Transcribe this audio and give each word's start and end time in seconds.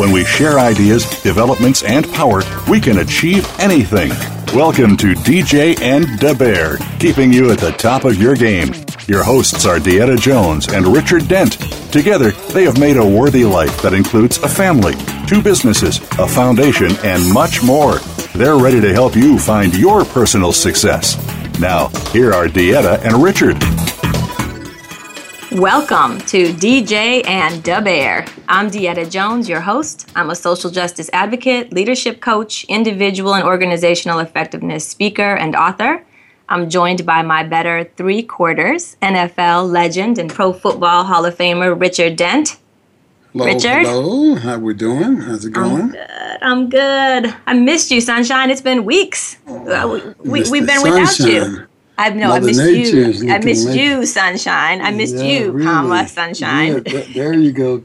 When 0.00 0.12
we 0.12 0.24
share 0.24 0.58
ideas, 0.58 1.04
developments, 1.20 1.82
and 1.82 2.10
power, 2.14 2.40
we 2.70 2.80
can 2.80 3.00
achieve 3.00 3.46
anything. 3.60 4.08
Welcome 4.56 4.96
to 4.96 5.08
DJ 5.12 5.78
and 5.82 6.18
Da 6.18 6.32
Bear, 6.32 6.78
keeping 6.98 7.30
you 7.30 7.50
at 7.52 7.58
the 7.58 7.72
top 7.72 8.06
of 8.06 8.16
your 8.16 8.34
game. 8.34 8.72
Your 9.06 9.22
hosts 9.22 9.66
are 9.66 9.76
Deetta 9.76 10.18
Jones 10.18 10.72
and 10.72 10.86
Richard 10.86 11.28
Dent. 11.28 11.58
Together, 11.92 12.30
they 12.54 12.64
have 12.64 12.80
made 12.80 12.96
a 12.96 13.04
worthy 13.04 13.44
life 13.44 13.82
that 13.82 13.92
includes 13.92 14.38
a 14.38 14.48
family, 14.48 14.94
two 15.26 15.42
businesses, 15.42 15.98
a 16.18 16.26
foundation, 16.26 16.92
and 17.04 17.30
much 17.30 17.62
more. 17.62 17.98
They're 18.34 18.56
ready 18.56 18.80
to 18.80 18.94
help 18.94 19.14
you 19.14 19.38
find 19.38 19.76
your 19.76 20.06
personal 20.06 20.54
success. 20.54 21.18
Now, 21.60 21.88
here 22.10 22.32
are 22.32 22.46
Deetta 22.46 23.04
and 23.04 23.22
Richard. 23.22 23.58
Welcome 25.52 26.20
to 26.28 26.52
DJ 26.52 27.26
and 27.26 27.60
Da 27.64 27.80
Bear. 27.80 28.24
I'm 28.46 28.70
Deetta 28.70 29.10
Jones, 29.10 29.48
your 29.48 29.58
host. 29.60 30.08
I'm 30.14 30.30
a 30.30 30.36
social 30.36 30.70
justice 30.70 31.10
advocate, 31.12 31.72
leadership 31.72 32.20
coach, 32.20 32.62
individual 32.68 33.34
and 33.34 33.42
organizational 33.42 34.20
effectiveness 34.20 34.86
speaker, 34.86 35.34
and 35.34 35.56
author. 35.56 36.04
I'm 36.48 36.70
joined 36.70 37.04
by 37.04 37.22
my 37.22 37.42
better 37.42 37.82
three 37.96 38.22
quarters, 38.22 38.96
NFL 39.02 39.68
legend 39.72 40.18
and 40.18 40.30
Pro 40.30 40.52
Football 40.52 41.02
Hall 41.02 41.24
of 41.24 41.36
Famer 41.36 41.78
Richard 41.78 42.14
Dent. 42.14 42.56
Hello, 43.32 43.46
Richard? 43.46 43.86
hello. 43.86 44.36
How 44.36 44.56
we 44.56 44.72
doing? 44.72 45.16
How's 45.16 45.44
it 45.44 45.50
going? 45.50 45.82
I'm 45.82 45.90
good. 45.90 46.38
I'm 46.42 46.68
good. 46.68 47.36
I 47.48 47.54
missed 47.54 47.90
you, 47.90 48.00
Sunshine. 48.00 48.50
It's 48.50 48.60
been 48.60 48.84
weeks. 48.84 49.36
Uh, 49.48 50.14
we, 50.18 50.42
have 50.42 50.48
been 50.50 50.82
without 50.82 51.18
you. 51.18 51.66
I 52.00 52.08
no, 52.10 52.32
I 52.32 52.40
missed 52.40 52.62
you. 52.62 53.30
I 53.30 53.38
missed 53.38 53.68
like- 53.68 53.78
you, 53.78 54.06
Sunshine. 54.06 54.80
I 54.80 54.90
missed 54.90 55.16
Yeah, 55.16 55.24
you, 55.24 55.50
really. 55.52 55.66
comma, 55.66 56.08
Sunshine. 56.08 56.82
Yeah, 56.86 57.02
there 57.14 57.34
you 57.34 57.52
go. 57.52 57.82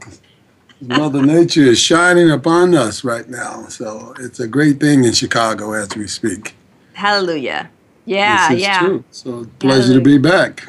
Mother 0.80 1.22
Nature 1.22 1.64
is 1.64 1.78
shining 1.78 2.30
upon 2.30 2.74
us 2.74 3.04
right 3.04 3.28
now. 3.28 3.66
So 3.68 4.14
it's 4.18 4.40
a 4.40 4.48
great 4.48 4.80
thing 4.80 5.04
in 5.04 5.12
Chicago 5.12 5.72
as 5.72 5.94
we 5.94 6.06
speak. 6.06 6.54
Hallelujah. 6.94 7.70
Yeah, 8.06 8.52
yeah. 8.52 8.80
true. 8.80 9.04
So 9.10 9.46
pleasure 9.58 9.92
to 9.94 10.00
be 10.00 10.16
back. 10.16 10.66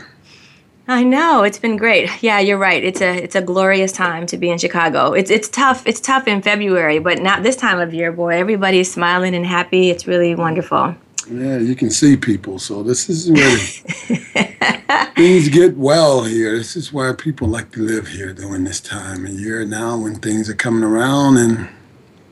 I 0.89 1.03
know 1.03 1.43
it's 1.43 1.59
been 1.59 1.77
great. 1.77 2.09
Yeah, 2.23 2.39
you're 2.39 2.57
right. 2.57 2.83
It's 2.83 3.01
a 3.01 3.23
it's 3.23 3.35
a 3.35 3.41
glorious 3.41 3.91
time 3.91 4.25
to 4.27 4.37
be 4.37 4.49
in 4.49 4.57
Chicago. 4.57 5.13
It's 5.13 5.31
it's 5.31 5.47
tough. 5.47 5.85
It's 5.85 6.01
tough 6.01 6.27
in 6.27 6.41
February, 6.41 6.99
but 6.99 7.21
not 7.21 7.43
this 7.43 7.55
time 7.55 7.79
of 7.79 7.93
year, 7.93 8.11
boy. 8.11 8.35
Everybody's 8.39 8.91
smiling 8.91 9.35
and 9.35 9.45
happy. 9.45 9.89
It's 9.89 10.07
really 10.07 10.35
wonderful. 10.35 10.95
Yeah, 11.29 11.57
you 11.57 11.75
can 11.75 11.89
see 11.89 12.15
people. 12.15 12.59
So 12.59 12.83
this 12.83 13.09
is 13.09 13.31
where 13.31 13.57
things 15.15 15.49
get 15.49 15.75
well 15.75 16.23
here. 16.23 16.57
This 16.57 16.75
is 16.75 16.93
why 16.93 17.11
people 17.17 17.47
like 17.47 17.71
to 17.71 17.81
live 17.81 18.07
here 18.07 18.33
during 18.33 18.63
this 18.63 18.79
time 18.79 19.25
of 19.25 19.31
year 19.31 19.65
now 19.65 19.97
when 19.97 20.15
things 20.15 20.49
are 20.49 20.55
coming 20.55 20.83
around 20.83 21.37
and 21.37 21.67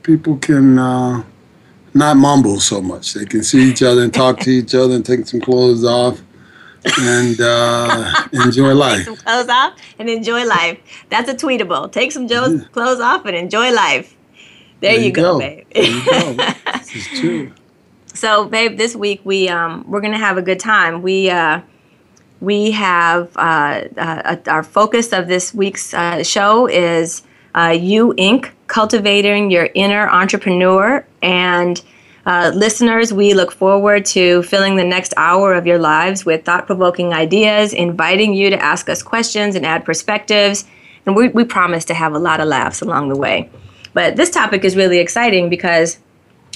people 0.03 0.37
can 0.37 0.79
uh, 0.79 1.23
not 1.93 2.15
mumble 2.17 2.59
so 2.59 2.81
much. 2.81 3.13
They 3.13 3.25
can 3.25 3.43
see 3.43 3.69
each 3.69 3.83
other 3.83 4.01
and 4.03 4.13
talk 4.13 4.39
to 4.41 4.49
each 4.49 4.73
other 4.73 4.95
and 4.95 5.05
take 5.05 5.27
some 5.27 5.41
clothes 5.41 5.83
off 5.83 6.21
and 6.99 7.39
uh, 7.41 8.27
enjoy 8.31 8.73
life. 8.73 8.97
Take 8.97 9.05
some 9.05 9.15
clothes 9.17 9.49
off 9.49 9.73
and 9.99 10.09
enjoy 10.09 10.45
life. 10.45 10.79
That's 11.09 11.29
a 11.29 11.35
tweetable. 11.35 11.91
Take 11.91 12.11
some 12.13 12.27
Joe's 12.27 12.65
clothes 12.67 13.01
off 13.01 13.25
and 13.25 13.35
enjoy 13.35 13.73
life. 13.73 14.15
There, 14.81 14.99
you, 14.99 15.11
go, 15.11 15.39
babe. 15.39 15.65
There 15.73 15.83
you 15.83 16.05
go. 16.05 16.33
this 16.73 16.95
is 16.95 17.19
true. 17.19 17.51
So, 18.15 18.45
babe, 18.45 18.77
this 18.77 18.95
week 18.95 19.19
we 19.25 19.49
um, 19.49 19.83
we're 19.87 19.99
gonna 19.99 20.17
have 20.17 20.37
a 20.37 20.41
good 20.41 20.59
time. 20.59 21.01
We 21.01 21.29
uh, 21.29 21.59
we 22.39 22.71
have 22.71 23.35
uh, 23.35 23.83
uh, 23.97 24.37
our 24.47 24.63
focus 24.63 25.11
of 25.11 25.27
this 25.27 25.53
week's 25.53 25.93
uh, 25.93 26.23
show 26.23 26.67
is 26.67 27.23
uh, 27.55 27.75
You 27.77 28.13
Inc. 28.17 28.51
Cultivating 28.67 29.51
Your 29.51 29.69
Inner 29.75 30.09
Entrepreneur. 30.09 31.05
And 31.21 31.81
uh, 32.25 32.51
listeners, 32.55 33.13
we 33.13 33.33
look 33.33 33.51
forward 33.51 34.05
to 34.05 34.43
filling 34.43 34.77
the 34.77 34.83
next 34.83 35.13
hour 35.17 35.53
of 35.53 35.67
your 35.67 35.77
lives 35.77 36.25
with 36.25 36.45
thought-provoking 36.45 37.13
ideas, 37.13 37.73
inviting 37.73 38.33
you 38.33 38.49
to 38.49 38.57
ask 38.57 38.89
us 38.89 39.03
questions 39.03 39.55
and 39.55 39.65
add 39.65 39.85
perspectives. 39.85 40.65
And 41.05 41.15
we, 41.15 41.27
we 41.27 41.43
promise 41.43 41.85
to 41.85 41.93
have 41.93 42.13
a 42.13 42.19
lot 42.19 42.39
of 42.39 42.47
laughs 42.47 42.81
along 42.81 43.09
the 43.09 43.17
way. 43.17 43.49
But 43.93 44.15
this 44.15 44.31
topic 44.31 44.63
is 44.63 44.75
really 44.75 44.97
exciting 44.99 45.49
because 45.49 45.99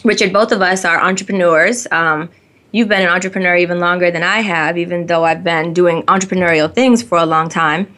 Richard, 0.03 0.31
both 0.31 0.51
of 0.51 0.61
us 0.61 0.85
are 0.85 1.01
entrepreneurs. 1.01 1.87
Um, 1.91 2.29
you've 2.71 2.87
been 2.87 3.01
an 3.01 3.09
entrepreneur 3.09 3.55
even 3.55 3.79
longer 3.79 4.11
than 4.11 4.23
I 4.23 4.39
have, 4.39 4.77
even 4.77 5.07
though 5.07 5.25
I've 5.25 5.43
been 5.43 5.73
doing 5.73 6.03
entrepreneurial 6.03 6.73
things 6.73 7.03
for 7.03 7.17
a 7.17 7.25
long 7.25 7.49
time. 7.49 7.93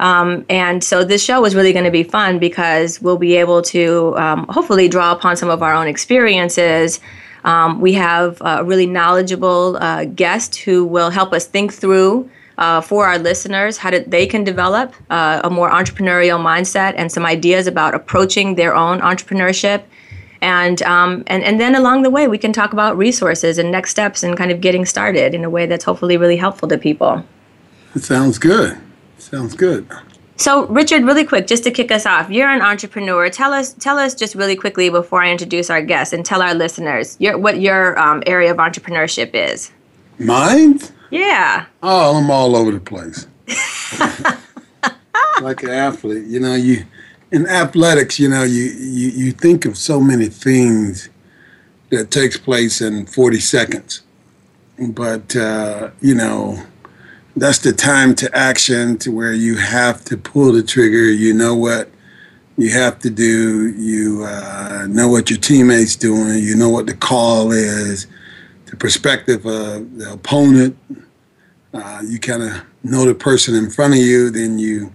Um, 0.00 0.44
and 0.50 0.82
so 0.82 1.04
this 1.04 1.22
show 1.22 1.44
is 1.44 1.54
really 1.54 1.72
going 1.72 1.84
to 1.84 1.90
be 1.90 2.02
fun 2.02 2.40
because 2.40 3.00
we'll 3.00 3.18
be 3.18 3.36
able 3.36 3.62
to 3.62 4.16
um, 4.16 4.46
hopefully 4.48 4.88
draw 4.88 5.12
upon 5.12 5.36
some 5.36 5.50
of 5.50 5.62
our 5.62 5.72
own 5.72 5.86
experiences. 5.86 7.00
Um, 7.44 7.80
we 7.80 7.92
have 7.92 8.38
a 8.40 8.64
really 8.64 8.86
knowledgeable 8.86 9.76
uh, 9.76 10.06
guest 10.06 10.56
who 10.56 10.84
will 10.84 11.10
help 11.10 11.32
us 11.32 11.46
think 11.46 11.72
through 11.72 12.28
uh, 12.58 12.80
for 12.80 13.06
our 13.06 13.18
listeners 13.18 13.76
how 13.76 13.90
they 13.90 14.26
can 14.26 14.42
develop 14.44 14.94
uh, 15.10 15.40
a 15.44 15.50
more 15.50 15.70
entrepreneurial 15.70 16.40
mindset 16.40 16.94
and 16.96 17.12
some 17.12 17.26
ideas 17.26 17.66
about 17.66 17.94
approaching 17.94 18.54
their 18.54 18.74
own 18.74 19.00
entrepreneurship 19.00 19.84
and 20.44 20.82
um, 20.82 21.24
and 21.26 21.42
and 21.42 21.58
then 21.58 21.74
along 21.74 22.02
the 22.02 22.10
way 22.10 22.28
we 22.28 22.36
can 22.36 22.52
talk 22.52 22.74
about 22.74 22.98
resources 22.98 23.56
and 23.56 23.72
next 23.72 23.90
steps 23.90 24.22
and 24.22 24.36
kind 24.36 24.50
of 24.50 24.60
getting 24.60 24.84
started 24.84 25.34
in 25.34 25.42
a 25.42 25.48
way 25.48 25.64
that's 25.64 25.84
hopefully 25.84 26.18
really 26.18 26.36
helpful 26.36 26.68
to 26.68 26.76
people. 26.76 27.24
It 27.94 28.04
sounds 28.04 28.38
good. 28.38 28.78
Sounds 29.18 29.54
good. 29.54 29.88
So 30.36 30.66
Richard, 30.66 31.04
really 31.04 31.24
quick, 31.24 31.46
just 31.46 31.64
to 31.64 31.70
kick 31.70 31.90
us 31.90 32.04
off, 32.04 32.28
you're 32.28 32.50
an 32.50 32.60
entrepreneur. 32.60 33.30
Tell 33.30 33.54
us 33.54 33.72
tell 33.72 33.98
us 33.98 34.14
just 34.14 34.34
really 34.34 34.54
quickly 34.54 34.90
before 34.90 35.22
I 35.22 35.30
introduce 35.30 35.70
our 35.70 35.80
guests 35.80 36.12
and 36.12 36.26
tell 36.26 36.42
our 36.42 36.54
listeners 36.54 37.16
your, 37.18 37.38
what 37.38 37.60
your 37.60 37.98
um, 37.98 38.22
area 38.26 38.50
of 38.50 38.58
entrepreneurship 38.58 39.30
is. 39.32 39.72
Mine? 40.18 40.78
Yeah. 41.10 41.64
Oh, 41.82 42.18
I'm 42.18 42.30
all 42.30 42.54
over 42.54 42.70
the 42.70 42.80
place. 42.80 43.26
like 45.40 45.62
an 45.62 45.70
athlete, 45.70 46.26
you 46.26 46.40
know, 46.40 46.54
you 46.54 46.84
in 47.30 47.46
athletics, 47.46 48.18
you 48.18 48.28
know, 48.28 48.42
you, 48.42 48.64
you 48.64 49.08
you 49.10 49.32
think 49.32 49.64
of 49.64 49.76
so 49.76 50.00
many 50.00 50.26
things 50.26 51.08
that 51.90 52.10
takes 52.10 52.36
place 52.36 52.80
in 52.80 53.06
40 53.06 53.40
seconds. 53.40 54.02
But 54.78 55.34
uh, 55.36 55.90
you 56.00 56.14
know, 56.14 56.62
that's 57.36 57.58
the 57.58 57.72
time 57.72 58.14
to 58.16 58.36
action 58.36 58.98
to 58.98 59.10
where 59.10 59.32
you 59.32 59.56
have 59.56 60.04
to 60.06 60.16
pull 60.16 60.52
the 60.52 60.62
trigger, 60.62 61.10
you 61.10 61.34
know 61.34 61.54
what 61.54 61.90
you 62.56 62.70
have 62.70 63.00
to 63.00 63.10
do, 63.10 63.70
you 63.70 64.24
uh, 64.24 64.86
know 64.88 65.08
what 65.08 65.30
your 65.30 65.38
teammates 65.38 65.96
doing, 65.96 66.38
you 66.42 66.54
know 66.54 66.70
what 66.70 66.86
the 66.86 66.94
call 66.94 67.50
is, 67.50 68.06
the 68.66 68.76
perspective 68.76 69.44
of 69.46 69.98
the 69.98 70.12
opponent, 70.12 70.76
uh, 71.72 72.02
you 72.04 72.20
kind 72.20 72.42
of 72.42 72.64
know 72.84 73.04
the 73.04 73.14
person 73.14 73.56
in 73.56 73.70
front 73.70 73.94
of 73.94 73.98
you, 73.98 74.30
then 74.30 74.58
you, 74.58 74.92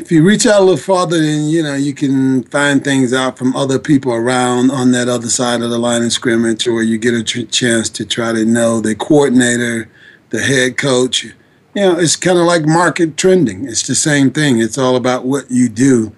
if 0.00 0.10
you 0.10 0.22
reach 0.22 0.46
out 0.46 0.60
a 0.60 0.64
little 0.64 0.78
farther, 0.78 1.20
then 1.20 1.50
you 1.50 1.62
know 1.62 1.74
you 1.74 1.92
can 1.92 2.42
find 2.44 2.82
things 2.82 3.12
out 3.12 3.36
from 3.36 3.54
other 3.54 3.78
people 3.78 4.12
around 4.12 4.70
on 4.70 4.92
that 4.92 5.08
other 5.08 5.28
side 5.28 5.60
of 5.60 5.68
the 5.68 5.78
line 5.78 6.02
of 6.02 6.10
scrimmage, 6.10 6.66
or 6.66 6.82
you 6.82 6.96
get 6.96 7.12
a 7.12 7.22
tr- 7.22 7.42
chance 7.42 7.90
to 7.90 8.06
try 8.06 8.32
to 8.32 8.44
know 8.46 8.80
the 8.80 8.94
coordinator, 8.94 9.90
the 10.30 10.40
head 10.40 10.78
coach. 10.78 11.24
You 11.24 11.34
know, 11.74 11.98
it's 11.98 12.16
kind 12.16 12.38
of 12.38 12.46
like 12.46 12.64
market 12.64 13.18
trending. 13.18 13.68
It's 13.68 13.86
the 13.86 13.94
same 13.94 14.30
thing. 14.30 14.58
It's 14.58 14.78
all 14.78 14.96
about 14.96 15.26
what 15.26 15.50
you 15.50 15.68
do 15.68 16.12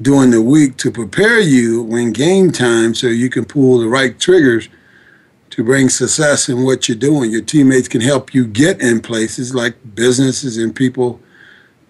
during 0.00 0.30
the 0.30 0.42
week 0.42 0.76
to 0.78 0.90
prepare 0.90 1.40
you 1.40 1.82
when 1.82 2.12
game 2.12 2.52
time, 2.52 2.94
so 2.94 3.06
you 3.06 3.30
can 3.30 3.46
pull 3.46 3.78
the 3.78 3.88
right 3.88 4.18
triggers 4.20 4.68
to 5.50 5.64
bring 5.64 5.88
success 5.88 6.50
in 6.50 6.64
what 6.64 6.86
you're 6.86 6.98
doing. 6.98 7.30
Your 7.30 7.42
teammates 7.42 7.88
can 7.88 8.02
help 8.02 8.34
you 8.34 8.46
get 8.46 8.82
in 8.82 9.00
places 9.00 9.54
like 9.54 9.74
businesses 9.94 10.58
and 10.58 10.76
people 10.76 11.18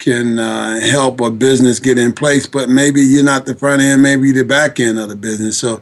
can 0.03 0.37
uh, 0.37 0.81
help 0.81 1.21
a 1.21 1.31
business 1.31 1.79
get 1.79 1.97
in 1.97 2.13
place, 2.13 2.45
but 2.45 2.69
maybe 2.69 3.01
you're 3.01 3.23
not 3.23 3.47
the 3.47 3.55
front 3.55 3.81
end, 3.81 4.03
maybe 4.03 4.33
the 4.33 4.45
back 4.45 4.81
end 4.81 4.99
of 4.99 5.09
the 5.09 5.15
business. 5.15 5.57
So 5.57 5.81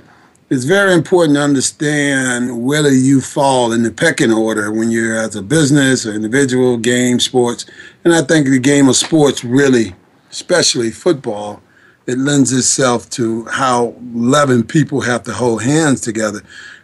it's 0.50 0.64
very 0.64 0.92
important 0.92 1.36
to 1.36 1.42
understand 1.42 2.62
whether 2.62 2.92
you 2.92 3.22
fall 3.22 3.72
in 3.72 3.82
the 3.82 3.90
pecking 3.90 4.30
order 4.30 4.70
when 4.70 4.90
you're 4.90 5.16
as 5.16 5.36
a 5.36 5.42
business 5.42 6.04
or 6.04 6.12
individual, 6.12 6.76
game, 6.76 7.18
sports. 7.18 7.64
And 8.04 8.12
I 8.12 8.20
think 8.20 8.46
the 8.46 8.58
game 8.58 8.90
of 8.90 8.96
sports 8.96 9.42
really, 9.42 9.94
especially 10.30 10.90
football, 10.90 11.62
it 12.06 12.18
lends 12.18 12.52
itself 12.52 13.08
to 13.10 13.46
how 13.46 13.94
11 14.14 14.64
people 14.64 15.00
have 15.00 15.22
to 15.22 15.32
hold 15.32 15.62
hands 15.62 16.02
together. 16.02 16.42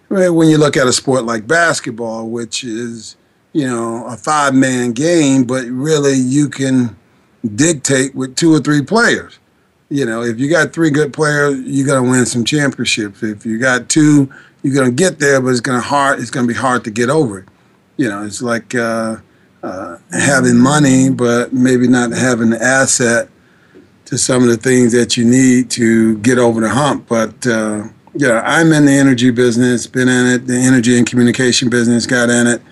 When 0.08 0.48
you 0.48 0.56
look 0.56 0.78
at 0.78 0.86
a 0.86 0.92
sport 0.92 1.24
like 1.24 1.46
basketball, 1.46 2.30
which 2.30 2.64
is, 2.64 3.16
you 3.52 3.66
know, 3.66 4.06
a 4.06 4.16
five 4.16 4.54
man 4.54 4.92
game, 4.92 5.44
but 5.44 5.66
really 5.66 6.14
you 6.14 6.48
can 6.48 6.96
dictate 7.48 8.14
with 8.14 8.36
two 8.36 8.54
or 8.54 8.60
three 8.60 8.82
players. 8.82 9.38
You 9.88 10.04
know, 10.04 10.22
if 10.22 10.40
you 10.40 10.50
got 10.50 10.72
three 10.72 10.90
good 10.90 11.12
players, 11.12 11.60
you're 11.60 11.86
gonna 11.86 12.08
win 12.08 12.26
some 12.26 12.44
championships. 12.44 13.22
If 13.22 13.46
you 13.46 13.58
got 13.58 13.88
two, 13.88 14.32
you're 14.62 14.74
gonna 14.74 14.90
get 14.90 15.18
there, 15.18 15.40
but 15.40 15.50
it's 15.50 15.60
gonna 15.60 15.80
hard. 15.80 16.18
It's 16.18 16.30
gonna 16.30 16.48
be 16.48 16.54
hard 16.54 16.84
to 16.84 16.90
get 16.90 17.08
over 17.08 17.40
it. 17.40 17.48
You 17.96 18.08
know, 18.08 18.24
it's 18.24 18.42
like 18.42 18.74
uh, 18.74 19.16
uh, 19.62 19.98
having 20.12 20.58
money, 20.58 21.10
but 21.10 21.52
maybe 21.52 21.86
not 21.86 22.10
having 22.12 22.50
the 22.50 22.62
asset 22.62 23.28
to 24.06 24.18
some 24.18 24.42
of 24.42 24.48
the 24.48 24.56
things 24.56 24.92
that 24.92 25.16
you 25.16 25.24
need 25.24 25.70
to 25.70 26.18
get 26.18 26.38
over 26.38 26.60
the 26.60 26.68
hump. 26.68 27.08
But 27.08 27.46
uh, 27.46 27.84
yeah, 28.14 28.42
I'm 28.44 28.72
in 28.72 28.86
the 28.86 28.92
energy 28.92 29.30
business, 29.30 29.86
been 29.86 30.08
in 30.08 30.26
it, 30.26 30.46
the 30.46 30.56
energy 30.56 30.96
and 30.96 31.06
communication 31.06 31.68
business, 31.68 32.06
got 32.06 32.30
in 32.30 32.46
it. 32.46 32.62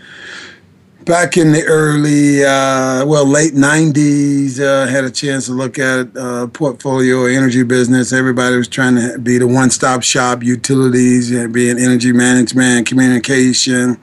Back 1.04 1.36
in 1.36 1.52
the 1.52 1.62
early, 1.64 2.44
uh, 2.44 3.04
well, 3.04 3.26
late 3.26 3.54
90s, 3.54 4.58
uh, 4.58 4.86
had 4.86 5.04
a 5.04 5.10
chance 5.10 5.46
to 5.46 5.52
look 5.52 5.78
at 5.78 6.08
a 6.16 6.48
portfolio 6.48 7.26
energy 7.26 7.62
business. 7.62 8.12
Everybody 8.12 8.56
was 8.56 8.68
trying 8.68 8.96
to 8.96 9.18
be 9.18 9.36
the 9.36 9.46
one 9.46 9.70
stop 9.70 10.02
shop, 10.02 10.42
utilities, 10.42 11.30
and 11.30 11.52
being 11.52 11.78
energy 11.78 12.12
management, 12.12 12.86
communication, 12.86 14.00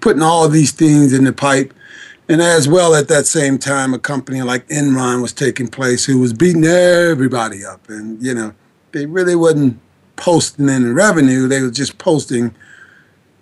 putting 0.00 0.22
all 0.22 0.44
of 0.44 0.52
these 0.52 0.72
things 0.72 1.12
in 1.12 1.24
the 1.24 1.32
pipe 1.32 1.72
and 2.28 2.40
as 2.40 2.66
well, 2.66 2.94
at 2.94 3.08
that 3.08 3.26
same 3.26 3.58
time, 3.58 3.92
a 3.92 3.98
company 3.98 4.40
like 4.40 4.66
Enron 4.68 5.20
was 5.20 5.32
taking 5.32 5.68
place 5.68 6.06
who 6.06 6.18
was 6.18 6.32
beating 6.32 6.64
everybody 6.64 7.64
up. 7.64 7.88
And, 7.88 8.22
you 8.22 8.34
know, 8.34 8.54
they 8.92 9.04
really 9.04 9.36
wasn't 9.36 9.78
posting 10.16 10.70
any 10.70 10.86
revenue. 10.86 11.46
They 11.48 11.60
were 11.60 11.70
just 11.70 11.98
posting, 11.98 12.54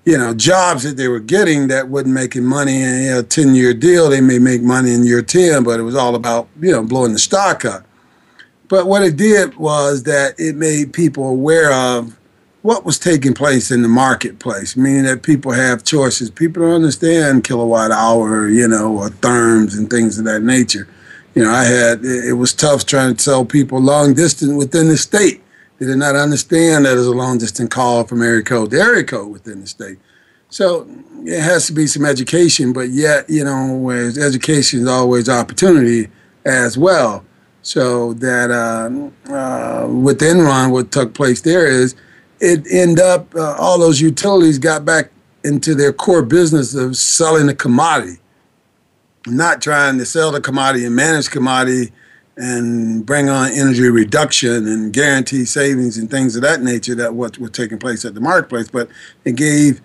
you 0.05 0.19
know, 0.19 0.35
jobs 0.35 0.83
that 0.83 0.97
they 0.97 1.09
were 1.09 1.21
getting 1.21 1.69
that 1.69 1.89
wasn't 1.89 2.15
making 2.15 2.45
money. 2.45 2.81
You 2.81 3.11
know, 3.11 3.23
10 3.23 3.55
year 3.55 3.73
deal, 3.73 4.11
they 4.11 4.21
may 4.21 4.39
make 4.39 4.63
money 4.63 4.93
in 4.93 5.07
year 5.07 5.23
10, 5.23 5.65
but 5.65 5.79
it 5.79 5.85
was 5.85 5.95
all 5.95 6.15
about, 6.15 6.49
you 6.61 6.71
know, 6.71 6.83
blowing 6.83 7.13
the 7.13 7.19
stock 7.19 7.65
up. 7.65 7.87
But 8.69 8.87
what 8.87 9.03
it 9.03 9.17
did 9.17 9.57
was 9.57 10.05
that 10.05 10.35
it 10.39 10.57
made 10.57 10.93
people 10.93 11.29
aware 11.29 11.73
of 11.73 12.19
what 12.63 12.85
was 12.85 12.99
taking 12.99 13.35
place 13.35 13.71
in 13.71 13.83
the 13.83 13.89
marketplace, 13.89 14.77
meaning 14.77 15.03
that 15.03 15.23
people 15.23 15.53
have 15.53 15.85
choices. 15.85 16.31
People 16.31 16.63
don't 16.63 16.77
understand 16.77 17.45
kilowatt 17.45 17.91
hour, 17.91 18.49
you 18.49 18.67
know, 18.67 18.97
or 18.97 19.09
therms 19.09 19.77
and 19.77 19.91
things 19.91 20.19
of 20.19 20.25
that 20.25 20.43
nature. 20.43 20.89
You 21.35 21.45
know, 21.45 21.51
I 21.51 21.65
had 21.65 22.05
it 22.05 22.35
was 22.35 22.53
tough 22.53 22.87
trying 22.87 23.15
to 23.15 23.25
tell 23.25 23.45
people 23.45 23.81
long 23.81 24.15
distance 24.15 24.53
within 24.53 24.89
the 24.89 24.97
state. 24.97 25.43
They 25.83 25.89
did 25.89 25.99
not 25.99 26.15
understand 26.15 26.87
that 26.87 26.97
as 26.97 27.09
a 27.09 27.11
long 27.11 27.39
distance 27.39 27.69
call 27.69 28.05
from 28.05 28.23
area 28.23 28.45
code 28.45 28.71
to 28.71 28.79
area 28.79 29.03
code 29.03 29.33
within 29.33 29.63
the 29.63 29.67
state. 29.67 29.99
So 30.49 30.89
it 31.25 31.41
has 31.41 31.67
to 31.67 31.73
be 31.73 31.89
some 31.89 32.05
education, 32.05 32.73
but 32.73 32.91
yet, 32.91 33.29
you 33.29 33.43
know, 33.43 33.91
education 33.91 34.83
is 34.83 34.87
always 34.87 35.29
opportunity 35.29 36.09
as 36.45 36.79
well. 36.79 37.25
So 37.63 38.13
that 38.13 38.53
uh, 38.53 39.33
uh, 39.35 39.89
with 39.89 40.21
Enron, 40.21 40.71
what 40.71 40.93
took 40.93 41.15
place 41.15 41.41
there 41.41 41.67
is 41.67 41.97
it 42.39 42.65
end 42.71 43.01
up 43.01 43.35
uh, 43.35 43.57
all 43.59 43.77
those 43.77 44.01
utilities 44.01 44.61
got 44.61 44.85
back 44.85 45.11
into 45.43 45.75
their 45.75 45.93
core 45.93 46.23
business 46.23 46.77
of 46.77 46.97
selling 46.97 47.49
the 47.49 47.57
commodity, 47.57 48.21
not 49.27 49.61
trying 49.61 49.99
to 49.99 50.07
sell 50.07 50.31
the 50.31 50.41
commodity 50.41 50.85
and 50.85 50.95
manage 50.95 51.29
commodity 51.29 51.91
and 52.37 53.05
bring 53.05 53.29
on 53.29 53.51
energy 53.51 53.89
reduction 53.89 54.67
and 54.67 54.93
guarantee 54.93 55.45
savings 55.45 55.99
and 55.99 56.11
things 56.11 56.35
of 56.35 56.43
that 56.43 56.63
nature 56.63 56.95
that 56.95 57.15
what 57.15 57.39
were 57.39 57.49
taking 57.49 57.79
place 57.79 58.05
at 58.05 58.15
the 58.15 58.21
marketplace. 58.21 58.69
But 58.69 58.89
it 59.25 59.37
gave 59.37 59.81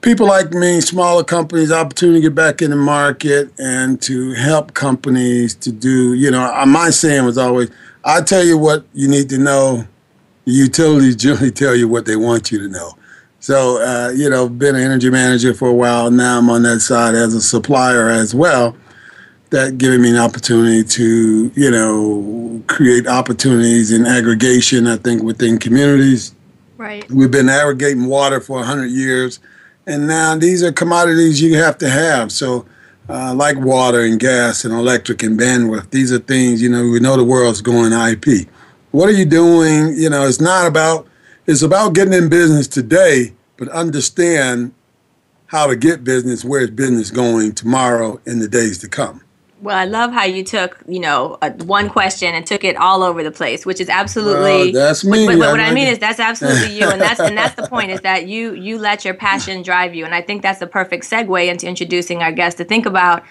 people 0.00 0.26
like 0.26 0.52
me, 0.52 0.80
smaller 0.80 1.24
companies, 1.24 1.70
opportunity 1.70 2.20
to 2.20 2.28
get 2.28 2.34
back 2.34 2.62
in 2.62 2.70
the 2.70 2.76
market 2.76 3.52
and 3.58 4.00
to 4.02 4.32
help 4.32 4.74
companies 4.74 5.54
to 5.56 5.72
do, 5.72 6.14
you 6.14 6.30
know, 6.30 6.64
my 6.66 6.90
saying 6.90 7.24
was 7.24 7.36
always, 7.36 7.70
I 8.04 8.22
tell 8.22 8.44
you 8.44 8.56
what 8.56 8.84
you 8.94 9.08
need 9.08 9.28
to 9.30 9.38
know 9.38 9.86
the 10.44 10.52
utilities 10.52 11.16
generally 11.16 11.50
tell 11.52 11.76
you 11.76 11.88
what 11.88 12.06
they 12.06 12.16
want 12.16 12.50
you 12.50 12.58
to 12.60 12.68
know. 12.68 12.92
So, 13.40 13.80
uh, 13.82 14.10
you 14.10 14.28
know, 14.28 14.48
been 14.48 14.74
an 14.74 14.82
energy 14.82 15.10
manager 15.10 15.54
for 15.54 15.68
a 15.68 15.74
while. 15.74 16.10
Now 16.10 16.38
I'm 16.38 16.50
on 16.50 16.62
that 16.64 16.80
side 16.80 17.14
as 17.14 17.34
a 17.34 17.40
supplier 17.40 18.08
as 18.08 18.34
well. 18.34 18.76
That 19.50 19.78
giving 19.78 20.02
me 20.02 20.10
an 20.10 20.16
opportunity 20.16 20.84
to, 20.84 21.50
you 21.54 21.70
know, 21.70 22.62
create 22.66 23.06
opportunities 23.06 23.92
in 23.92 24.04
aggregation, 24.06 24.86
I 24.86 24.96
think, 24.96 25.22
within 25.22 25.58
communities. 25.58 26.34
Right. 26.76 27.10
We've 27.10 27.30
been 27.30 27.48
aggregating 27.48 28.06
water 28.06 28.40
for 28.40 28.58
100 28.58 28.86
years. 28.86 29.40
And 29.86 30.06
now 30.06 30.36
these 30.36 30.62
are 30.62 30.70
commodities 30.70 31.40
you 31.40 31.56
have 31.56 31.78
to 31.78 31.88
have. 31.88 32.30
So, 32.30 32.66
uh, 33.08 33.34
like 33.34 33.56
water 33.56 34.02
and 34.02 34.20
gas 34.20 34.66
and 34.66 34.74
electric 34.74 35.22
and 35.22 35.40
bandwidth, 35.40 35.90
these 35.90 36.12
are 36.12 36.18
things, 36.18 36.60
you 36.60 36.68
know, 36.68 36.86
we 36.86 37.00
know 37.00 37.16
the 37.16 37.24
world's 37.24 37.62
going 37.62 37.92
IP 37.92 38.46
what 38.90 39.08
are 39.08 39.12
you 39.12 39.24
doing? 39.24 39.94
You 39.96 40.10
know, 40.10 40.26
it's 40.26 40.40
not 40.40 40.66
about 40.66 41.06
it's 41.46 41.62
about 41.62 41.94
getting 41.94 42.12
in 42.12 42.28
business 42.28 42.66
today, 42.66 43.32
but 43.56 43.68
understand 43.68 44.72
how 45.46 45.66
to 45.66 45.76
get 45.76 46.04
business, 46.04 46.44
where's 46.44 46.70
business 46.70 47.10
going 47.10 47.52
tomorrow 47.52 48.20
and 48.26 48.42
the 48.42 48.48
days 48.48 48.78
to 48.78 48.88
come. 48.88 49.22
Well, 49.60 49.76
I 49.76 49.86
love 49.86 50.12
how 50.12 50.24
you 50.24 50.44
took, 50.44 50.78
you 50.86 51.00
know, 51.00 51.36
a, 51.42 51.50
one 51.64 51.88
question 51.88 52.32
and 52.32 52.46
took 52.46 52.62
it 52.62 52.76
all 52.76 53.02
over 53.02 53.24
the 53.24 53.32
place, 53.32 53.66
which 53.66 53.80
is 53.80 53.88
absolutely. 53.88 54.70
That's 54.70 55.04
me. 55.04 55.26
But, 55.26 55.38
but 55.38 55.50
what 55.50 55.60
I 55.60 55.72
mean 55.72 55.88
is 55.88 55.98
that's 55.98 56.20
absolutely 56.20 56.78
you, 56.78 56.88
and 56.88 57.00
that's 57.00 57.18
and 57.18 57.36
that's 57.36 57.56
the 57.56 57.66
point 57.66 57.90
is 57.90 58.00
that 58.02 58.28
you 58.28 58.54
you 58.54 58.78
let 58.78 59.04
your 59.04 59.14
passion 59.14 59.62
drive 59.62 59.94
you, 59.94 60.04
and 60.04 60.14
I 60.14 60.22
think 60.22 60.42
that's 60.42 60.60
the 60.60 60.68
perfect 60.68 61.04
segue 61.04 61.48
into 61.48 61.66
introducing 61.66 62.22
our 62.22 62.30
guest 62.30 62.58
to 62.58 62.64
think 62.64 62.86
about, 62.86 63.24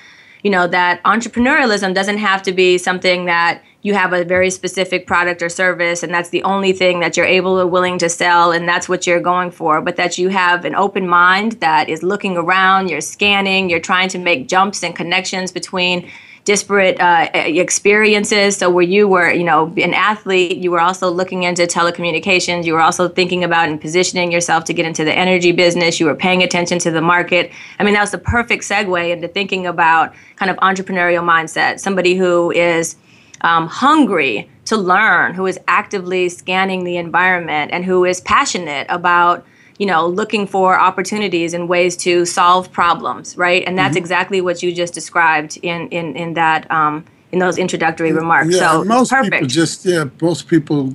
you 0.44 0.50
know, 0.50 0.68
that 0.68 1.02
entrepreneurialism 1.04 1.94
doesn't 1.94 2.18
have 2.18 2.44
to 2.44 2.52
be 2.52 2.78
something 2.78 3.26
that 3.26 3.64
you 3.84 3.94
have 3.94 4.12
a 4.12 4.24
very 4.24 4.50
specific 4.50 5.08
product 5.08 5.42
or 5.42 5.50
service 5.50 6.04
and 6.04 6.14
that's 6.14 6.30
the 6.30 6.44
only 6.44 6.74
thing 6.74 7.00
that 7.00 7.16
you're 7.16 7.26
able 7.26 7.60
or 7.60 7.68
willing 7.68 7.98
to 7.98 8.10
sell 8.10 8.52
and 8.52 8.68
that's 8.68 8.90
what 8.90 9.08
you're 9.08 9.22
going 9.22 9.52
for 9.52 9.82
but 9.82 9.96
that 9.96 10.18
you 10.18 10.30
have 10.30 10.66
an 10.66 10.76
open 10.76 11.08
mind 11.08 11.54
that 11.54 11.88
is 11.88 12.04
looking 12.04 12.38
around 12.38 12.90
you're 12.90 13.02
scanning 13.02 13.70
you're 13.70 13.80
trying 13.80 14.10
to 14.10 14.18
make 14.18 14.48
jumps 14.48 14.84
and 14.84 14.96
connections 14.96 15.52
between 15.52 16.10
disparate 16.48 16.98
uh, 17.02 17.30
experiences. 17.34 18.56
So 18.56 18.70
where 18.70 18.82
you 18.82 19.06
were, 19.06 19.30
you 19.30 19.44
know, 19.44 19.74
an 19.76 19.94
athlete, 19.94 20.56
you 20.56 20.72
were 20.72 20.80
also 20.80 21.12
looking 21.12 21.44
into 21.44 21.64
telecommunications. 21.64 22.64
You 22.64 22.72
were 22.72 22.80
also 22.80 23.10
thinking 23.10 23.44
about 23.44 23.68
and 23.68 23.82
positioning 23.82 24.32
yourself 24.32 24.64
to 24.64 24.74
get 24.74 24.86
into 24.86 25.04
the 25.04 25.12
energy 25.14 25.52
business. 25.52 26.00
You 26.00 26.06
were 26.06 26.16
paying 26.16 26.44
attention 26.44 26.80
to 26.80 26.90
the 26.90 27.02
market. 27.02 27.52
I 27.80 27.84
mean, 27.84 27.96
that 27.96 28.00
was 28.00 28.12
the 28.12 28.18
perfect 28.18 28.64
segue 28.64 29.12
into 29.12 29.28
thinking 29.28 29.68
about 29.68 30.14
kind 30.38 30.50
of 30.50 30.56
entrepreneurial 30.60 31.22
mindset. 31.22 31.82
Somebody 31.82 32.16
who 32.16 32.52
is 32.52 32.96
um, 33.42 33.68
hungry 33.68 34.50
to 34.66 34.78
learn, 34.78 35.34
who 35.34 35.46
is 35.46 35.60
actively 35.68 36.30
scanning 36.30 36.84
the 36.84 36.98
environment, 36.98 37.72
and 37.72 37.86
who 37.86 38.06
is 38.06 38.22
passionate 38.22 38.86
about 38.90 39.46
you 39.78 39.86
know 39.86 40.08
looking 40.08 40.48
for 40.48 40.80
opportunities 40.80 41.54
and 41.54 41.70
ways 41.70 41.96
to 41.96 42.26
solve 42.26 42.72
problems 42.72 43.38
right 43.38 43.64
and 43.68 43.78
that's 43.78 43.92
mm-hmm. 43.92 44.00
exactly 44.00 44.42
what 44.42 44.64
you 44.64 44.74
just 44.74 44.94
described 44.94 45.58
in 45.62 45.88
in 45.90 46.16
in 46.16 46.34
that 46.34 46.70
um, 46.72 47.06
in 47.32 47.40
those 47.40 47.58
introductory 47.58 48.12
remarks 48.12 48.54
yeah, 48.54 48.72
so 48.72 48.84
most 48.84 49.12
perfect. 49.12 49.34
people 49.34 49.48
just 49.48 49.86
yeah 49.86 50.06
most 50.22 50.48
people 50.48 50.94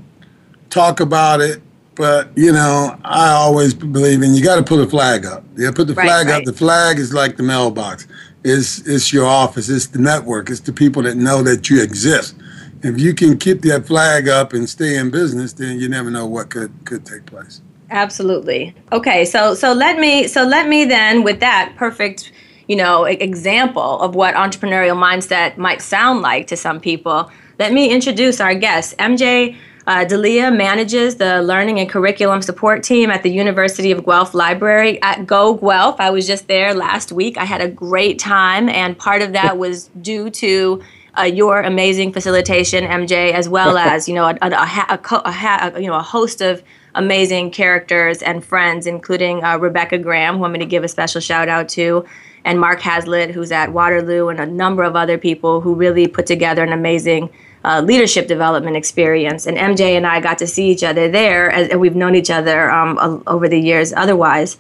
talk 0.71 1.01
about 1.01 1.41
it 1.41 1.63
but 1.95 2.31
you 2.37 2.53
know 2.53 2.99
i 3.05 3.31
always 3.31 3.75
believe 3.75 4.23
in 4.23 4.35
you 4.35 4.43
got 4.43 4.57
to 4.57 4.63
put 4.63 4.81
a 4.81 4.87
flag 4.89 5.27
up 5.27 5.45
yeah 5.57 5.71
put 5.71 5.87
the 5.87 5.95
right, 5.95 6.07
flag 6.07 6.27
right. 6.27 6.41
up 6.41 6.45
the 6.45 6.53
flag 6.53 6.99
is 6.99 7.13
like 7.13 7.37
the 7.37 7.43
mailbox 7.43 8.07
it's 8.45 8.81
it's 8.87 9.13
your 9.13 9.27
office 9.27 9.69
it's 9.69 9.87
the 9.87 9.99
network 9.99 10.51
it's 10.51 10.61
the 10.61 10.73
people 10.73 11.03
that 11.03 11.17
know 11.17 11.43
that 11.43 11.71
you 11.71 11.83
exist 11.83 12.35
if 12.83 13.01
you 13.01 13.15
can 13.15 13.39
keep 13.39 13.63
that 13.63 13.87
flag 13.87 14.29
up 14.29 14.53
and 14.53 14.69
stay 14.69 14.97
in 14.97 15.11
business, 15.11 15.53
then 15.53 15.79
you 15.79 15.89
never 15.89 16.11
know 16.11 16.27
what 16.27 16.51
could 16.51 16.73
could 16.85 17.07
take 17.07 17.27
place. 17.27 17.61
Absolutely. 17.91 18.75
Okay, 18.91 19.25
so 19.25 19.55
so 19.55 19.73
let 19.73 19.99
me 19.99 20.27
so 20.27 20.43
let 20.43 20.69
me 20.69 20.85
then 20.85 21.23
with 21.23 21.41
that 21.41 21.75
perfect, 21.77 22.33
you 22.67 22.77
know, 22.77 23.05
example 23.05 24.01
of 24.01 24.15
what 24.15 24.35
entrepreneurial 24.35 24.97
mindset 24.97 25.57
might 25.57 25.81
sound 25.81 26.23
like 26.23 26.47
to 26.49 26.57
some 26.57 26.81
people. 26.81 27.31
Let 27.59 27.73
me 27.73 27.91
introduce 27.91 28.41
our 28.41 28.55
guest, 28.55 28.97
MJ. 28.99 29.57
Uh, 29.87 30.05
D'Elia 30.05 30.51
manages 30.51 31.17
the 31.17 31.43
learning 31.43 31.81
and 31.81 31.89
curriculum 31.89 32.41
support 32.41 32.85
team 32.85 33.11
at 33.11 33.25
the 33.25 33.31
University 33.31 33.91
of 33.91 34.05
Guelph 34.05 34.33
Library 34.33 35.03
at 35.03 35.27
Go 35.27 35.55
Guelph. 35.55 35.97
I 35.99 36.11
was 36.11 36.27
just 36.27 36.47
there 36.47 36.73
last 36.73 37.11
week. 37.11 37.37
I 37.37 37.45
had 37.45 37.61
a 37.61 37.69
great 37.69 38.19
time, 38.19 38.69
and 38.69 38.97
part 38.97 39.23
of 39.23 39.33
that 39.33 39.59
was 39.59 39.91
due 40.01 40.31
to 40.31 40.83
uh, 41.19 41.23
your 41.23 41.61
amazing 41.61 42.13
facilitation, 42.13 42.85
MJ, 42.85 43.33
as 43.33 43.49
well 43.49 43.77
as 43.93 44.09
you 44.09 44.15
know 44.15 44.27
a, 44.27 44.39
a, 44.41 44.51
a, 44.51 45.71
a, 45.75 45.81
you 45.81 45.89
know 45.89 45.97
a 45.97 46.03
host 46.03 46.41
of 46.41 46.63
amazing 46.95 47.51
characters 47.51 48.23
and 48.23 48.45
friends, 48.45 48.87
including 48.87 49.43
uh, 49.43 49.59
Rebecca 49.59 49.99
Graham, 49.99 50.39
who 50.39 50.45
I'm 50.45 50.51
going 50.51 50.61
to 50.61 50.67
give 50.67 50.85
a 50.85 50.89
special 50.89 51.21
shout 51.21 51.49
out 51.49 51.69
to, 51.71 52.05
and 52.45 52.61
Mark 52.61 52.81
Haslett, 52.81 53.33
who's 53.33 53.51
at 53.51 53.73
Waterloo, 53.73 54.29
and 54.29 54.39
a 54.39 54.47
number 54.47 54.85
of 54.85 54.95
other 54.95 55.19
people 55.19 55.61
who 55.61 55.75
really 55.75 56.07
put 56.07 56.27
together 56.27 56.63
an 56.63 56.73
amazing 56.73 57.31
uh, 57.65 57.81
leadership 57.85 58.27
development 58.27 58.77
experience. 58.77 59.47
And 59.47 59.57
MJ 59.57 59.97
and 59.97 60.07
I 60.07 60.21
got 60.21 60.39
to 60.39 60.47
see 60.47 60.71
each 60.71 60.83
other 60.83 61.11
there, 61.11 61.51
as, 61.51 61.69
and 61.69 61.81
we've 61.81 61.97
known 61.97 62.15
each 62.15 62.31
other 62.31 62.71
um, 62.71 63.23
over 63.27 63.49
the 63.49 63.59
years 63.59 63.93
otherwise. 63.93 64.59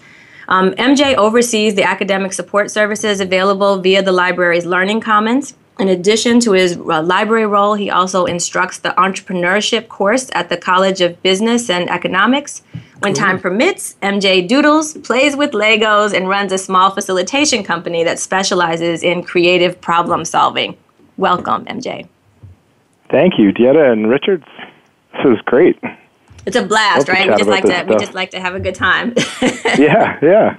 Um, 0.48 0.72
MJ 0.72 1.14
oversees 1.14 1.74
the 1.74 1.84
academic 1.84 2.32
support 2.32 2.70
services 2.70 3.20
available 3.20 3.78
via 3.80 4.02
the 4.02 4.12
library's 4.12 4.66
Learning 4.66 5.00
Commons. 5.00 5.54
In 5.78 5.88
addition 5.88 6.38
to 6.40 6.52
his 6.52 6.76
uh, 6.76 7.02
library 7.02 7.46
role, 7.46 7.74
he 7.74 7.88
also 7.90 8.26
instructs 8.26 8.78
the 8.78 8.90
entrepreneurship 8.90 9.88
course 9.88 10.30
at 10.34 10.48
the 10.48 10.56
College 10.56 11.00
of 11.00 11.20
Business 11.22 11.70
and 11.70 11.88
Economics. 11.88 12.62
When 12.98 13.14
time 13.14 13.40
permits, 13.40 13.96
MJ 14.00 14.46
doodles, 14.46 14.96
plays 14.98 15.34
with 15.34 15.52
Legos, 15.52 16.14
and 16.14 16.28
runs 16.28 16.52
a 16.52 16.58
small 16.58 16.90
facilitation 16.90 17.64
company 17.64 18.04
that 18.04 18.20
specializes 18.20 19.02
in 19.02 19.24
creative 19.24 19.80
problem 19.80 20.24
solving. 20.24 20.76
Welcome, 21.16 21.64
MJ. 21.64 22.06
Thank 23.12 23.38
you, 23.38 23.52
Deetta 23.52 23.92
and 23.92 24.08
Richards. 24.08 24.46
This 25.12 25.34
is 25.34 25.40
great. 25.44 25.78
It's 26.46 26.56
a 26.56 26.64
blast, 26.64 27.08
right? 27.08 27.28
We 27.28 27.36
just 27.36 27.48
like 27.48 27.62
to 27.64 27.68
stuff. 27.68 27.86
we 27.86 27.96
just 27.96 28.14
like 28.14 28.30
to 28.30 28.40
have 28.40 28.54
a 28.54 28.60
good 28.60 28.74
time. 28.74 29.14
yeah, 29.78 30.18
yeah. 30.22 30.56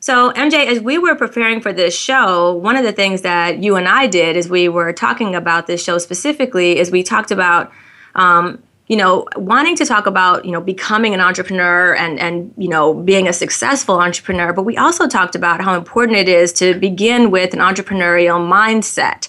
So, 0.00 0.32
MJ, 0.32 0.66
as 0.66 0.80
we 0.80 0.98
were 0.98 1.14
preparing 1.14 1.62
for 1.62 1.72
this 1.72 1.96
show, 1.96 2.54
one 2.56 2.76
of 2.76 2.84
the 2.84 2.92
things 2.92 3.22
that 3.22 3.62
you 3.62 3.76
and 3.76 3.88
I 3.88 4.06
did 4.06 4.36
as 4.36 4.50
we 4.50 4.68
were 4.68 4.92
talking 4.92 5.34
about 5.34 5.66
this 5.66 5.82
show 5.82 5.96
specifically 5.96 6.78
is 6.78 6.90
we 6.90 7.02
talked 7.02 7.30
about, 7.30 7.72
um, 8.14 8.62
you 8.86 8.96
know, 8.96 9.26
wanting 9.36 9.76
to 9.76 9.86
talk 9.86 10.06
about, 10.06 10.44
you 10.44 10.52
know, 10.52 10.60
becoming 10.60 11.14
an 11.14 11.20
entrepreneur 11.20 11.94
and, 11.94 12.20
and, 12.20 12.52
you 12.58 12.68
know, 12.68 12.92
being 12.92 13.26
a 13.26 13.32
successful 13.32 13.98
entrepreneur. 13.98 14.52
But 14.52 14.64
we 14.64 14.76
also 14.76 15.08
talked 15.08 15.34
about 15.34 15.62
how 15.62 15.74
important 15.74 16.18
it 16.18 16.28
is 16.28 16.52
to 16.54 16.78
begin 16.78 17.30
with 17.30 17.54
an 17.54 17.60
entrepreneurial 17.60 18.38
mindset 18.38 19.28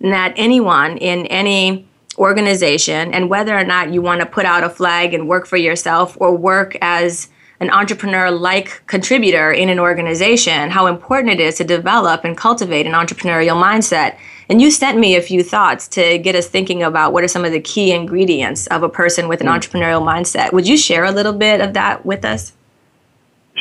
that 0.00 0.32
anyone 0.36 0.96
in 0.96 1.26
any 1.26 1.86
organization 2.18 3.12
and 3.14 3.30
whether 3.30 3.56
or 3.56 3.64
not 3.64 3.92
you 3.92 4.02
want 4.02 4.20
to 4.20 4.26
put 4.26 4.44
out 4.44 4.64
a 4.64 4.70
flag 4.70 5.14
and 5.14 5.28
work 5.28 5.46
for 5.46 5.56
yourself 5.56 6.16
or 6.20 6.36
work 6.36 6.76
as 6.80 7.28
an 7.60 7.70
entrepreneur 7.70 8.30
like 8.30 8.82
contributor 8.86 9.52
in 9.52 9.68
an 9.68 9.78
organization, 9.78 10.70
how 10.70 10.86
important 10.86 11.32
it 11.32 11.40
is 11.40 11.56
to 11.56 11.64
develop 11.64 12.24
and 12.24 12.36
cultivate 12.36 12.86
an 12.86 12.92
entrepreneurial 12.92 13.62
mindset. 13.62 14.16
And 14.48 14.62
you 14.62 14.70
sent 14.70 14.98
me 14.98 15.14
a 15.14 15.22
few 15.22 15.42
thoughts 15.42 15.86
to 15.88 16.18
get 16.18 16.34
us 16.34 16.48
thinking 16.48 16.82
about 16.82 17.12
what 17.12 17.22
are 17.22 17.28
some 17.28 17.44
of 17.44 17.52
the 17.52 17.60
key 17.60 17.92
ingredients 17.92 18.66
of 18.68 18.82
a 18.82 18.88
person 18.88 19.28
with 19.28 19.42
an 19.42 19.46
mm. 19.46 19.56
entrepreneurial 19.56 20.02
mindset. 20.02 20.52
Would 20.52 20.66
you 20.66 20.78
share 20.78 21.04
a 21.04 21.12
little 21.12 21.34
bit 21.34 21.60
of 21.60 21.74
that 21.74 22.04
with 22.04 22.24
us? 22.24 22.54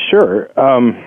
Sure. 0.09 0.49
Um, 0.59 0.97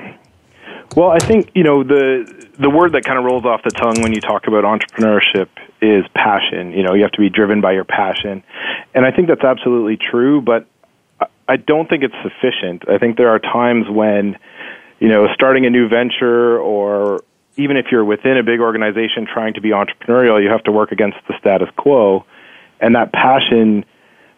well, 0.94 1.10
I 1.10 1.18
think 1.18 1.50
you 1.54 1.64
know 1.64 1.82
the 1.82 2.41
the 2.58 2.70
word 2.70 2.92
that 2.92 3.04
kind 3.04 3.18
of 3.18 3.24
rolls 3.24 3.44
off 3.44 3.62
the 3.62 3.70
tongue 3.70 4.02
when 4.02 4.12
you 4.12 4.20
talk 4.20 4.46
about 4.46 4.64
entrepreneurship 4.64 5.48
is 5.80 6.04
passion. 6.14 6.72
You 6.72 6.82
know, 6.82 6.94
you 6.94 7.02
have 7.02 7.12
to 7.12 7.20
be 7.20 7.30
driven 7.30 7.60
by 7.60 7.72
your 7.72 7.84
passion, 7.84 8.42
and 8.94 9.06
I 9.06 9.10
think 9.10 9.28
that's 9.28 9.44
absolutely 9.44 9.96
true. 9.96 10.40
But 10.40 10.66
I 11.48 11.56
don't 11.56 11.88
think 11.88 12.04
it's 12.04 12.14
sufficient. 12.22 12.88
I 12.88 12.98
think 12.98 13.16
there 13.16 13.30
are 13.30 13.38
times 13.38 13.88
when, 13.88 14.38
you 15.00 15.08
know, 15.08 15.28
starting 15.34 15.66
a 15.66 15.70
new 15.70 15.88
venture 15.88 16.58
or 16.58 17.24
even 17.56 17.76
if 17.76 17.86
you're 17.90 18.04
within 18.04 18.38
a 18.38 18.42
big 18.42 18.60
organization 18.60 19.26
trying 19.26 19.54
to 19.54 19.60
be 19.60 19.70
entrepreneurial, 19.70 20.42
you 20.42 20.48
have 20.48 20.64
to 20.64 20.72
work 20.72 20.92
against 20.92 21.18
the 21.28 21.34
status 21.38 21.68
quo, 21.76 22.24
and 22.80 22.94
that 22.94 23.12
passion 23.12 23.84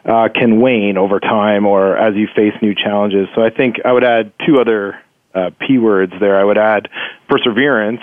uh, 0.05 0.29
can 0.35 0.61
wane 0.61 0.99
over 0.99 1.21
time 1.21 1.67
or 1.67 1.97
as 1.97 2.15
you 2.15 2.27
face 2.35 2.55
new 2.61 2.75
challenges. 2.75 3.29
So 3.35 3.43
I 3.43 3.51
think 3.51 3.77
I 3.85 3.93
would 3.93 4.05
add 4.05 4.33
two 4.47 4.59
other 4.61 5.01
uh, 5.35 5.51
p 5.61 5.79
words 5.79 6.13
there. 6.21 6.39
I 6.39 6.45
would 6.45 6.59
add 6.59 6.89
perseverance. 7.29 8.03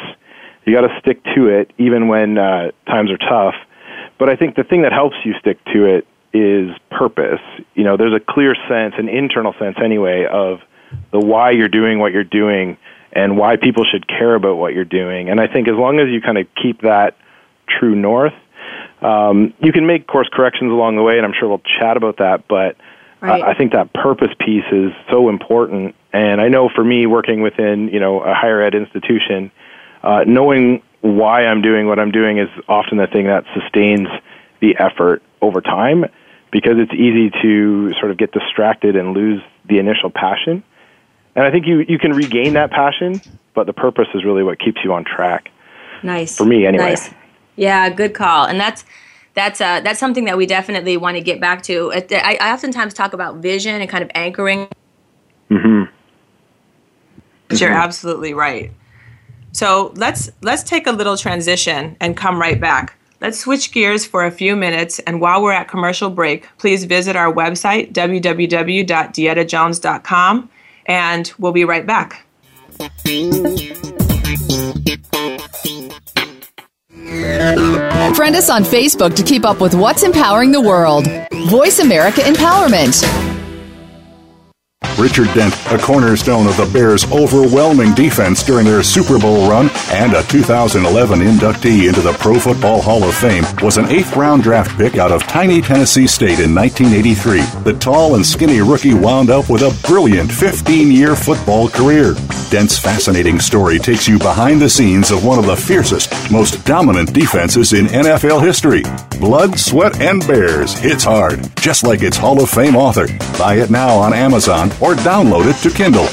You 0.65 0.75
got 0.75 0.81
to 0.81 0.99
stick 0.99 1.23
to 1.35 1.47
it 1.47 1.71
even 1.77 2.07
when 2.07 2.37
uh, 2.37 2.71
times 2.85 3.09
are 3.11 3.17
tough. 3.17 3.55
But 4.19 4.29
I 4.29 4.35
think 4.35 4.55
the 4.55 4.63
thing 4.63 4.83
that 4.83 4.93
helps 4.93 5.15
you 5.25 5.33
stick 5.39 5.57
to 5.73 5.85
it 5.85 6.07
is 6.33 6.69
purpose. 6.91 7.41
You 7.73 7.83
know, 7.83 7.97
there's 7.97 8.13
a 8.13 8.19
clear 8.19 8.55
sense, 8.69 8.93
an 8.97 9.09
internal 9.09 9.53
sense 9.59 9.77
anyway, 9.83 10.27
of 10.31 10.59
the 11.11 11.19
why 11.19 11.51
you're 11.51 11.69
doing 11.69 11.99
what 11.99 12.11
you're 12.11 12.23
doing 12.23 12.77
and 13.13 13.37
why 13.37 13.57
people 13.57 13.83
should 13.83 14.07
care 14.07 14.35
about 14.35 14.55
what 14.55 14.73
you're 14.73 14.85
doing. 14.85 15.29
And 15.29 15.39
I 15.39 15.47
think 15.47 15.67
as 15.67 15.75
long 15.75 15.99
as 15.99 16.07
you 16.09 16.21
kind 16.21 16.37
of 16.37 16.47
keep 16.61 16.81
that 16.81 17.17
true 17.67 17.95
north, 17.95 18.33
um, 19.01 19.53
you 19.59 19.71
can 19.71 19.87
make 19.87 20.07
course 20.07 20.29
corrections 20.31 20.71
along 20.71 20.95
the 20.95 21.01
way, 21.01 21.17
and 21.17 21.25
I'm 21.25 21.33
sure 21.37 21.49
we'll 21.49 21.61
chat 21.79 21.97
about 21.97 22.17
that. 22.17 22.47
But 22.47 22.77
right. 23.19 23.43
I 23.43 23.53
think 23.55 23.73
that 23.73 23.93
purpose 23.93 24.29
piece 24.39 24.63
is 24.71 24.91
so 25.09 25.29
important. 25.29 25.95
And 26.13 26.41
I 26.41 26.49
know 26.49 26.69
for 26.69 26.83
me, 26.83 27.05
working 27.05 27.41
within 27.41 27.87
you 27.89 27.99
know 27.99 28.21
a 28.21 28.33
higher 28.33 28.61
ed 28.61 28.75
institution, 28.75 29.51
uh, 30.03 30.23
knowing 30.25 30.81
why 31.01 31.45
I'm 31.45 31.61
doing 31.61 31.87
what 31.87 31.99
I'm 31.99 32.11
doing 32.11 32.37
is 32.37 32.49
often 32.67 32.97
the 32.97 33.07
thing 33.07 33.25
that 33.27 33.45
sustains 33.53 34.07
the 34.59 34.75
effort 34.77 35.23
over 35.41 35.61
time 35.61 36.05
because 36.51 36.73
it's 36.77 36.93
easy 36.93 37.31
to 37.41 37.93
sort 37.99 38.11
of 38.11 38.17
get 38.17 38.31
distracted 38.31 38.95
and 38.95 39.13
lose 39.13 39.41
the 39.67 39.79
initial 39.79 40.09
passion. 40.09 40.63
And 41.35 41.45
I 41.45 41.51
think 41.51 41.65
you, 41.65 41.85
you 41.87 41.97
can 41.97 42.11
regain 42.11 42.53
that 42.53 42.71
passion, 42.71 43.21
but 43.55 43.65
the 43.65 43.73
purpose 43.73 44.07
is 44.13 44.25
really 44.25 44.43
what 44.43 44.59
keeps 44.59 44.81
you 44.83 44.93
on 44.93 45.05
track. 45.05 45.49
Nice. 46.03 46.35
For 46.35 46.45
me, 46.45 46.65
anyway. 46.65 46.89
Nice. 46.89 47.09
Yeah, 47.55 47.89
good 47.89 48.13
call. 48.13 48.45
And 48.45 48.59
that's 48.59 48.83
that's 49.33 49.61
uh, 49.61 49.79
that's 49.81 49.99
something 49.99 50.25
that 50.25 50.37
we 50.37 50.45
definitely 50.45 50.97
want 50.97 51.15
to 51.15 51.21
get 51.21 51.39
back 51.39 51.61
to. 51.63 51.91
I, 51.93 52.37
I 52.41 52.53
oftentimes 52.53 52.93
talk 52.93 53.13
about 53.13 53.37
vision 53.37 53.79
and 53.79 53.89
kind 53.89 54.03
of 54.03 54.11
anchoring. 54.13 54.67
Mm-hmm. 55.49 55.83
You're 57.59 57.71
mm-hmm. 57.71 57.81
absolutely 57.81 58.33
right. 58.33 58.71
So 59.51 59.93
let's 59.95 60.29
let's 60.41 60.63
take 60.63 60.87
a 60.87 60.91
little 60.91 61.17
transition 61.17 61.97
and 61.99 62.15
come 62.15 62.39
right 62.39 62.59
back. 62.59 62.97
Let's 63.19 63.39
switch 63.39 63.71
gears 63.71 64.05
for 64.05 64.25
a 64.25 64.31
few 64.31 64.55
minutes, 64.55 64.97
and 64.99 65.21
while 65.21 65.43
we're 65.43 65.51
at 65.51 65.67
commercial 65.67 66.09
break, 66.09 66.47
please 66.57 66.85
visit 66.85 67.15
our 67.15 67.31
website, 67.31 67.93
www.dietajones.com, 67.93 70.49
and 70.87 71.33
we'll 71.37 71.51
be 71.51 71.63
right 71.63 71.85
back. 71.85 72.25
Friend 78.15 78.35
us 78.35 78.49
on 78.49 78.63
Facebook 78.63 79.15
to 79.15 79.23
keep 79.23 79.45
up 79.45 79.61
with 79.61 79.75
what's 79.75 80.01
empowering 80.01 80.51
the 80.51 80.61
world. 80.61 81.05
Voice 81.49 81.79
America 81.79 82.21
Empowerment. 82.21 83.40
Richard 85.01 85.33
Dent, 85.33 85.55
a 85.71 85.79
cornerstone 85.79 86.45
of 86.45 86.57
the 86.57 86.69
Bears' 86.71 87.05
overwhelming 87.11 87.95
defense 87.95 88.43
during 88.43 88.65
their 88.65 88.83
Super 88.83 89.17
Bowl 89.17 89.49
run 89.49 89.69
and 89.91 90.13
a 90.13 90.23
2011 90.23 91.19
inductee 91.19 91.87
into 91.87 92.01
the 92.01 92.13
Pro 92.13 92.39
Football 92.39 92.81
Hall 92.81 93.03
of 93.03 93.13
Fame, 93.13 93.43
was 93.61 93.77
an 93.77 93.87
eighth 93.89 94.15
round 94.15 94.43
draft 94.43 94.75
pick 94.77 94.97
out 94.97 95.11
of 95.11 95.23
tiny 95.23 95.61
Tennessee 95.61 96.07
State 96.07 96.39
in 96.39 96.55
1983. 96.55 97.41
The 97.63 97.77
tall 97.77 98.15
and 98.15 98.25
skinny 98.25 98.61
rookie 98.61 98.93
wound 98.93 99.29
up 99.29 99.49
with 99.49 99.61
a 99.61 99.87
brilliant 99.87 100.31
15 100.31 100.91
year 100.91 101.15
football 101.15 101.67
career. 101.67 102.15
Dent's 102.49 102.77
fascinating 102.77 103.39
story 103.39 103.79
takes 103.79 104.07
you 104.07 104.17
behind 104.17 104.61
the 104.61 104.69
scenes 104.69 105.11
of 105.11 105.25
one 105.25 105.39
of 105.39 105.45
the 105.45 105.55
fiercest, 105.55 106.11
most 106.31 106.65
dominant 106.65 107.13
defenses 107.13 107.73
in 107.73 107.85
NFL 107.87 108.41
history. 108.45 108.83
Blood, 109.19 109.59
Sweat, 109.59 109.99
and 110.01 110.25
Bears 110.25 110.73
hits 110.73 111.03
hard, 111.03 111.39
just 111.57 111.83
like 111.83 112.01
its 112.01 112.17
Hall 112.17 112.41
of 112.41 112.49
Fame 112.49 112.75
author. 112.75 113.07
Buy 113.37 113.55
it 113.55 113.69
now 113.69 113.95
on 113.95 114.13
Amazon 114.13 114.69
or 114.81 114.95
download 114.95 115.49
it 115.49 115.61
to 115.61 115.75
Kindle. 115.75 116.07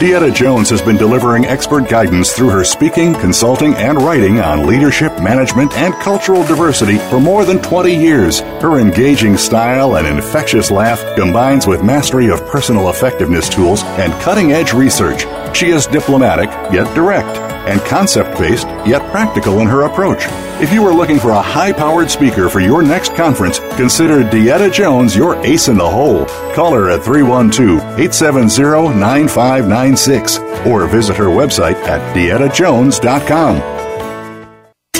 Deetta 0.00 0.34
Jones 0.34 0.70
has 0.70 0.82
been 0.82 0.96
delivering 0.96 1.44
expert 1.46 1.88
guidance 1.88 2.32
through 2.32 2.50
her 2.50 2.64
speaking, 2.64 3.14
consulting, 3.14 3.74
and 3.74 3.96
writing 3.96 4.40
on 4.40 4.66
leadership, 4.66 5.12
management, 5.22 5.72
and 5.74 5.94
cultural 5.94 6.44
diversity 6.44 6.98
for 6.98 7.20
more 7.20 7.44
than 7.44 7.62
20 7.62 7.94
years. 7.94 8.40
Her 8.40 8.80
engaging 8.80 9.36
style 9.36 9.96
and 9.96 10.06
infectious 10.06 10.72
laugh 10.72 11.00
combines 11.16 11.68
with 11.68 11.84
mastery 11.84 12.28
of 12.28 12.44
personal 12.48 12.90
effectiveness 12.90 13.48
tools 13.48 13.84
and 13.84 14.12
cutting 14.14 14.50
edge 14.50 14.72
research. 14.72 15.26
She 15.54 15.70
is 15.70 15.86
diplomatic, 15.86 16.50
yet 16.72 16.92
direct 16.94 17.38
and 17.68 17.80
concept 17.82 18.38
based, 18.38 18.66
yet 18.86 19.00
practical 19.10 19.60
in 19.60 19.66
her 19.66 19.82
approach. 19.82 20.26
If 20.60 20.72
you 20.72 20.84
are 20.86 20.92
looking 20.92 21.18
for 21.18 21.30
a 21.30 21.40
high 21.40 21.72
powered 21.72 22.10
speaker 22.10 22.48
for 22.48 22.60
your 22.60 22.82
next 22.82 23.14
conference, 23.14 23.58
consider 23.76 24.22
Deetta 24.22 24.72
Jones 24.72 25.16
your 25.16 25.36
ace 25.46 25.68
in 25.68 25.78
the 25.78 25.88
hole. 25.88 26.26
Call 26.54 26.74
her 26.74 26.90
at 26.90 27.04
312 27.04 27.80
870 27.98 28.98
9596 28.98 30.38
or 30.66 30.86
visit 30.86 31.16
her 31.16 31.26
website 31.26 31.76
at 31.86 32.14
dietajones.com. 32.14 33.73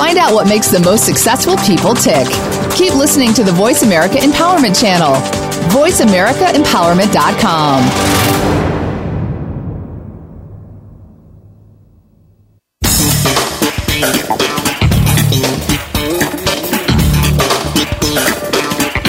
Find 0.00 0.16
out 0.16 0.32
what 0.32 0.48
makes 0.48 0.68
the 0.68 0.80
most 0.80 1.04
successful 1.04 1.58
people 1.58 1.94
tick. 1.94 2.26
Keep 2.74 2.94
listening 2.94 3.34
to 3.34 3.44
the 3.44 3.52
Voice 3.52 3.82
America 3.82 4.14
Empowerment 4.14 4.80
Channel. 4.80 5.12
VoiceAmericaEmpowerment.com. 5.74 7.84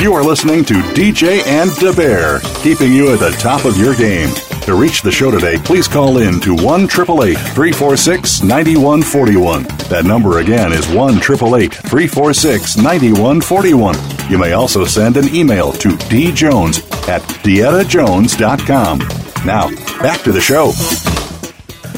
You 0.04 0.14
are 0.14 0.26
listening 0.26 0.66
to 0.66 0.74
DJ 0.74 1.48
and 1.48 1.72
Da 1.80 1.96
Bear, 1.96 2.42
keeping 2.62 2.92
you 2.92 3.14
at 3.14 3.20
the 3.20 3.32
top 3.40 3.64
of 3.64 3.78
your 3.78 3.96
game. 3.96 4.30
To 4.72 4.78
reach 4.78 5.02
the 5.02 5.12
show 5.12 5.30
today, 5.30 5.58
please 5.58 5.86
call 5.86 6.20
in 6.20 6.40
to 6.40 6.56
1 6.56 6.88
346 6.88 8.42
9141. 8.42 9.64
That 9.90 10.06
number 10.06 10.40
again 10.40 10.72
is 10.72 10.88
1 10.88 11.20
346 11.20 12.78
9141. 12.78 13.96
You 14.30 14.38
may 14.38 14.54
also 14.54 14.86
send 14.86 15.18
an 15.18 15.28
email 15.36 15.74
to 15.74 15.90
djones 15.90 16.90
at 17.10 17.22
diettajones.com. 17.44 19.00
Now, 19.46 19.68
back 20.02 20.22
to 20.22 20.32
the 20.32 20.40
show. 20.40 20.72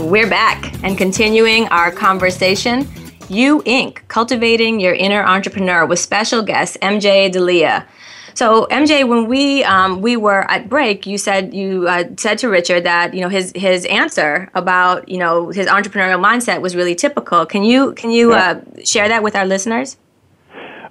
We're 0.03 0.27
back 0.27 0.73
and 0.83 0.97
continuing 0.97 1.67
our 1.67 1.91
conversation 1.91 2.87
you 3.29 3.61
Inc., 3.67 3.99
Cultivating 4.07 4.79
Your 4.79 4.95
Inner 4.95 5.23
Entrepreneur 5.23 5.85
with 5.85 5.99
special 5.99 6.41
guest 6.41 6.79
MJ 6.81 7.31
D'Elia. 7.31 7.87
So 8.33 8.67
MJ, 8.71 9.07
when 9.07 9.27
we 9.27 9.63
um, 9.63 10.01
we 10.01 10.17
were 10.17 10.49
at 10.49 10.69
break, 10.69 11.05
you 11.05 11.17
said 11.17 11.53
you 11.53 11.87
uh, 11.87 12.05
said 12.17 12.37
to 12.39 12.49
Richard 12.49 12.83
that 12.83 13.13
you 13.13 13.21
know 13.21 13.29
his 13.29 13.51
his 13.55 13.85
answer 13.85 14.49
about 14.53 15.07
you 15.07 15.17
know 15.17 15.49
his 15.49 15.67
entrepreneurial 15.67 16.23
mindset 16.23 16.61
was 16.61 16.75
really 16.75 16.95
typical. 16.95 17.45
Can 17.45 17.63
you 17.63 17.93
can 17.93 18.11
you 18.11 18.31
yeah. 18.31 18.61
uh, 18.77 18.83
share 18.83 19.07
that 19.07 19.23
with 19.23 19.35
our 19.35 19.45
listeners? 19.45 19.97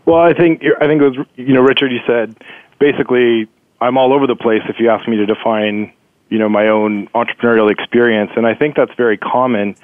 Well, 0.04 0.20
I 0.20 0.32
think 0.34 0.62
I 0.80 0.86
think 0.86 1.02
it 1.02 1.08
was 1.08 1.26
you 1.36 1.54
know 1.54 1.62
Richard. 1.62 1.92
You 1.92 2.00
said 2.06 2.36
basically 2.78 3.48
I'm 3.80 3.98
all 3.98 4.12
over 4.12 4.26
the 4.26 4.36
place 4.36 4.62
if 4.68 4.78
you 4.78 4.90
ask 4.90 5.08
me 5.08 5.16
to 5.16 5.26
define 5.26 5.92
you 6.32 6.38
know 6.38 6.48
my 6.48 6.68
own 6.68 7.08
entrepreneurial 7.08 7.70
experience 7.70 8.30
and 8.36 8.46
i 8.46 8.54
think 8.54 8.74
that's 8.74 8.94
very 8.94 9.18
common 9.18 9.76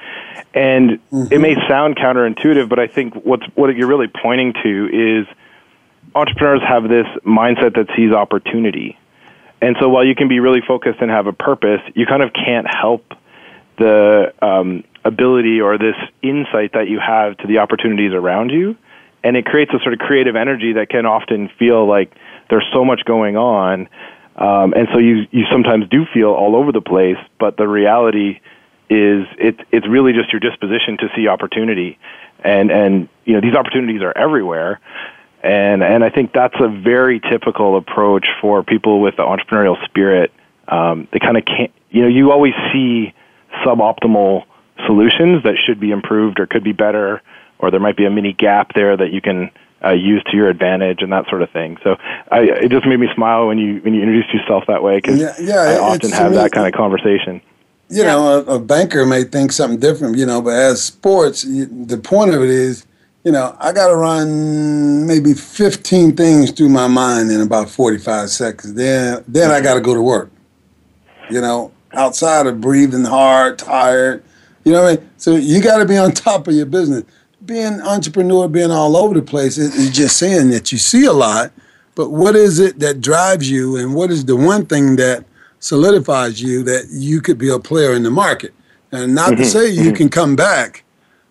and 0.54 0.92
mm-hmm. 0.92 1.30
it 1.30 1.40
may 1.40 1.54
sound 1.68 1.94
counterintuitive 1.96 2.70
but 2.70 2.78
i 2.78 2.86
think 2.86 3.12
what's 3.16 3.44
what 3.54 3.76
you're 3.76 3.86
really 3.86 4.08
pointing 4.08 4.54
to 4.62 4.88
is 4.90 5.26
entrepreneurs 6.18 6.62
have 6.66 6.84
this 6.84 7.06
mindset 7.24 7.74
that 7.74 7.88
sees 7.96 8.12
opportunity 8.12 8.98
and 9.60 9.76
so 9.80 9.88
while 9.88 10.04
you 10.04 10.14
can 10.14 10.28
be 10.28 10.40
really 10.40 10.60
focused 10.66 11.00
and 11.00 11.10
have 11.10 11.26
a 11.26 11.32
purpose 11.32 11.80
you 11.94 12.06
kind 12.06 12.22
of 12.22 12.32
can't 12.32 12.66
help 12.66 13.04
the 13.78 14.32
um, 14.42 14.84
ability 15.04 15.60
or 15.60 15.78
this 15.78 15.96
insight 16.22 16.72
that 16.72 16.88
you 16.88 16.98
have 16.98 17.36
to 17.38 17.46
the 17.46 17.58
opportunities 17.58 18.12
around 18.12 18.50
you 18.50 18.76
and 19.22 19.36
it 19.36 19.44
creates 19.44 19.72
a 19.72 19.78
sort 19.80 19.92
of 19.92 19.98
creative 19.98 20.36
energy 20.36 20.74
that 20.74 20.88
can 20.88 21.06
often 21.06 21.48
feel 21.58 21.86
like 21.86 22.12
there's 22.50 22.66
so 22.72 22.84
much 22.84 23.04
going 23.04 23.36
on 23.36 23.88
um, 24.38 24.72
and 24.74 24.86
so 24.92 24.98
you, 24.98 25.26
you 25.32 25.44
sometimes 25.50 25.88
do 25.88 26.06
feel 26.14 26.30
all 26.30 26.54
over 26.54 26.70
the 26.70 26.80
place, 26.80 27.18
but 27.40 27.56
the 27.56 27.66
reality 27.66 28.40
is 28.88 29.26
it, 29.36 29.58
it's 29.72 29.86
really 29.86 30.12
just 30.12 30.32
your 30.32 30.38
disposition 30.38 30.96
to 30.98 31.08
see 31.16 31.26
opportunity. 31.26 31.98
And, 32.44 32.70
and, 32.70 33.08
you 33.24 33.34
know, 33.34 33.40
these 33.40 33.54
opportunities 33.54 34.00
are 34.00 34.16
everywhere. 34.16 34.80
And, 35.42 35.82
and 35.82 36.02
I 36.02 36.10
think 36.10 36.32
that's 36.32 36.56
a 36.58 36.68
very 36.68 37.20
typical 37.20 37.76
approach 37.76 38.26
for 38.40 38.62
people 38.62 39.00
with 39.00 39.16
the 39.16 39.22
entrepreneurial 39.22 39.82
spirit. 39.84 40.32
Um, 40.66 41.08
they 41.12 41.18
kind 41.18 41.36
of 41.36 41.44
can't, 41.44 41.72
you 41.90 42.02
know, 42.02 42.08
you 42.08 42.32
always 42.32 42.54
see 42.72 43.14
suboptimal 43.64 44.44
solutions 44.86 45.42
that 45.44 45.54
should 45.64 45.80
be 45.80 45.90
improved 45.90 46.40
or 46.40 46.46
could 46.46 46.64
be 46.64 46.72
better, 46.72 47.22
or 47.58 47.70
there 47.70 47.80
might 47.80 47.96
be 47.96 48.04
a 48.04 48.10
mini 48.10 48.32
gap 48.32 48.74
there 48.74 48.96
that 48.96 49.12
you 49.12 49.20
can 49.20 49.50
uh, 49.84 49.90
use 49.90 50.22
to 50.24 50.36
your 50.36 50.48
advantage 50.48 51.02
and 51.02 51.12
that 51.12 51.28
sort 51.28 51.42
of 51.42 51.50
thing. 51.50 51.76
So 51.82 51.96
I, 52.30 52.40
it 52.40 52.70
just 52.70 52.86
made 52.86 52.98
me 52.98 53.08
smile 53.14 53.46
when 53.46 53.58
you 53.58 53.80
when 53.80 53.94
you 53.94 54.02
introduced 54.02 54.32
yourself 54.34 54.64
that 54.66 54.82
way 54.82 54.96
because 54.96 55.20
yeah, 55.20 55.34
yeah, 55.40 55.60
I 55.60 55.78
often 55.78 56.10
have 56.10 56.34
that 56.34 56.52
kind 56.52 56.66
of 56.66 56.72
conversation. 56.72 57.40
You 57.90 58.04
know, 58.04 58.44
a, 58.46 58.56
a, 58.56 58.58
banker 58.60 59.06
may 59.06 59.24
think 59.24 59.50
something 59.50 59.80
different. 59.80 60.18
You 60.18 60.26
know, 60.26 60.42
but 60.42 60.52
as 60.52 60.82
sports, 60.82 61.44
you, 61.44 61.64
the 61.64 61.96
point 61.96 62.34
of 62.34 62.42
it 62.42 62.50
is, 62.50 62.84
you 63.28 63.32
know, 63.32 63.54
I 63.60 63.74
got 63.74 63.88
to 63.88 63.94
run 63.94 65.06
maybe 65.06 65.34
fifteen 65.34 66.16
things 66.16 66.50
through 66.50 66.70
my 66.70 66.86
mind 66.86 67.30
in 67.30 67.42
about 67.42 67.68
forty 67.68 67.98
five 67.98 68.30
seconds. 68.30 68.72
Then 68.72 69.22
then 69.28 69.50
I 69.50 69.60
got 69.60 69.74
to 69.74 69.82
go 69.82 69.92
to 69.92 70.00
work. 70.00 70.30
You 71.28 71.42
know, 71.42 71.70
outside 71.92 72.46
of 72.46 72.62
breathing 72.62 73.04
hard, 73.04 73.58
tired. 73.58 74.24
You 74.64 74.72
know 74.72 74.82
what 74.82 74.92
I 74.92 74.96
mean? 74.96 75.10
So 75.18 75.36
you 75.36 75.60
got 75.60 75.76
to 75.76 75.84
be 75.84 75.98
on 75.98 76.12
top 76.12 76.48
of 76.48 76.54
your 76.54 76.64
business 76.64 77.04
being 77.44 77.82
entrepreneur, 77.82 78.48
being 78.48 78.70
all 78.70 78.96
over 78.96 79.12
the 79.12 79.20
place, 79.20 79.58
is 79.58 79.90
just 79.90 80.16
saying 80.16 80.48
that 80.48 80.72
you 80.72 80.78
see 80.78 81.04
a 81.04 81.12
lot, 81.12 81.52
but 81.96 82.08
what 82.08 82.34
is 82.34 82.58
it 82.58 82.78
that 82.78 83.02
drives 83.02 83.50
you, 83.50 83.76
and 83.76 83.94
what 83.94 84.10
is 84.10 84.24
the 84.24 84.36
one 84.36 84.64
thing 84.64 84.96
that 84.96 85.26
solidifies 85.60 86.40
you 86.40 86.62
that 86.62 86.86
you 86.92 87.20
could 87.20 87.36
be 87.36 87.50
a 87.50 87.58
player 87.58 87.92
in 87.92 88.04
the 88.04 88.10
market? 88.10 88.54
And 88.90 89.14
not 89.14 89.32
mm-hmm. 89.32 89.42
to 89.42 89.44
say 89.44 89.68
you 89.68 89.88
mm-hmm. 89.88 89.96
can 89.96 90.08
come 90.08 90.34
back 90.34 90.82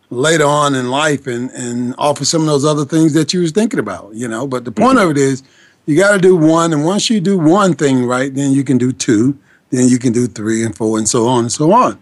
later 0.10 0.46
on 0.46 0.76
in 0.76 0.90
life 0.90 1.28
and, 1.28 1.52
and 1.52 1.94
offer 1.98 2.26
some 2.26 2.42
of 2.42 2.48
those 2.48 2.66
other 2.66 2.86
things 2.86 3.14
that 3.14 3.34
you 3.34 3.42
was 3.42 3.52
thinking 3.52 3.80
about, 3.80 4.14
you 4.14 4.28
know. 4.28 4.48
But 4.48 4.66
the 4.66 4.72
point 4.72 4.98
mm-hmm. 4.98 5.10
of 5.10 5.12
it 5.12 5.18
is 5.18 5.44
you 5.86 5.98
got 5.98 6.14
to 6.14 6.20
do 6.20 6.36
one, 6.36 6.74
and 6.74 6.86
once 6.86 7.10
you 7.10 7.20
do 7.20 7.38
one 7.38 7.74
thing 7.74 8.06
right, 8.06 8.34
then 8.34 8.52
you 8.52 8.64
can 8.64 8.78
do 8.78 8.92
two, 8.92 9.38
then 9.70 9.88
you 9.88 10.00
can 10.00 10.14
do 10.14 10.28
three 10.28 10.64
and 10.64 10.76
four, 10.76 10.98
and 10.98 11.08
so 11.08 11.28
on 11.28 11.40
and 11.40 11.52
so 11.52 11.72
on. 11.72 12.00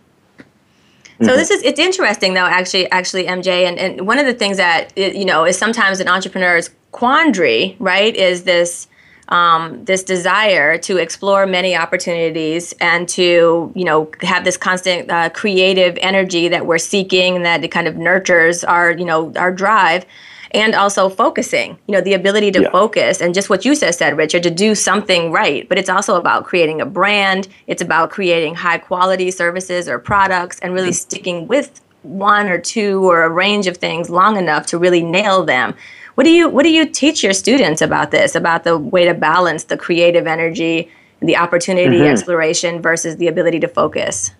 So 1.19 1.27
mm-hmm. 1.27 1.37
this 1.37 1.49
is 1.49 1.63
it's 1.63 1.79
interesting 1.79 2.33
though 2.33 2.41
actually 2.41 2.91
actually 2.91 3.23
MJ 3.25 3.65
and, 3.65 3.79
and 3.79 4.05
one 4.05 4.19
of 4.19 4.25
the 4.25 4.33
things 4.33 4.57
that 4.57 4.91
it, 4.97 5.15
you 5.15 5.23
know 5.23 5.45
is 5.45 5.57
sometimes 5.57 6.01
an 6.01 6.09
entrepreneur's 6.09 6.71
quandary 6.91 7.77
right 7.79 8.13
is 8.13 8.43
this 8.43 8.89
um, 9.29 9.83
this 9.85 10.03
desire 10.03 10.77
to 10.79 10.97
explore 10.97 11.45
many 11.45 11.75
opportunities 11.75 12.73
and 12.79 13.09
to 13.09 13.71
you 13.75 13.83
know 13.83 14.09
have 14.21 14.43
this 14.43 14.57
constant 14.57 15.09
uh, 15.09 15.29
creative 15.29 15.97
energy 16.01 16.47
that 16.47 16.65
we're 16.65 16.77
seeking 16.77 17.35
and 17.35 17.45
that 17.45 17.63
it 17.63 17.69
kind 17.69 17.87
of 17.87 17.97
nurtures 17.97 18.63
our 18.63 18.91
you 18.91 19.05
know 19.05 19.31
our 19.35 19.51
drive 19.51 20.05
and 20.51 20.75
also 20.75 21.09
focusing 21.09 21.77
you 21.87 21.93
know 21.93 22.01
the 22.01 22.13
ability 22.13 22.51
to 22.51 22.61
yeah. 22.61 22.71
focus 22.71 23.19
and 23.19 23.33
just 23.33 23.49
what 23.49 23.65
you 23.65 23.75
just 23.75 23.97
said 23.97 24.15
richard 24.15 24.43
to 24.43 24.51
do 24.51 24.75
something 24.75 25.31
right 25.31 25.67
but 25.67 25.77
it's 25.77 25.89
also 25.89 26.15
about 26.15 26.45
creating 26.45 26.79
a 26.79 26.85
brand 26.85 27.47
it's 27.67 27.81
about 27.81 28.11
creating 28.11 28.53
high 28.53 28.77
quality 28.77 29.31
services 29.31 29.89
or 29.89 29.97
products 29.97 30.59
and 30.59 30.73
really 30.73 30.89
mm-hmm. 30.89 30.93
sticking 30.93 31.47
with 31.47 31.81
one 32.03 32.47
or 32.47 32.59
two 32.59 33.03
or 33.09 33.23
a 33.23 33.29
range 33.29 33.65
of 33.65 33.77
things 33.77 34.09
long 34.09 34.37
enough 34.37 34.67
to 34.67 34.77
really 34.77 35.01
nail 35.01 35.43
them 35.43 35.73
what 36.15 36.23
do 36.23 36.31
you 36.31 36.49
what 36.49 36.63
do 36.63 36.69
you 36.69 36.85
teach 36.85 37.23
your 37.23 37.33
students 37.33 37.81
about 37.81 38.11
this 38.11 38.35
about 38.35 38.63
the 38.63 38.77
way 38.77 39.05
to 39.05 39.13
balance 39.13 39.65
the 39.65 39.77
creative 39.77 40.27
energy 40.27 40.91
the 41.21 41.37
opportunity 41.37 41.97
mm-hmm. 41.97 42.11
exploration 42.11 42.81
versus 42.81 43.17
the 43.17 43.27
ability 43.27 43.59
to 43.59 43.67
focus 43.67 44.31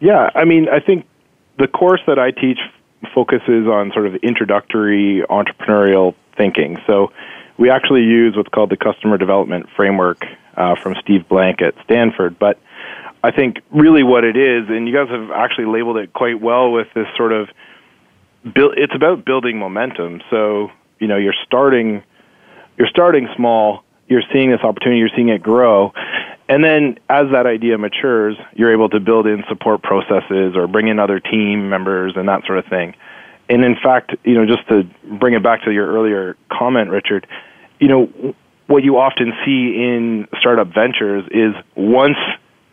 yeah 0.00 0.30
i 0.34 0.44
mean 0.44 0.68
i 0.68 0.80
think 0.80 1.06
the 1.58 1.68
course 1.68 2.00
that 2.06 2.18
i 2.18 2.30
teach 2.30 2.58
focuses 3.12 3.66
on 3.66 3.92
sort 3.92 4.06
of 4.06 4.14
introductory 4.16 5.22
entrepreneurial 5.28 6.14
thinking. 6.36 6.78
So 6.86 7.12
we 7.58 7.70
actually 7.70 8.02
use 8.02 8.36
what's 8.36 8.48
called 8.48 8.70
the 8.70 8.76
customer 8.76 9.18
development 9.18 9.68
framework 9.76 10.24
uh, 10.56 10.74
from 10.76 10.94
Steve 11.02 11.28
Blank 11.28 11.62
at 11.62 11.74
Stanford. 11.84 12.38
But 12.38 12.58
I 13.22 13.30
think 13.30 13.60
really 13.70 14.02
what 14.02 14.24
it 14.24 14.36
is, 14.36 14.68
and 14.68 14.88
you 14.88 14.94
guys 14.94 15.08
have 15.08 15.30
actually 15.30 15.66
labeled 15.66 15.96
it 15.98 16.12
quite 16.12 16.40
well 16.40 16.72
with 16.72 16.88
this 16.94 17.06
sort 17.16 17.32
of, 17.32 17.48
build, 18.52 18.74
it's 18.76 18.94
about 18.94 19.24
building 19.24 19.58
momentum. 19.58 20.20
So 20.30 20.70
you 20.98 21.08
know 21.08 21.16
you're 21.16 21.34
starting, 21.44 22.02
you're 22.78 22.88
starting 22.88 23.28
small. 23.36 23.84
You're 24.06 24.22
seeing 24.32 24.50
this 24.50 24.60
opportunity. 24.60 24.98
You're 24.98 25.14
seeing 25.16 25.30
it 25.30 25.42
grow, 25.42 25.92
and 26.48 26.62
then 26.62 26.98
as 27.08 27.26
that 27.32 27.46
idea 27.46 27.78
matures, 27.78 28.36
you're 28.54 28.72
able 28.72 28.90
to 28.90 29.00
build 29.00 29.26
in 29.26 29.44
support 29.48 29.82
processes 29.82 30.54
or 30.56 30.66
bring 30.66 30.88
in 30.88 30.98
other 30.98 31.20
team 31.20 31.70
members 31.70 32.12
and 32.16 32.28
that 32.28 32.44
sort 32.46 32.58
of 32.58 32.66
thing. 32.66 32.94
And 33.48 33.64
in 33.64 33.76
fact, 33.82 34.14
you 34.24 34.34
know, 34.34 34.46
just 34.46 34.66
to 34.68 34.84
bring 35.18 35.34
it 35.34 35.42
back 35.42 35.64
to 35.64 35.70
your 35.70 35.90
earlier 35.90 36.36
comment, 36.50 36.90
Richard, 36.90 37.26
you 37.78 37.88
know, 37.88 38.34
what 38.66 38.84
you 38.84 38.98
often 38.98 39.32
see 39.44 39.74
in 39.76 40.26
startup 40.38 40.68
ventures 40.68 41.24
is 41.30 41.54
once 41.76 42.16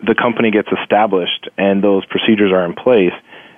the 0.05 0.15
company 0.15 0.51
gets 0.51 0.69
established 0.81 1.49
and 1.57 1.83
those 1.83 2.05
procedures 2.05 2.51
are 2.51 2.65
in 2.65 2.73
place, 2.73 3.13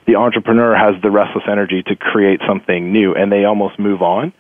the 0.05 0.15
entrepreneur 0.15 0.75
has 0.75 1.01
the 1.01 1.09
restless 1.09 1.43
energy 1.49 1.83
to 1.83 1.95
create 1.95 2.41
something 2.47 2.91
new 2.91 3.13
and 3.13 3.31
they 3.31 3.45
almost 3.45 3.79
move 3.79 4.01
on. 4.01 4.33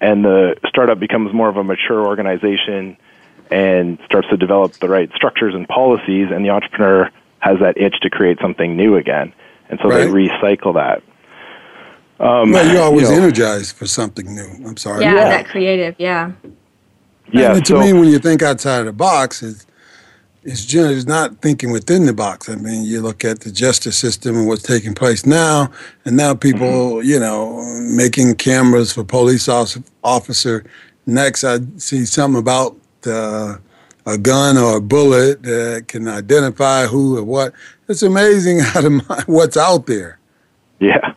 And 0.00 0.24
the 0.24 0.56
startup 0.68 1.00
becomes 1.00 1.32
more 1.32 1.48
of 1.48 1.56
a 1.56 1.64
mature 1.64 2.06
organization 2.06 2.96
and 3.50 3.98
starts 4.04 4.28
to 4.28 4.36
develop 4.36 4.74
the 4.74 4.88
right 4.88 5.10
structures 5.14 5.54
and 5.54 5.68
policies, 5.68 6.28
and 6.30 6.44
the 6.44 6.50
entrepreneur 6.50 7.10
has 7.38 7.58
that 7.60 7.76
itch 7.78 7.94
to 8.02 8.10
create 8.10 8.38
something 8.40 8.76
new 8.76 8.96
again, 8.96 9.32
and 9.68 9.78
so 9.82 9.88
right. 9.88 9.98
they 9.98 10.06
recycle 10.06 10.74
that. 10.74 11.02
Um, 12.18 12.50
well, 12.50 12.72
you're 12.72 12.82
always 12.82 13.08
you 13.08 13.16
know, 13.16 13.22
energized 13.22 13.76
for 13.76 13.86
something 13.86 14.34
new. 14.34 14.66
I'm 14.66 14.76
sorry. 14.76 15.02
Yeah, 15.02 15.14
yeah. 15.14 15.28
that 15.28 15.48
creative. 15.48 15.94
Yeah. 15.98 16.32
Yeah. 17.30 17.54
And 17.54 17.64
to 17.66 17.74
so, 17.74 17.80
me, 17.80 17.92
when 17.92 18.08
you 18.08 18.18
think 18.18 18.42
outside 18.42 18.80
of 18.80 18.86
the 18.86 18.92
box, 18.92 19.42
is 19.42 19.66
is 20.46 20.64
generally 20.64 21.02
not 21.04 21.42
thinking 21.42 21.72
within 21.72 22.06
the 22.06 22.12
box. 22.12 22.48
I 22.48 22.54
mean, 22.54 22.84
you 22.84 23.00
look 23.00 23.24
at 23.24 23.40
the 23.40 23.50
justice 23.50 23.98
system 23.98 24.36
and 24.36 24.46
what's 24.46 24.62
taking 24.62 24.94
place 24.94 25.26
now, 25.26 25.70
and 26.04 26.16
now 26.16 26.34
people, 26.34 26.94
mm-hmm. 26.94 27.08
you 27.08 27.18
know, 27.18 27.62
making 27.80 28.36
cameras 28.36 28.92
for 28.92 29.04
police 29.04 29.48
officer. 29.48 30.64
Next, 31.04 31.44
I 31.44 31.58
see 31.78 32.04
something 32.04 32.38
about 32.38 32.76
uh, 33.06 33.56
a 34.06 34.16
gun 34.16 34.56
or 34.56 34.76
a 34.76 34.80
bullet 34.80 35.42
that 35.42 35.86
can 35.88 36.06
identify 36.06 36.86
who 36.86 37.18
or 37.18 37.24
what. 37.24 37.52
It's 37.88 38.02
amazing 38.02 38.60
how 38.62 38.82
to, 38.82 38.98
what's 39.26 39.56
out 39.56 39.86
there. 39.86 40.18
Yeah 40.78 41.14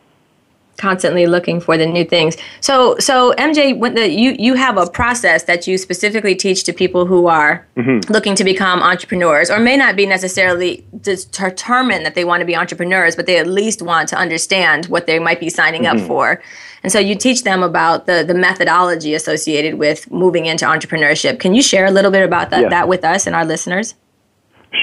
constantly 0.80 1.28
looking 1.28 1.60
for 1.60 1.78
the 1.78 1.86
new 1.86 2.04
things. 2.04 2.36
So, 2.62 2.98
so 2.98 3.34
MJ, 3.38 3.78
when 3.78 3.94
the, 3.94 4.10
you 4.10 4.36
you 4.40 4.56
have 4.56 4.78
a 4.78 4.90
process 4.90 5.44
that 5.44 5.68
you 5.68 5.78
specifically 5.78 6.34
teach 6.34 6.64
to 6.64 6.74
people 6.74 7.06
who 7.06 7.28
are 7.28 7.68
mm-hmm. 7.78 8.12
looking 8.12 8.34
to 8.36 8.44
become 8.44 8.82
entrepreneurs, 8.82 9.52
or 9.52 9.60
may 9.60 9.78
not 9.78 9.96
be 9.96 10.06
necessarily 10.08 10.86
determined 11.02 12.06
that 12.06 12.16
they 12.16 12.26
want 12.26 12.40
to 12.42 12.46
be 12.46 12.56
entrepreneurs, 12.56 13.16
but 13.16 13.28
they 13.28 13.38
at 13.38 13.46
least 13.46 13.82
want 13.82 14.10
to 14.10 14.16
understand 14.16 14.88
what 14.88 15.06
they 15.06 15.20
might 15.20 15.40
be 15.40 15.50
signing 15.50 15.84
mm-hmm. 15.84 16.02
up 16.02 16.08
for. 16.08 16.42
And 16.82 16.92
so, 16.92 16.98
you 16.98 17.16
teach 17.16 17.44
them 17.44 17.62
about 17.62 18.08
the 18.08 18.24
the 18.26 18.34
methodology 18.34 19.14
associated 19.14 19.76
with 19.76 20.10
moving 20.10 20.46
into 20.48 20.66
entrepreneurship. 20.66 21.40
Can 21.40 21.54
you 21.54 21.62
share 21.62 21.86
a 21.86 21.92
little 21.92 22.12
bit 22.12 22.24
about 22.24 22.50
that, 22.50 22.70
that 22.72 22.88
with 22.88 23.04
us 23.04 23.28
and 23.28 23.36
our 23.36 23.46
listeners? 23.46 23.96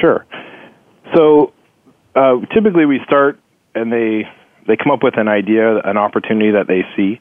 Sure. 0.01 0.27
So, 1.15 1.53
uh, 2.15 2.41
typically, 2.53 2.85
we 2.85 3.01
start 3.07 3.39
and 3.75 3.93
they 3.93 4.29
they 4.67 4.77
come 4.77 4.93
up 4.93 5.03
with 5.03 5.17
an 5.17 5.29
idea, 5.29 5.79
an 5.79 5.97
opportunity 5.97 6.53
that 6.53 6.67
they 6.67 6.85
see, 6.97 7.21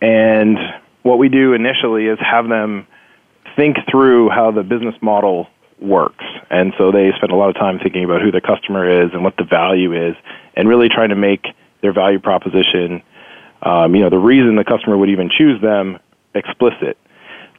and 0.00 0.58
what 1.02 1.18
we 1.18 1.28
do 1.28 1.52
initially 1.52 2.06
is 2.06 2.18
have 2.18 2.48
them 2.48 2.86
think 3.54 3.76
through 3.90 4.28
how 4.28 4.50
the 4.50 4.62
business 4.62 4.94
model 5.00 5.48
works. 5.80 6.24
And 6.50 6.72
so 6.78 6.90
they 6.90 7.12
spend 7.16 7.32
a 7.32 7.36
lot 7.36 7.48
of 7.48 7.54
time 7.54 7.78
thinking 7.78 8.04
about 8.04 8.22
who 8.22 8.30
the 8.30 8.40
customer 8.40 9.04
is 9.04 9.10
and 9.12 9.22
what 9.22 9.36
the 9.36 9.44
value 9.44 9.92
is, 10.08 10.16
and 10.54 10.68
really 10.68 10.88
trying 10.88 11.10
to 11.10 11.16
make 11.16 11.46
their 11.80 11.92
value 11.92 12.18
proposition, 12.18 13.02
um, 13.62 13.94
you 13.94 14.02
know, 14.02 14.10
the 14.10 14.18
reason 14.18 14.56
the 14.56 14.64
customer 14.64 14.96
would 14.96 15.10
even 15.10 15.30
choose 15.30 15.60
them 15.60 15.98
explicit. 16.34 16.98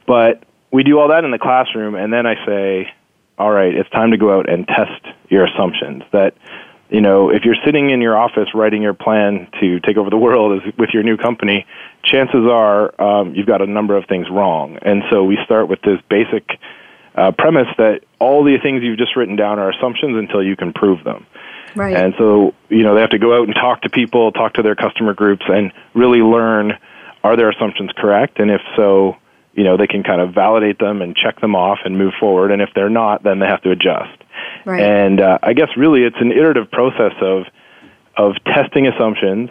But 0.05 0.43
we 0.71 0.83
do 0.83 0.99
all 0.99 1.07
that 1.09 1.23
in 1.23 1.31
the 1.31 1.39
classroom, 1.39 1.95
and 1.95 2.11
then 2.11 2.25
I 2.25 2.45
say, 2.45 2.93
all 3.37 3.51
right, 3.51 3.73
it's 3.73 3.89
time 3.91 4.11
to 4.11 4.17
go 4.17 4.37
out 4.37 4.49
and 4.49 4.67
test 4.67 5.05
your 5.29 5.45
assumptions. 5.45 6.03
That 6.11 6.33
you 6.89 7.01
know, 7.01 7.29
if 7.29 7.43
you're 7.43 7.57
sitting 7.65 7.89
in 7.89 8.01
your 8.01 8.17
office 8.17 8.47
writing 8.53 8.81
your 8.81 8.93
plan 8.93 9.47
to 9.59 9.79
take 9.81 9.97
over 9.97 10.09
the 10.09 10.17
world 10.17 10.61
as, 10.61 10.73
with 10.77 10.91
your 10.93 11.03
new 11.03 11.17
company, 11.17 11.65
chances 12.03 12.47
are 12.49 12.99
um, 13.01 13.35
you've 13.35 13.47
got 13.47 13.61
a 13.61 13.67
number 13.67 13.97
of 13.97 14.05
things 14.07 14.27
wrong. 14.31 14.77
And 14.81 15.03
so 15.11 15.23
we 15.23 15.37
start 15.43 15.67
with 15.67 15.81
this 15.81 15.99
basic 16.09 16.47
uh, 17.15 17.31
premise 17.37 17.67
that 17.77 18.01
all 18.19 18.43
the 18.43 18.57
things 18.61 18.83
you've 18.83 18.97
just 18.97 19.15
written 19.15 19.35
down 19.35 19.59
are 19.59 19.69
assumptions 19.69 20.17
until 20.17 20.41
you 20.43 20.55
can 20.55 20.71
prove 20.71 21.03
them. 21.03 21.25
Right. 21.75 21.95
And 21.95 22.13
so, 22.17 22.53
you 22.69 22.83
know, 22.83 22.95
they 22.95 23.01
have 23.01 23.11
to 23.11 23.19
go 23.19 23.37
out 23.37 23.47
and 23.47 23.55
talk 23.55 23.81
to 23.81 23.89
people, 23.89 24.31
talk 24.31 24.53
to 24.53 24.61
their 24.63 24.75
customer 24.75 25.13
groups, 25.13 25.43
and 25.47 25.73
really 25.93 26.19
learn 26.19 26.73
are 27.23 27.35
their 27.35 27.49
assumptions 27.49 27.91
correct? 27.97 28.39
And 28.39 28.49
if 28.49 28.61
so, 28.75 29.17
you 29.53 29.63
know, 29.63 29.75
they 29.75 29.87
can 29.87 30.03
kind 30.03 30.21
of 30.21 30.33
validate 30.33 30.79
them 30.79 31.01
and 31.01 31.15
check 31.15 31.41
them 31.41 31.55
off 31.55 31.79
and 31.83 31.97
move 31.97 32.13
forward. 32.19 32.51
And 32.51 32.61
if 32.61 32.69
they're 32.73 32.89
not, 32.89 33.23
then 33.23 33.39
they 33.39 33.47
have 33.47 33.61
to 33.63 33.71
adjust. 33.71 34.16
Right. 34.65 34.81
And 34.81 35.21
uh, 35.21 35.39
I 35.41 35.53
guess 35.53 35.69
really 35.77 36.03
it's 36.03 36.17
an 36.19 36.31
iterative 36.31 36.71
process 36.71 37.13
of 37.21 37.45
of 38.17 38.33
testing 38.45 38.87
assumptions, 38.87 39.49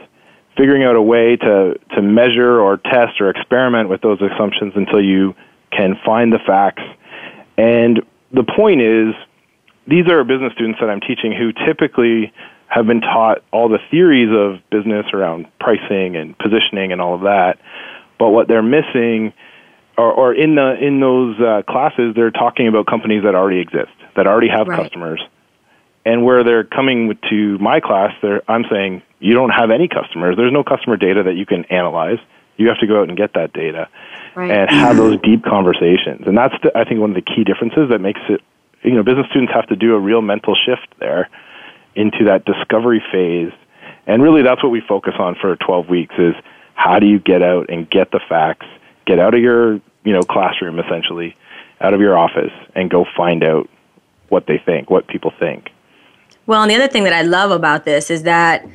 figuring 0.56 0.82
out 0.82 0.96
a 0.96 1.02
way 1.02 1.36
to 1.36 1.78
to 1.94 2.02
measure 2.02 2.60
or 2.60 2.76
test 2.78 3.20
or 3.20 3.30
experiment 3.30 3.88
with 3.88 4.00
those 4.00 4.20
assumptions 4.20 4.72
until 4.76 5.02
you 5.02 5.34
can 5.70 5.96
find 6.04 6.32
the 6.32 6.40
facts. 6.46 6.82
And 7.56 8.02
the 8.32 8.44
point 8.44 8.80
is, 8.80 9.14
these 9.86 10.08
are 10.08 10.22
business 10.24 10.52
students 10.52 10.80
that 10.80 10.90
I'm 10.90 11.00
teaching 11.00 11.32
who 11.32 11.52
typically 11.66 12.32
have 12.68 12.86
been 12.86 13.00
taught 13.00 13.42
all 13.52 13.68
the 13.68 13.78
theories 13.90 14.30
of 14.30 14.58
business 14.70 15.06
around 15.12 15.46
pricing 15.60 16.16
and 16.16 16.36
positioning 16.36 16.92
and 16.92 17.00
all 17.00 17.14
of 17.14 17.22
that. 17.22 17.58
But 18.18 18.30
what 18.30 18.48
they're 18.48 18.62
missing, 18.62 19.32
or, 19.96 20.12
or 20.12 20.34
in 20.34 20.56
the 20.56 20.76
in 20.80 21.00
those 21.00 21.38
uh, 21.38 21.62
classes, 21.62 22.14
they're 22.14 22.30
talking 22.30 22.66
about 22.66 22.86
companies 22.86 23.22
that 23.22 23.34
already 23.34 23.60
exist 23.60 23.95
that 24.16 24.26
already 24.26 24.48
have 24.48 24.66
right. 24.66 24.82
customers. 24.82 25.20
And 26.04 26.24
where 26.24 26.44
they're 26.44 26.64
coming 26.64 27.18
to 27.30 27.58
my 27.58 27.80
class, 27.80 28.12
I'm 28.46 28.64
saying 28.70 29.02
you 29.18 29.34
don't 29.34 29.50
have 29.50 29.70
any 29.70 29.88
customers. 29.88 30.36
There's 30.36 30.52
no 30.52 30.62
customer 30.62 30.96
data 30.96 31.24
that 31.24 31.34
you 31.34 31.46
can 31.46 31.64
analyze. 31.64 32.18
You 32.56 32.68
have 32.68 32.78
to 32.78 32.86
go 32.86 33.00
out 33.00 33.08
and 33.08 33.16
get 33.16 33.34
that 33.34 33.52
data 33.52 33.88
right. 34.34 34.50
and 34.50 34.70
have 34.70 34.96
those 34.96 35.20
deep 35.20 35.44
conversations. 35.44 36.26
And 36.26 36.38
that's, 36.38 36.54
the, 36.62 36.76
I 36.76 36.84
think, 36.84 37.00
one 37.00 37.10
of 37.10 37.16
the 37.16 37.22
key 37.22 37.44
differences 37.44 37.90
that 37.90 38.00
makes 38.00 38.20
it. 38.28 38.40
You 38.82 38.92
know, 38.92 39.02
business 39.02 39.26
students 39.30 39.52
have 39.52 39.66
to 39.68 39.76
do 39.76 39.94
a 39.94 39.98
real 39.98 40.22
mental 40.22 40.54
shift 40.54 40.86
there 41.00 41.28
into 41.96 42.26
that 42.26 42.44
discovery 42.44 43.02
phase. 43.10 43.52
And 44.06 44.22
really, 44.22 44.42
that's 44.42 44.62
what 44.62 44.70
we 44.70 44.80
focus 44.80 45.14
on 45.18 45.34
for 45.34 45.56
12 45.56 45.88
weeks: 45.88 46.14
is 46.18 46.34
how 46.74 47.00
do 47.00 47.06
you 47.06 47.18
get 47.18 47.42
out 47.42 47.68
and 47.68 47.90
get 47.90 48.12
the 48.12 48.20
facts, 48.28 48.66
get 49.06 49.18
out 49.18 49.34
of 49.34 49.40
your 49.40 49.80
you 50.04 50.12
know 50.12 50.20
classroom 50.20 50.78
essentially, 50.78 51.36
out 51.80 51.94
of 51.94 52.00
your 52.00 52.16
office, 52.16 52.52
and 52.76 52.88
go 52.88 53.04
find 53.16 53.42
out 53.42 53.68
what 54.28 54.46
they 54.46 54.60
think, 54.64 54.90
what 54.90 55.06
people 55.08 55.32
think. 55.38 55.70
Well, 56.46 56.62
and 56.62 56.70
the 56.70 56.76
other 56.76 56.88
thing 56.88 57.04
that 57.04 57.12
I 57.12 57.22
love 57.22 57.50
about 57.50 57.84
this 57.84 58.10
is 58.10 58.22
that 58.22 58.66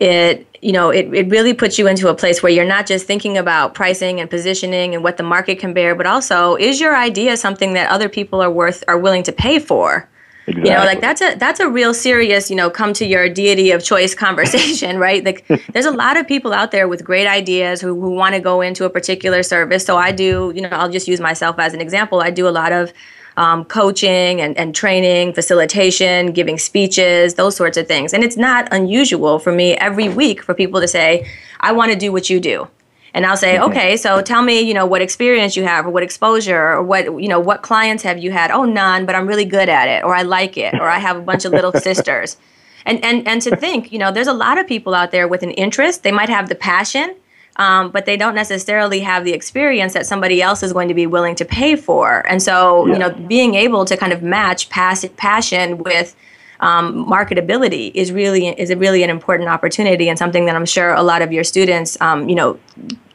it 0.00 0.46
you 0.62 0.72
know 0.72 0.90
it, 0.90 1.12
it 1.14 1.28
really 1.28 1.54
puts 1.54 1.78
you 1.78 1.86
into 1.86 2.08
a 2.08 2.14
place 2.14 2.42
where 2.42 2.50
you're 2.50 2.64
not 2.64 2.86
just 2.86 3.06
thinking 3.06 3.36
about 3.36 3.74
pricing 3.74 4.18
and 4.18 4.28
positioning 4.28 4.94
and 4.94 5.04
what 5.04 5.18
the 5.18 5.22
market 5.22 5.58
can 5.58 5.72
bear 5.72 5.94
but 5.94 6.06
also 6.06 6.56
is 6.56 6.80
your 6.80 6.96
idea 6.96 7.36
something 7.36 7.74
that 7.74 7.88
other 7.90 8.08
people 8.08 8.40
are 8.42 8.50
worth 8.50 8.82
are 8.88 8.98
willing 8.98 9.22
to 9.22 9.32
pay 9.32 9.58
for 9.58 10.08
exactly. 10.46 10.70
you 10.70 10.76
know 10.76 10.84
like 10.84 11.00
that's 11.00 11.20
a 11.20 11.34
that's 11.36 11.60
a 11.60 11.68
real 11.68 11.92
serious 11.92 12.50
you 12.50 12.56
know 12.56 12.70
come 12.70 12.92
to 12.94 13.06
your 13.06 13.28
deity 13.28 13.70
of 13.70 13.84
choice 13.84 14.14
conversation 14.26 14.98
right 14.98 15.24
like 15.24 15.46
there's 15.72 15.86
a 15.86 15.90
lot 15.90 16.16
of 16.16 16.26
people 16.26 16.52
out 16.52 16.70
there 16.70 16.88
with 16.88 17.04
great 17.04 17.26
ideas 17.26 17.80
who, 17.80 17.98
who 18.00 18.10
want 18.10 18.34
to 18.34 18.40
go 18.40 18.62
into 18.62 18.84
a 18.84 18.90
particular 18.90 19.42
service 19.42 19.84
so 19.84 19.96
i 19.98 20.10
do 20.10 20.50
you 20.54 20.62
know 20.62 20.68
i'll 20.70 20.90
just 20.90 21.08
use 21.08 21.20
myself 21.20 21.58
as 21.58 21.74
an 21.74 21.80
example 21.80 22.20
i 22.20 22.30
do 22.30 22.48
a 22.48 22.50
lot 22.50 22.72
of 22.72 22.92
um, 23.40 23.64
coaching 23.64 24.38
and, 24.38 24.56
and 24.58 24.74
training, 24.74 25.32
facilitation, 25.32 26.32
giving 26.32 26.58
speeches, 26.58 27.34
those 27.34 27.56
sorts 27.56 27.78
of 27.78 27.88
things. 27.88 28.12
And 28.12 28.22
it's 28.22 28.36
not 28.36 28.68
unusual 28.70 29.38
for 29.38 29.50
me 29.50 29.72
every 29.76 30.10
week 30.10 30.42
for 30.42 30.52
people 30.52 30.78
to 30.78 30.86
say, 30.86 31.26
I 31.60 31.72
want 31.72 31.90
to 31.90 31.98
do 31.98 32.12
what 32.12 32.28
you 32.28 32.38
do. 32.38 32.68
And 33.14 33.24
I'll 33.24 33.38
say, 33.38 33.54
mm-hmm. 33.54 33.70
okay, 33.70 33.96
so 33.96 34.20
tell 34.20 34.42
me, 34.42 34.60
you 34.60 34.74
know, 34.74 34.84
what 34.84 35.00
experience 35.00 35.56
you 35.56 35.64
have 35.64 35.86
or 35.86 35.90
what 35.90 36.02
exposure 36.02 36.54
or 36.54 36.82
what, 36.82 37.06
you 37.06 37.28
know, 37.28 37.40
what 37.40 37.62
clients 37.62 38.02
have 38.02 38.18
you 38.18 38.30
had? 38.30 38.50
Oh, 38.50 38.64
none, 38.64 39.06
but 39.06 39.14
I'm 39.14 39.26
really 39.26 39.46
good 39.46 39.70
at 39.70 39.88
it 39.88 40.04
or 40.04 40.14
I 40.14 40.20
like 40.20 40.58
it 40.58 40.74
or 40.74 40.86
I 40.86 40.98
have 40.98 41.16
a 41.16 41.22
bunch 41.22 41.46
of 41.46 41.52
little 41.52 41.72
sisters. 41.88 42.36
And, 42.84 43.02
and, 43.02 43.26
and 43.26 43.40
to 43.40 43.56
think, 43.56 43.90
you 43.90 43.98
know, 43.98 44.12
there's 44.12 44.26
a 44.26 44.34
lot 44.34 44.58
of 44.58 44.66
people 44.66 44.94
out 44.94 45.12
there 45.12 45.26
with 45.26 45.42
an 45.42 45.52
interest. 45.52 46.02
They 46.02 46.12
might 46.12 46.28
have 46.28 46.50
the 46.50 46.54
passion, 46.54 47.16
um, 47.56 47.90
but 47.90 48.06
they 48.06 48.16
don't 48.16 48.34
necessarily 48.34 49.00
have 49.00 49.24
the 49.24 49.32
experience 49.32 49.92
that 49.92 50.06
somebody 50.06 50.40
else 50.40 50.62
is 50.62 50.72
going 50.72 50.88
to 50.88 50.94
be 50.94 51.06
willing 51.06 51.34
to 51.36 51.44
pay 51.44 51.76
for. 51.76 52.26
And 52.28 52.42
so, 52.42 52.86
yeah. 52.86 52.92
you 52.92 52.98
know, 52.98 53.10
being 53.10 53.54
able 53.54 53.84
to 53.84 53.96
kind 53.96 54.12
of 54.12 54.22
match 54.22 54.70
pass- 54.70 55.04
passion 55.16 55.78
with 55.78 56.16
um, 56.60 57.06
marketability 57.06 57.90
is 57.94 58.12
really 58.12 58.48
is 58.48 58.70
a 58.70 58.76
really 58.76 59.02
an 59.02 59.10
important 59.10 59.48
opportunity 59.48 60.08
and 60.08 60.18
something 60.18 60.44
that 60.46 60.56
I'm 60.56 60.66
sure 60.66 60.92
a 60.92 61.02
lot 61.02 61.22
of 61.22 61.32
your 61.32 61.44
students, 61.44 62.00
um, 62.00 62.28
you 62.28 62.34
know, 62.34 62.58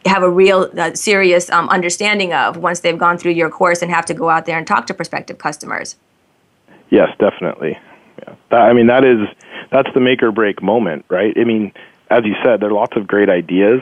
have 0.06 0.24
a 0.24 0.30
real 0.30 0.70
uh, 0.78 0.94
serious 0.94 1.50
um, 1.50 1.68
understanding 1.70 2.34
of 2.34 2.58
once 2.58 2.82
they've 2.82 2.98
gone 2.98 3.18
through 3.18 3.34
your 3.34 3.50
course 3.50 3.82
and 3.82 3.92
have 3.92 4.06
to 4.06 4.14
go 4.14 4.30
out 4.30 4.46
there 4.46 4.58
and 4.58 4.68
talk 4.68 4.88
to 4.88 4.94
prospective 4.94 5.38
customers. 5.38 5.96
Yes, 6.90 7.10
definitely. 7.20 7.80
Yeah. 8.20 8.36
That, 8.50 8.62
I 8.62 8.74
mean, 8.74 8.88
that 8.88 9.04
is 9.04 9.28
that's 9.72 9.90
the 9.94 10.00
make 10.00 10.22
or 10.24 10.32
break 10.32 10.62
moment, 10.62 11.06
right? 11.10 11.34
I 11.38 11.44
mean, 11.44 11.72
as 12.10 12.24
you 12.26 12.36
said, 12.44 12.60
there 12.60 12.70
are 12.70 12.74
lots 12.74 12.96
of 12.96 13.08
great 13.08 13.30
ideas, 13.30 13.82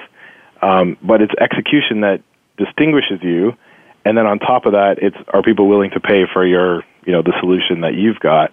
um, 0.63 0.97
but 1.02 1.21
it's 1.21 1.34
execution 1.39 2.02
that 2.02 2.21
distinguishes 2.58 3.19
you. 3.21 3.56
And 4.06 4.17
then 4.17 4.26
on 4.26 4.39
top 4.39 4.65
of 4.65 4.73
that, 4.73 4.99
it's 5.02 5.17
are 5.34 5.43
people 5.43 5.67
willing 5.67 5.91
to 5.91 5.99
pay 5.99 6.26
for 6.32 6.45
your, 6.45 6.84
you 7.06 7.12
know, 7.12 7.21
the 7.21 7.34
solution 7.39 7.82
that 7.82 7.93
you've 7.95 8.19
got? 8.19 8.52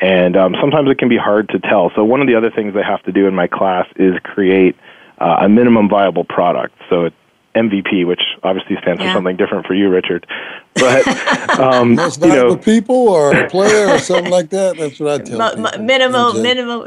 And 0.00 0.36
um, 0.36 0.56
sometimes 0.60 0.90
it 0.90 0.98
can 0.98 1.08
be 1.08 1.16
hard 1.16 1.48
to 1.50 1.58
tell. 1.58 1.90
So 1.94 2.04
one 2.04 2.20
of 2.20 2.26
the 2.26 2.34
other 2.34 2.50
things 2.50 2.74
I 2.76 2.86
have 2.86 3.02
to 3.04 3.12
do 3.12 3.26
in 3.26 3.34
my 3.34 3.46
class 3.46 3.86
is 3.96 4.14
create 4.22 4.76
uh, 5.18 5.36
a 5.40 5.48
minimum 5.48 5.88
viable 5.88 6.24
product. 6.24 6.74
So 6.90 7.04
it's 7.06 7.16
MVP, 7.54 8.06
which 8.06 8.20
obviously 8.42 8.76
stands 8.82 9.00
yeah. 9.00 9.08
for 9.08 9.16
something 9.16 9.36
different 9.36 9.66
for 9.66 9.74
you, 9.74 9.88
Richard. 9.88 10.26
But 10.74 11.06
um, 11.58 11.94
most 11.94 12.20
valuable 12.20 12.50
you 12.50 12.56
know, 12.56 12.62
people 12.62 13.08
or 13.08 13.34
a 13.34 13.48
player 13.48 13.88
or 13.88 13.98
something 13.98 14.30
like 14.30 14.50
that. 14.50 14.76
That's 14.76 14.98
what 14.98 15.20
I 15.20 15.24
tell. 15.24 15.66
M- 15.66 15.86
minimum, 15.86 16.42
minimum. 16.42 16.86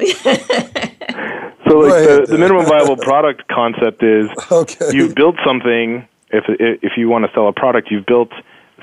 So 1.67 1.79
like 1.79 2.03
the, 2.03 2.25
the 2.29 2.37
minimum 2.37 2.65
viable 2.67 2.97
product 2.97 3.47
concept 3.47 4.03
is 4.03 4.29
okay. 4.51 4.91
you've 4.91 5.15
built 5.15 5.35
something. 5.45 6.07
If 6.29 6.45
if 6.49 6.97
you 6.97 7.09
want 7.09 7.25
to 7.25 7.31
sell 7.33 7.47
a 7.47 7.53
product, 7.53 7.89
you've 7.91 8.05
built 8.05 8.31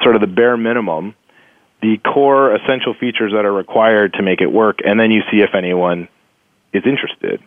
sort 0.02 0.14
of 0.14 0.20
the 0.20 0.26
bare 0.26 0.56
minimum, 0.56 1.14
the 1.80 1.98
core 1.98 2.54
essential 2.54 2.94
features 2.94 3.32
that 3.32 3.44
are 3.44 3.52
required 3.52 4.14
to 4.14 4.22
make 4.22 4.40
it 4.40 4.50
work, 4.50 4.78
and 4.84 4.98
then 4.98 5.10
you 5.10 5.22
see 5.30 5.40
if 5.40 5.54
anyone 5.54 6.08
is 6.72 6.82
interested. 6.86 7.42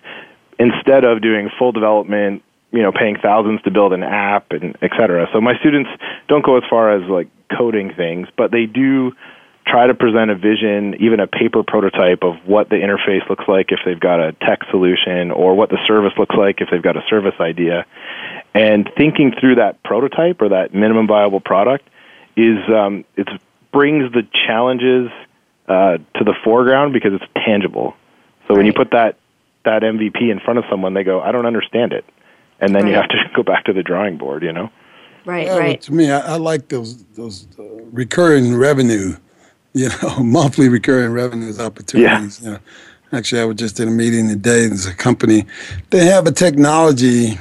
Instead 0.60 1.04
of 1.04 1.22
doing 1.22 1.50
full 1.58 1.72
development, 1.72 2.44
you 2.72 2.82
know, 2.82 2.92
paying 2.92 3.18
thousands 3.22 3.62
to 3.64 3.72
build 3.72 3.94
an 3.94 4.04
app 4.04 4.52
and 4.52 4.78
et 4.82 4.92
cetera. 4.98 5.28
So 5.34 5.42
my 5.42 5.58
students 5.60 5.90
don't 6.28 6.46
go 6.46 6.58
as 6.58 6.64
far 6.70 6.92
as 6.96 7.10
like 7.10 7.28
coding 7.58 7.94
things, 7.94 8.28
but 8.38 8.52
they 8.52 8.66
do 8.66 9.14
try 9.66 9.88
to 9.88 9.94
present 9.94 10.30
a 10.32 10.36
vision, 10.36 10.96
even 11.00 11.20
a 11.20 11.28
paper 11.28 11.64
prototype 11.64 12.24
of 12.24 12.36
what 12.46 12.70
the 12.70 12.76
interface 12.76 13.28
looks 13.30 13.46
like 13.48 13.72
if 13.72 13.80
they've 13.86 14.00
got 14.00 14.20
a 14.20 14.34
tech 14.34 14.60
solution 14.70 15.32
or 15.32 15.56
what 15.56 15.70
the 15.70 15.80
service 15.88 16.14
looks 16.18 16.36
like 16.36 16.62
if 16.62 16.70
they've 16.72 16.84
got 16.84 16.96
a 16.96 17.04
service 17.10 17.34
idea. 17.40 17.86
And 18.54 18.90
thinking 18.96 19.34
through 19.40 19.56
that 19.56 19.82
prototype 19.84 20.42
or 20.42 20.50
that 20.50 20.74
minimum 20.74 21.08
viable 21.08 21.40
product 21.40 21.88
is 22.38 22.58
um, 22.70 23.06
it 23.16 23.28
brings 23.72 24.12
the 24.14 24.24
challenges 24.48 25.10
uh, 25.68 25.98
to 26.16 26.24
the 26.24 26.34
foreground 26.44 26.94
because 26.94 27.14
it's 27.14 27.26
tangible. 27.46 27.96
So 28.48 28.50
right. 28.50 28.58
when 28.58 28.66
you 28.66 28.74
put 28.74 28.92
that 28.92 29.18
that 29.66 29.82
MVP 29.82 30.30
in 30.32 30.40
front 30.40 30.60
of 30.60 30.66
someone, 30.70 30.94
they 30.94 31.04
go, 31.04 31.22
"I 31.22 31.32
don't 31.32 31.46
understand 31.46 31.92
it," 31.92 32.06
and 32.60 32.76
then 32.76 32.84
right. 32.84 32.90
you 32.90 32.96
have 32.96 33.10
to 33.10 33.18
go 33.36 33.44
back 33.44 33.66
to 33.66 33.74
the 33.74 33.84
drawing 33.84 34.18
board. 34.18 34.44
You 34.44 34.54
know. 34.54 34.70
Right, 35.26 35.48
yeah, 35.48 35.58
right. 35.58 35.82
To 35.82 35.94
me, 35.94 36.12
I, 36.12 36.20
I, 36.20 36.38
like 36.38 36.68
those 36.68 37.04
those 37.16 37.48
uh, 37.58 37.64
recurring 37.92 38.56
revenue, 38.56 39.16
you 39.76 39.90
know, 40.02 40.20
monthly 40.24 40.70
recurring 40.70 41.12
revenues 41.12 41.60
opportunities. 41.60 42.40
Yeah. 42.42 42.46
You 42.48 42.54
know. 42.54 42.60
Actually, 43.12 43.42
I 43.42 43.46
was 43.46 43.58
just 43.58 43.80
in 43.80 43.88
a 43.88 43.92
meeting 43.92 44.28
today. 44.28 44.68
There's 44.68 44.88
a 44.88 44.96
company, 44.96 45.46
they 45.92 46.06
have 46.06 46.26
a 46.26 46.32
technology 46.32 47.38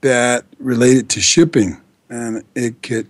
that 0.00 0.44
related 0.58 1.08
to 1.10 1.20
shipping, 1.20 1.80
and 2.10 2.42
it 2.54 2.82
could 2.82 3.08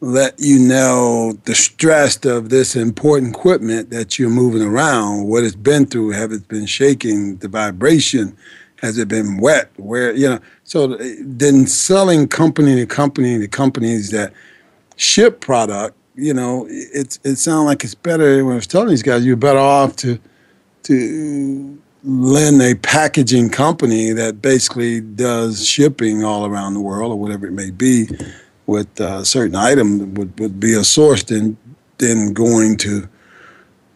let 0.00 0.34
you 0.38 0.58
know 0.58 1.32
the 1.44 1.54
stress 1.54 2.24
of 2.24 2.50
this 2.50 2.76
important 2.76 3.34
equipment 3.34 3.90
that 3.90 4.18
you're 4.18 4.28
moving 4.28 4.62
around, 4.62 5.28
what 5.28 5.44
it's 5.44 5.54
been 5.54 5.86
through, 5.86 6.10
have 6.10 6.32
it 6.32 6.46
been 6.48 6.66
shaking, 6.66 7.36
the 7.36 7.48
vibration, 7.48 8.36
has 8.82 8.98
it 8.98 9.08
been 9.08 9.38
wet, 9.38 9.70
where 9.76 10.12
you 10.12 10.28
know. 10.28 10.40
So 10.64 10.94
uh, 10.94 11.04
then 11.20 11.66
selling 11.66 12.28
company 12.28 12.76
to 12.76 12.86
company 12.86 13.38
to 13.38 13.48
companies 13.48 14.10
that 14.10 14.32
ship 14.96 15.40
product, 15.40 15.96
you 16.14 16.34
know, 16.34 16.66
it's 16.68 17.18
it 17.24 17.36
sounds 17.36 17.66
like 17.66 17.84
it's 17.84 17.94
better. 17.94 18.44
When 18.44 18.52
I 18.52 18.56
was 18.56 18.66
telling 18.66 18.88
these 18.88 19.02
guys, 19.02 19.24
you're 19.24 19.36
better 19.36 19.58
off 19.58 19.96
to 19.96 20.18
to 20.84 21.80
lend 22.04 22.60
a 22.60 22.74
packaging 22.74 23.48
company 23.48 24.10
that 24.12 24.42
basically 24.42 25.00
does 25.00 25.64
shipping 25.66 26.24
all 26.24 26.44
around 26.44 26.74
the 26.74 26.80
world 26.80 27.12
or 27.12 27.16
whatever 27.16 27.46
it 27.46 27.52
may 27.52 27.70
be 27.70 28.08
with 28.66 29.00
a 29.00 29.24
certain 29.24 29.54
item 29.54 30.12
would, 30.14 30.38
would 30.40 30.58
be 30.58 30.74
a 30.74 30.84
source 30.84 31.22
than 31.22 31.56
than 31.98 32.32
going 32.32 32.76
to 32.76 33.08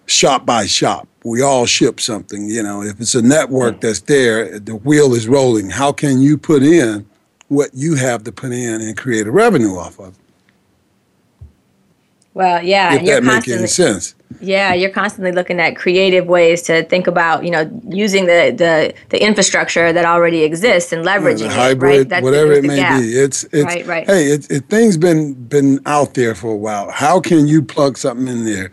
shop 0.07 0.47
by 0.47 0.67
shop. 0.67 1.09
We 1.25 1.43
all 1.43 1.67
ship 1.67 2.01
something, 2.01 2.49
you 2.49 2.63
know. 2.63 2.83
If 2.83 3.01
it's 3.01 3.17
a 3.17 3.23
network 3.23 3.81
that's 3.81 4.01
there, 4.01 4.61
the 4.61 4.77
wheel 4.77 5.13
is 5.13 5.27
rolling. 5.27 5.71
How 5.71 5.91
can 5.93 6.21
you 6.21 6.39
put 6.39 6.63
in 6.63 7.05
what 7.49 7.71
you 7.75 7.97
have 7.97 8.23
to 8.25 8.33
put 8.33 8.53
in 8.53 8.81
and 8.81 8.97
create 8.97 9.27
a 9.27 9.33
revenue 9.33 9.77
off 9.77 9.99
of? 9.99 10.17
Well, 12.37 12.63
yeah, 12.63 12.97
if 12.97 13.07
that 13.07 13.25
makes 13.25 13.49
any 13.49 13.67
sense. 13.67 14.15
Yeah, 14.43 14.75
you're 14.75 14.91
constantly 14.91 15.33
looking 15.33 15.59
at 15.59 15.75
creative 15.75 16.27
ways 16.27 16.61
to 16.65 16.83
think 16.83 17.07
about, 17.07 17.45
you 17.45 17.51
know, 17.51 17.81
using 17.89 18.27
the 18.27 18.55
the, 18.55 18.95
the 19.09 19.25
infrastructure 19.25 19.91
that 19.91 20.05
already 20.05 20.43
exists 20.43 20.93
and 20.93 21.03
leveraging 21.03 21.47
yeah, 21.47 21.55
hybrid, 21.55 22.09
it, 22.09 22.11
right? 22.11 22.23
Whatever 22.23 22.53
it 22.53 22.65
may 22.65 22.77
gap. 22.77 23.01
be. 23.01 23.07
It's 23.07 23.45
it's 23.45 23.65
right, 23.65 23.87
right. 23.87 24.07
hey, 24.07 24.27
it, 24.27 24.51
it 24.51 24.69
things 24.69 24.99
been 24.99 25.33
been 25.33 25.81
out 25.87 26.13
there 26.13 26.35
for 26.35 26.51
a 26.51 26.57
while. 26.57 26.91
How 26.91 27.21
can 27.21 27.49
you 27.49 27.63
plug 27.63 27.97
something 27.97 28.29
in 28.29 28.45
there 28.45 28.71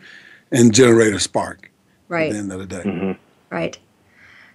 and 0.52 0.74
generate 0.74 1.14
a 1.14 1.20
spark? 1.22 1.72
Right. 2.10 2.32
At 2.32 2.34
the 2.34 2.40
end 2.40 2.52
of 2.52 2.60
the 2.60 2.66
day. 2.66 2.84
Mm-hmm. 2.84 3.12
Right. 3.50 3.80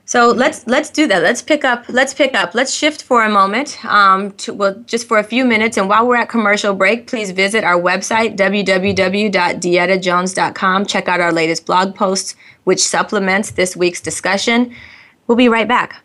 So 0.09 0.31
let's 0.31 0.66
let's 0.66 0.88
do 0.88 1.07
that. 1.07 1.23
Let's 1.23 1.42
pick 1.42 1.66
up. 1.66 1.85
Let's 1.90 2.14
pick 2.14 2.35
up. 2.35 2.55
Let's 2.55 2.73
shift 2.73 3.03
for 3.03 3.25
a 3.25 3.29
moment. 3.29 3.85
Um, 3.85 4.31
to, 4.38 4.55
well, 4.55 4.83
just 4.87 5.07
for 5.07 5.18
a 5.18 5.23
few 5.23 5.44
minutes. 5.44 5.77
And 5.77 5.87
while 5.87 6.09
we're 6.09 6.16
at 6.16 6.31
commercial 6.31 6.73
break, 6.73 7.07
please 7.07 7.31
visit 7.31 7.62
our 7.62 7.79
website 7.79 8.35
www.diettajones.com. 8.38 10.87
Check 10.87 11.09
out 11.09 11.21
our 11.21 11.31
latest 11.31 11.66
blog 11.66 11.94
posts, 11.94 12.37
which 12.64 12.83
supplements 12.83 13.51
this 13.51 13.77
week's 13.77 14.01
discussion. 14.01 14.75
We'll 15.27 15.37
be 15.37 15.51
right 15.51 15.68
back. 15.68 16.03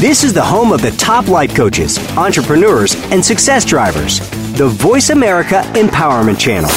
This 0.00 0.22
is 0.22 0.32
the 0.32 0.44
home 0.44 0.70
of 0.70 0.80
the 0.80 0.94
top 0.96 1.26
life 1.26 1.56
coaches, 1.56 1.98
entrepreneurs, 2.16 2.94
and 3.10 3.24
success 3.24 3.64
drivers. 3.64 4.20
The 4.52 4.68
Voice 4.68 5.08
America 5.08 5.62
Empowerment 5.72 6.38
Channel. 6.38 6.68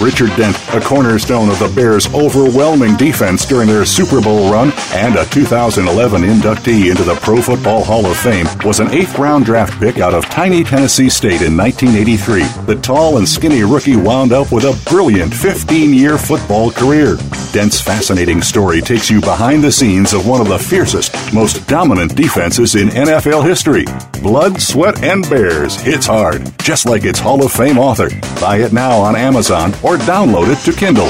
Richard 0.00 0.30
Dent, 0.36 0.56
a 0.72 0.80
cornerstone 0.80 1.48
of 1.48 1.58
the 1.58 1.72
Bears' 1.74 2.06
overwhelming 2.14 2.96
defense 2.96 3.44
during 3.44 3.66
their 3.66 3.84
Super 3.84 4.20
Bowl 4.20 4.50
run 4.50 4.72
and 4.92 5.16
a 5.16 5.24
2011 5.24 6.22
inductee 6.22 6.90
into 6.90 7.02
the 7.02 7.16
Pro 7.16 7.42
Football 7.42 7.82
Hall 7.82 8.06
of 8.06 8.16
Fame, 8.16 8.46
was 8.64 8.78
an 8.78 8.92
eighth 8.92 9.18
round 9.18 9.44
draft 9.44 9.76
pick 9.80 9.98
out 9.98 10.14
of 10.14 10.24
tiny 10.26 10.62
Tennessee 10.62 11.08
State 11.08 11.42
in 11.42 11.56
1983. 11.56 12.42
The 12.64 12.80
tall 12.80 13.18
and 13.18 13.28
skinny 13.28 13.64
rookie 13.64 13.96
wound 13.96 14.32
up 14.32 14.52
with 14.52 14.64
a 14.64 14.80
brilliant 14.88 15.34
15 15.34 15.92
year 15.92 16.16
football 16.16 16.70
career. 16.70 17.16
Dent's 17.50 17.80
fascinating 17.80 18.40
story 18.40 18.80
takes 18.80 19.10
you 19.10 19.20
behind 19.20 19.64
the 19.64 19.72
scenes 19.72 20.12
of 20.12 20.28
one 20.28 20.40
of 20.40 20.48
the 20.48 20.60
fiercest, 20.60 21.12
most 21.34 21.66
dominant 21.66 22.14
defenses 22.14 22.76
in 22.76 22.88
NFL 22.88 23.44
history. 23.44 23.84
Blood, 24.22 24.62
Sweat, 24.62 25.02
and 25.02 25.28
Bears 25.28 25.74
hits 25.74 26.06
hard, 26.06 26.42
just 26.60 26.86
like 26.86 27.04
its 27.04 27.18
Hall 27.18 27.44
of 27.44 27.50
Fame 27.50 27.76
author. 27.76 28.08
Buy 28.40 28.58
it 28.58 28.72
now 28.72 28.96
on 28.98 29.16
Amazon 29.16 29.72
or 29.82 29.96
download 29.96 30.52
it 30.52 30.64
to 30.64 30.78
Kindle. 30.78 31.08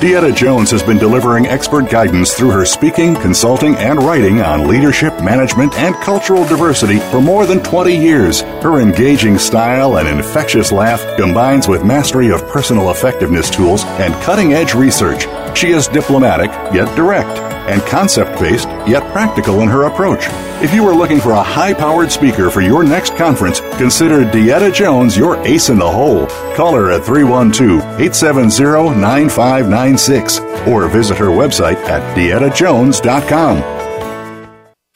Deetta 0.00 0.34
Jones 0.34 0.70
has 0.70 0.82
been 0.82 0.98
delivering 0.98 1.46
expert 1.46 1.90
guidance 1.90 2.34
through 2.34 2.50
her 2.50 2.64
speaking, 2.64 3.14
consulting, 3.16 3.74
and 3.76 4.02
writing 4.02 4.40
on 4.40 4.66
leadership, 4.66 5.12
management, 5.22 5.74
and 5.74 5.94
cultural 5.96 6.44
diversity 6.46 6.98
for 6.98 7.20
more 7.20 7.46
than 7.46 7.62
20 7.62 7.94
years. 7.94 8.40
Her 8.62 8.80
engaging 8.80 9.38
style 9.38 9.98
and 9.98 10.08
infectious 10.08 10.72
laugh 10.72 11.02
combines 11.18 11.68
with 11.68 11.84
mastery 11.84 12.30
of 12.30 12.46
personal 12.48 12.90
effectiveness 12.90 13.50
tools 13.50 13.84
and 13.84 14.14
cutting 14.22 14.52
edge 14.52 14.74
research. 14.74 15.26
She 15.54 15.70
is 15.70 15.88
diplomatic, 15.88 16.50
yet 16.74 16.94
direct 16.96 17.38
and 17.68 17.80
concept 17.82 18.38
based, 18.38 18.68
yet 18.86 19.02
practical 19.12 19.62
in 19.62 19.68
her 19.68 19.84
approach. 19.84 20.26
If 20.62 20.74
you 20.74 20.86
are 20.86 20.94
looking 20.94 21.20
for 21.20 21.32
a 21.32 21.42
high 21.42 21.72
powered 21.72 22.12
speaker 22.12 22.50
for 22.50 22.60
your 22.60 22.84
next 22.84 23.16
conference, 23.16 23.60
consider 23.78 24.24
Deetta 24.24 24.72
Jones 24.74 25.16
your 25.16 25.36
ace 25.46 25.70
in 25.70 25.78
the 25.78 25.90
hole. 25.90 26.26
Call 26.54 26.74
her 26.74 26.90
at 26.90 27.04
312 27.04 27.80
870 28.00 29.00
9596 29.00 30.40
or 30.68 30.88
visit 30.88 31.16
her 31.16 31.28
website 31.28 31.76
at 31.88 32.16
dietajones.com. 32.16 33.83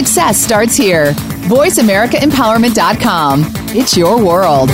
Success 0.00 0.40
starts 0.40 0.76
here. 0.78 1.12
VoiceAmericaEmpowerment.com. 1.50 3.44
It's 3.76 3.98
your 3.98 4.16
world. 4.16 4.70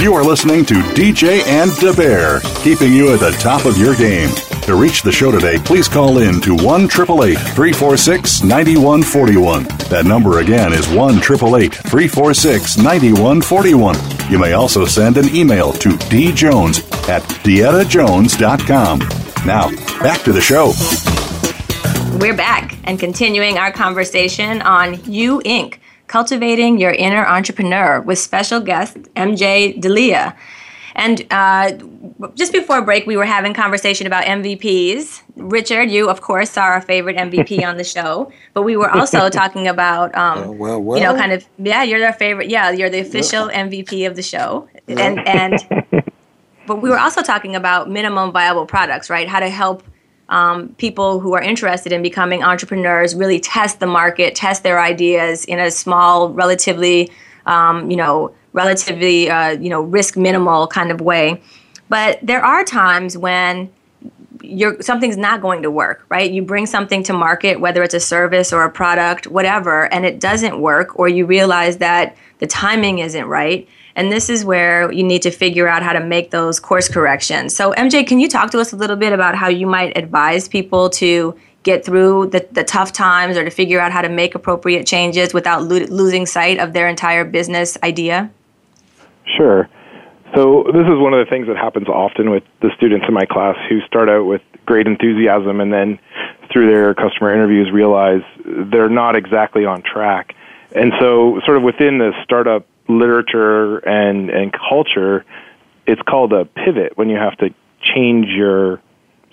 You 0.00 0.14
are 0.14 0.22
listening 0.22 0.64
to 0.66 0.74
DJ 0.94 1.44
and 1.44 1.72
Da 1.80 1.92
Bear, 1.92 2.38
keeping 2.62 2.92
you 2.92 3.12
at 3.14 3.18
the 3.18 3.32
top 3.40 3.64
of 3.64 3.76
your 3.76 3.96
game. 3.96 4.30
To 4.62 4.76
reach 4.76 5.02
the 5.02 5.10
show 5.10 5.32
today, 5.32 5.58
please 5.58 5.88
call 5.88 6.18
in 6.18 6.40
to 6.42 6.54
1 6.54 6.86
346 6.86 8.44
9141. 8.44 9.64
That 9.88 10.04
number 10.06 10.38
again 10.38 10.72
is 10.72 10.86
1 10.88 11.18
346 11.18 12.76
9141. 12.76 14.09
You 14.30 14.38
may 14.38 14.52
also 14.52 14.84
send 14.84 15.18
an 15.18 15.34
email 15.34 15.72
to 15.72 15.88
djones 15.88 16.78
at 17.08 17.20
diettajones.com. 17.42 18.98
Now, 19.44 19.70
back 20.00 20.22
to 20.22 20.32
the 20.32 20.40
show. 20.40 20.72
We're 22.20 22.36
back 22.36 22.78
and 22.84 22.96
continuing 23.00 23.58
our 23.58 23.72
conversation 23.72 24.62
on 24.62 25.02
You 25.04 25.40
Inc., 25.40 25.78
Cultivating 26.06 26.78
Your 26.78 26.92
Inner 26.92 27.26
Entrepreneur 27.26 28.00
with 28.02 28.20
special 28.20 28.60
guest 28.60 28.98
MJ 29.16 29.80
D'Elia. 29.80 30.36
And 30.94 31.26
uh, 31.30 31.72
just 32.34 32.52
before 32.52 32.82
break, 32.82 33.06
we 33.06 33.16
were 33.16 33.24
having 33.24 33.54
conversation 33.54 34.06
about 34.06 34.24
MVPs. 34.24 35.22
Richard, 35.36 35.90
you 35.90 36.08
of 36.08 36.20
course 36.20 36.56
are 36.56 36.72
our 36.72 36.80
favorite 36.80 37.16
MVP 37.16 37.64
on 37.66 37.76
the 37.76 37.84
show, 37.84 38.30
but 38.54 38.62
we 38.62 38.76
were 38.76 38.90
also 38.90 39.28
talking 39.40 39.68
about, 39.68 40.14
um, 40.14 40.38
Uh, 40.38 40.50
well, 40.52 40.82
well. 40.82 40.98
you 40.98 41.04
know, 41.04 41.14
kind 41.14 41.32
of 41.32 41.46
yeah, 41.58 41.82
you're 41.82 42.04
our 42.04 42.12
favorite. 42.12 42.50
Yeah, 42.50 42.70
you're 42.70 42.90
the 42.90 43.00
official 43.00 43.48
MVP 43.48 44.06
of 44.06 44.16
the 44.16 44.22
show, 44.22 44.68
and 44.88 45.20
and 45.26 45.58
but 46.66 46.82
we 46.82 46.90
were 46.90 46.98
also 46.98 47.22
talking 47.22 47.56
about 47.56 47.90
minimum 47.90 48.32
viable 48.32 48.66
products, 48.66 49.10
right? 49.10 49.28
How 49.28 49.40
to 49.40 49.48
help 49.48 49.82
um, 50.30 50.68
people 50.78 51.18
who 51.18 51.34
are 51.34 51.42
interested 51.42 51.92
in 51.92 52.02
becoming 52.02 52.42
entrepreneurs 52.42 53.14
really 53.14 53.40
test 53.40 53.80
the 53.80 53.86
market, 53.86 54.34
test 54.34 54.62
their 54.62 54.80
ideas 54.80 55.44
in 55.44 55.58
a 55.58 55.70
small, 55.70 56.30
relatively, 56.32 57.10
um, 57.46 57.90
you 57.90 57.96
know, 57.96 58.32
relatively, 58.52 59.30
uh, 59.30 59.50
you 59.50 59.70
know, 59.70 59.82
risk 59.82 60.16
minimal 60.16 60.66
kind 60.66 60.90
of 60.90 61.00
way. 61.00 61.40
But 61.88 62.18
there 62.22 62.44
are 62.44 62.64
times 62.64 63.16
when 63.18 63.70
you're 64.42 64.80
something's 64.80 65.16
not 65.16 65.40
going 65.40 65.62
to 65.62 65.70
work, 65.70 66.04
right? 66.08 66.30
You 66.30 66.42
bring 66.42 66.66
something 66.66 67.02
to 67.04 67.12
market, 67.12 67.60
whether 67.60 67.82
it's 67.82 67.94
a 67.94 68.00
service 68.00 68.52
or 68.52 68.64
a 68.64 68.70
product, 68.70 69.26
whatever, 69.26 69.92
and 69.92 70.04
it 70.04 70.20
doesn't 70.20 70.60
work, 70.60 70.98
or 70.98 71.08
you 71.08 71.26
realize 71.26 71.78
that 71.78 72.16
the 72.38 72.46
timing 72.46 73.00
isn't 73.00 73.26
right. 73.26 73.68
And 73.96 74.10
this 74.10 74.30
is 74.30 74.44
where 74.44 74.90
you 74.92 75.02
need 75.02 75.22
to 75.22 75.30
figure 75.30 75.68
out 75.68 75.82
how 75.82 75.92
to 75.92 76.00
make 76.00 76.30
those 76.30 76.60
course 76.60 76.88
corrections. 76.88 77.54
So, 77.54 77.72
MJ, 77.72 78.06
can 78.06 78.20
you 78.20 78.28
talk 78.28 78.50
to 78.52 78.60
us 78.60 78.72
a 78.72 78.76
little 78.76 78.96
bit 78.96 79.12
about 79.12 79.34
how 79.34 79.48
you 79.48 79.66
might 79.66 79.96
advise 79.96 80.48
people 80.48 80.88
to 80.90 81.36
get 81.62 81.84
through 81.84 82.26
the, 82.28 82.46
the 82.52 82.64
tough 82.64 82.92
times 82.92 83.36
or 83.36 83.44
to 83.44 83.50
figure 83.50 83.80
out 83.80 83.92
how 83.92 84.00
to 84.00 84.08
make 84.08 84.34
appropriate 84.34 84.86
changes 84.86 85.34
without 85.34 85.64
lo- 85.64 85.86
losing 85.90 86.24
sight 86.24 86.58
of 86.58 86.72
their 86.72 86.88
entire 86.88 87.24
business 87.24 87.76
idea? 87.82 88.30
Sure. 89.26 89.68
So 90.34 90.64
this 90.72 90.84
is 90.84 90.98
one 90.98 91.12
of 91.12 91.24
the 91.24 91.28
things 91.28 91.48
that 91.48 91.56
happens 91.56 91.88
often 91.88 92.30
with 92.30 92.44
the 92.60 92.70
students 92.76 93.06
in 93.08 93.14
my 93.14 93.26
class 93.26 93.56
who 93.68 93.80
start 93.82 94.08
out 94.08 94.24
with 94.24 94.42
great 94.64 94.86
enthusiasm 94.86 95.60
and 95.60 95.72
then 95.72 95.98
through 96.52 96.70
their 96.70 96.94
customer 96.94 97.32
interviews 97.32 97.70
realize 97.72 98.22
they're 98.44 98.88
not 98.88 99.16
exactly 99.16 99.64
on 99.64 99.82
track. 99.82 100.34
And 100.72 100.92
so 101.00 101.40
sort 101.44 101.56
of 101.56 101.64
within 101.64 101.98
the 101.98 102.12
startup 102.22 102.66
literature 102.88 103.78
and, 103.78 104.30
and 104.30 104.52
culture, 104.52 105.24
it's 105.86 106.02
called 106.02 106.32
a 106.32 106.44
pivot 106.44 106.96
when 106.96 107.08
you 107.08 107.16
have 107.16 107.36
to 107.38 107.52
change 107.82 108.26
your 108.28 108.80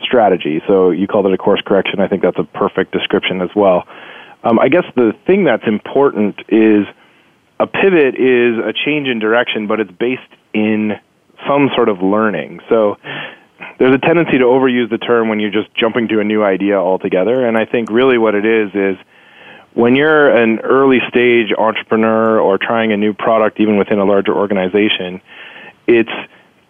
strategy. 0.02 0.62
So 0.68 0.90
you 0.90 1.08
called 1.08 1.28
it 1.28 1.34
a 1.34 1.38
course 1.38 1.62
correction. 1.66 2.00
I 2.00 2.08
think 2.08 2.24
that's 2.24 2.40
a 2.40 2.44
perfect 2.44 2.92
description 2.92 3.42
as 3.42 3.50
well. 3.56 3.88
Um, 4.44 4.60
I 4.60 4.70
guess 4.70 4.86
the 4.96 5.14
thing 5.26 5.44
that's 5.44 5.68
important 5.68 6.40
is 6.50 6.86
a 7.60 7.68
pivot 7.68 8.16
is 8.16 8.58
a 8.58 8.74
change 8.86 9.08
in 9.08 9.20
direction, 9.20 9.68
but 9.68 9.80
it's 9.80 9.92
based 9.92 10.22
in 10.54 10.94
some 11.48 11.70
sort 11.76 11.90
of 11.90 12.02
learning. 12.02 12.60
So 12.70 12.98
there's 13.80 13.94
a 13.94 14.00
tendency 14.00 14.38
to 14.40 14.46
overuse 14.46 14.90
the 14.90 14.98
term 14.98 15.30
when 15.30 15.40
you're 15.40 15.52
just 15.52 15.74
jumping 15.76 16.08
to 16.10 16.20
a 16.20 16.24
new 16.24 16.44
idea 16.44 16.78
altogether. 16.78 17.46
And 17.46 17.58
I 17.58 17.66
think 17.66 17.90
really 17.90 18.18
what 18.18 18.36
it 18.36 18.46
is 18.46 18.72
is 18.74 18.98
when 19.74 19.96
you're 19.96 20.30
an 20.30 20.60
early 20.60 21.00
stage 21.08 21.54
entrepreneur 21.58 22.40
or 22.40 22.58
trying 22.58 22.92
a 22.92 22.98
new 22.98 23.14
product, 23.14 23.60
even 23.60 23.78
within 23.78 24.00
a 24.00 24.06
larger 24.06 24.34
organization, 24.34 25.22
it's 25.86 26.10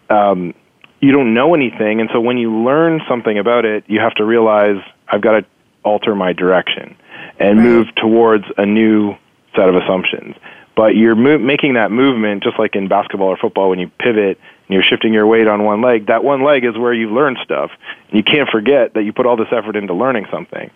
um, 0.09 0.53
you 0.99 1.11
don't 1.11 1.33
know 1.33 1.53
anything, 1.53 2.01
and 2.01 2.09
so 2.11 2.19
when 2.19 2.37
you 2.37 2.63
learn 2.63 3.01
something 3.07 3.37
about 3.37 3.65
it, 3.65 3.83
you 3.87 3.99
have 3.99 4.15
to 4.15 4.25
realize 4.25 4.77
I've 5.07 5.21
got 5.21 5.39
to 5.39 5.45
alter 5.83 6.15
my 6.15 6.33
direction 6.33 6.97
and 7.39 7.61
move 7.61 7.87
towards 7.95 8.45
a 8.57 8.65
new 8.65 9.15
set 9.55 9.69
of 9.69 9.75
assumptions. 9.75 10.35
But 10.77 10.95
you're 10.95 11.15
mo- 11.15 11.39
making 11.39 11.73
that 11.73 11.91
movement 11.91 12.43
just 12.43 12.59
like 12.59 12.75
in 12.75 12.87
basketball 12.87 13.29
or 13.29 13.37
football 13.37 13.71
when 13.71 13.79
you 13.79 13.89
pivot 13.99 14.37
and 14.37 14.69
you're 14.69 14.83
shifting 14.83 15.11
your 15.11 15.25
weight 15.25 15.47
on 15.47 15.63
one 15.63 15.81
leg. 15.81 16.05
That 16.05 16.23
one 16.23 16.43
leg 16.43 16.63
is 16.63 16.77
where 16.77 16.93
you've 16.93 17.11
learned 17.11 17.39
stuff. 17.43 17.71
And 18.09 18.17
you 18.17 18.23
can't 18.23 18.47
forget 18.47 18.93
that 18.93 19.01
you 19.03 19.11
put 19.11 19.25
all 19.25 19.35
this 19.35 19.51
effort 19.51 19.75
into 19.75 19.95
learning 19.95 20.27
something. 20.31 20.69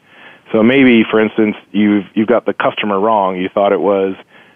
So 0.51 0.63
maybe, 0.63 1.03
for 1.09 1.21
instance, 1.21 1.55
you've 1.71 2.05
you've 2.15 2.27
got 2.27 2.45
the 2.45 2.53
customer 2.53 2.99
wrong. 2.99 3.37
You 3.37 3.47
thought 3.47 3.71
it 3.73 3.79
was 3.79 4.15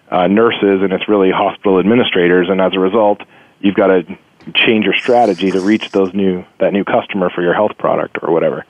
uh, 0.09 0.27
nurses, 0.27 0.81
and 0.81 0.91
it's 0.91 1.07
really 1.07 1.31
hospital 1.31 1.79
administrators, 1.79 2.49
and 2.49 2.59
as 2.59 2.73
a 2.73 2.79
result, 2.79 3.21
you've 3.59 3.75
got 3.75 3.87
to 3.87 4.17
change 4.55 4.85
your 4.85 4.95
strategy 4.95 5.51
to 5.51 5.61
reach 5.61 5.91
those 5.91 6.13
new 6.13 6.43
that 6.59 6.73
new 6.73 6.83
customer 6.83 7.29
for 7.29 7.43
your 7.43 7.53
health 7.53 7.77
product 7.77 8.17
or 8.23 8.33
whatever. 8.33 8.65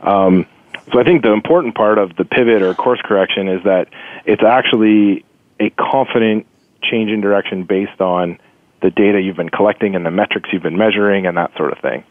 Um, 0.00 0.46
so 0.92 1.00
I 1.00 1.04
think 1.04 1.22
the 1.22 1.32
important 1.32 1.74
part 1.74 1.98
of 1.98 2.16
the 2.16 2.24
pivot 2.24 2.62
or 2.62 2.74
course 2.74 3.00
correction 3.02 3.48
is 3.48 3.62
that 3.64 3.88
it's 4.24 4.42
actually 4.42 5.24
a 5.62 5.70
confident 5.70 6.46
change 6.82 7.10
in 7.10 7.20
direction 7.20 7.64
based 7.64 8.00
on 8.00 8.38
the 8.82 8.90
data 8.90 9.20
you've 9.20 9.36
been 9.36 9.48
collecting 9.48 9.94
and 9.94 10.04
the 10.04 10.10
metrics 10.10 10.50
you've 10.52 10.62
been 10.62 10.76
measuring 10.76 11.26
and 11.26 11.36
that 11.36 11.56
sort 11.56 11.72
of 11.72 11.78
thing. 11.78 12.04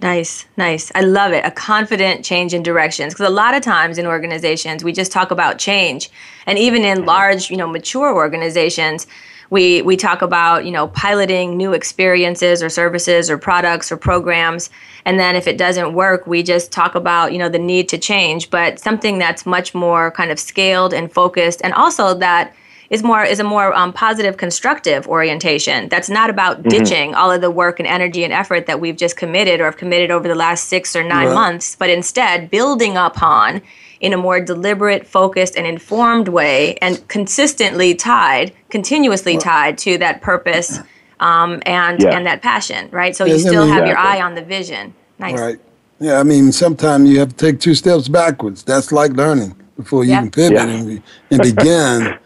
Nice, 0.00 0.46
nice. 0.56 0.92
I 0.94 1.00
love 1.00 1.32
it. 1.32 1.44
A 1.44 1.50
confident 1.50 2.24
change 2.24 2.54
in 2.54 2.62
directions. 2.62 3.12
Because 3.12 3.26
a 3.26 3.32
lot 3.32 3.54
of 3.54 3.62
times 3.62 3.98
in 3.98 4.06
organizations, 4.06 4.84
we 4.84 4.92
just 4.92 5.10
talk 5.10 5.30
about 5.30 5.58
change. 5.58 6.10
And 6.46 6.58
even 6.58 6.84
in 6.84 6.98
mm-hmm. 6.98 7.08
large, 7.08 7.50
you 7.50 7.56
know, 7.56 7.66
mature 7.66 8.14
organizations, 8.14 9.06
we, 9.48 9.82
we 9.82 9.96
talk 9.96 10.22
about, 10.22 10.64
you 10.64 10.70
know, 10.70 10.86
piloting 10.88 11.56
new 11.56 11.72
experiences 11.72 12.62
or 12.62 12.68
services 12.68 13.28
or 13.28 13.36
products 13.36 13.90
or 13.90 13.96
programs. 13.96 14.70
And 15.04 15.18
then 15.18 15.34
if 15.34 15.48
it 15.48 15.58
doesn't 15.58 15.92
work, 15.92 16.24
we 16.24 16.44
just 16.44 16.70
talk 16.70 16.94
about, 16.94 17.32
you 17.32 17.38
know, 17.38 17.48
the 17.48 17.58
need 17.58 17.88
to 17.88 17.98
change. 17.98 18.48
But 18.48 18.78
something 18.78 19.18
that's 19.18 19.44
much 19.44 19.74
more 19.74 20.12
kind 20.12 20.30
of 20.30 20.38
scaled 20.38 20.94
and 20.94 21.12
focused 21.12 21.60
and 21.64 21.74
also 21.74 22.14
that 22.14 22.54
is 22.90 23.02
more 23.04 23.22
is 23.24 23.38
a 23.40 23.44
more 23.44 23.72
um, 23.74 23.92
positive 23.92 24.36
constructive 24.36 25.06
orientation 25.06 25.88
that's 25.88 26.10
not 26.10 26.28
about 26.28 26.50
Mm-hmm. 26.60 26.68
ditching 26.68 27.14
all 27.14 27.30
of 27.30 27.40
the 27.40 27.50
work 27.50 27.78
and 27.78 27.86
energy 27.86 28.24
and 28.24 28.32
effort 28.32 28.66
that 28.66 28.80
we've 28.80 28.96
just 28.96 29.16
committed 29.16 29.60
or 29.60 29.64
have 29.66 29.76
committed 29.76 30.10
over 30.10 30.26
the 30.28 30.34
last 30.34 30.64
six 30.68 30.94
or 30.96 31.02
nine 31.04 31.28
Right. 31.28 31.34
months 31.34 31.76
but 31.76 31.88
instead 31.88 32.50
building 32.50 32.96
upon 32.96 33.62
in 34.00 34.12
a 34.12 34.16
more 34.16 34.40
deliberate 34.40 35.06
focused 35.06 35.56
and 35.56 35.66
informed 35.66 36.28
way 36.28 36.76
and 36.82 37.06
consistently 37.08 37.94
tied 37.94 38.52
continuously 38.70 39.38
tied 39.38 39.78
to 39.78 39.96
that 39.98 40.20
purpose 40.20 40.80
um, 41.20 41.62
and 41.66 42.02
Yeah. 42.02 42.16
and 42.16 42.26
that 42.26 42.42
passion 42.42 42.88
right 42.90 43.14
so 43.14 43.24
Yeah, 43.24 43.34
you 43.34 43.38
still 43.40 43.66
have 43.66 43.86
your 43.86 43.96
eye 43.98 44.20
on 44.20 44.34
the 44.34 44.42
vision 44.42 44.92
nice 45.18 45.38
Right. 45.38 45.58
Yeah, 46.02 46.18
I 46.18 46.22
mean, 46.22 46.50
sometimes 46.50 47.10
you 47.10 47.18
have 47.18 47.28
to 47.28 47.34
take 47.36 47.60
two 47.60 47.74
steps 47.74 48.08
backwards. 48.08 48.62
That's 48.62 48.90
like 48.90 49.12
learning 49.12 49.54
before 49.76 50.02
you 50.02 50.12
Yeah. 50.12 50.20
can 50.20 50.30
pivot 50.30 50.56
and, 50.74 50.86
be- 50.88 51.02
and 51.30 51.42
begin 51.42 52.18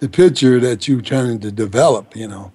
the 0.00 0.08
picture 0.08 0.58
that 0.60 0.88
you're 0.88 1.00
trying 1.00 1.38
to 1.40 1.50
develop, 1.52 2.16
you 2.16 2.26
know. 2.26 2.52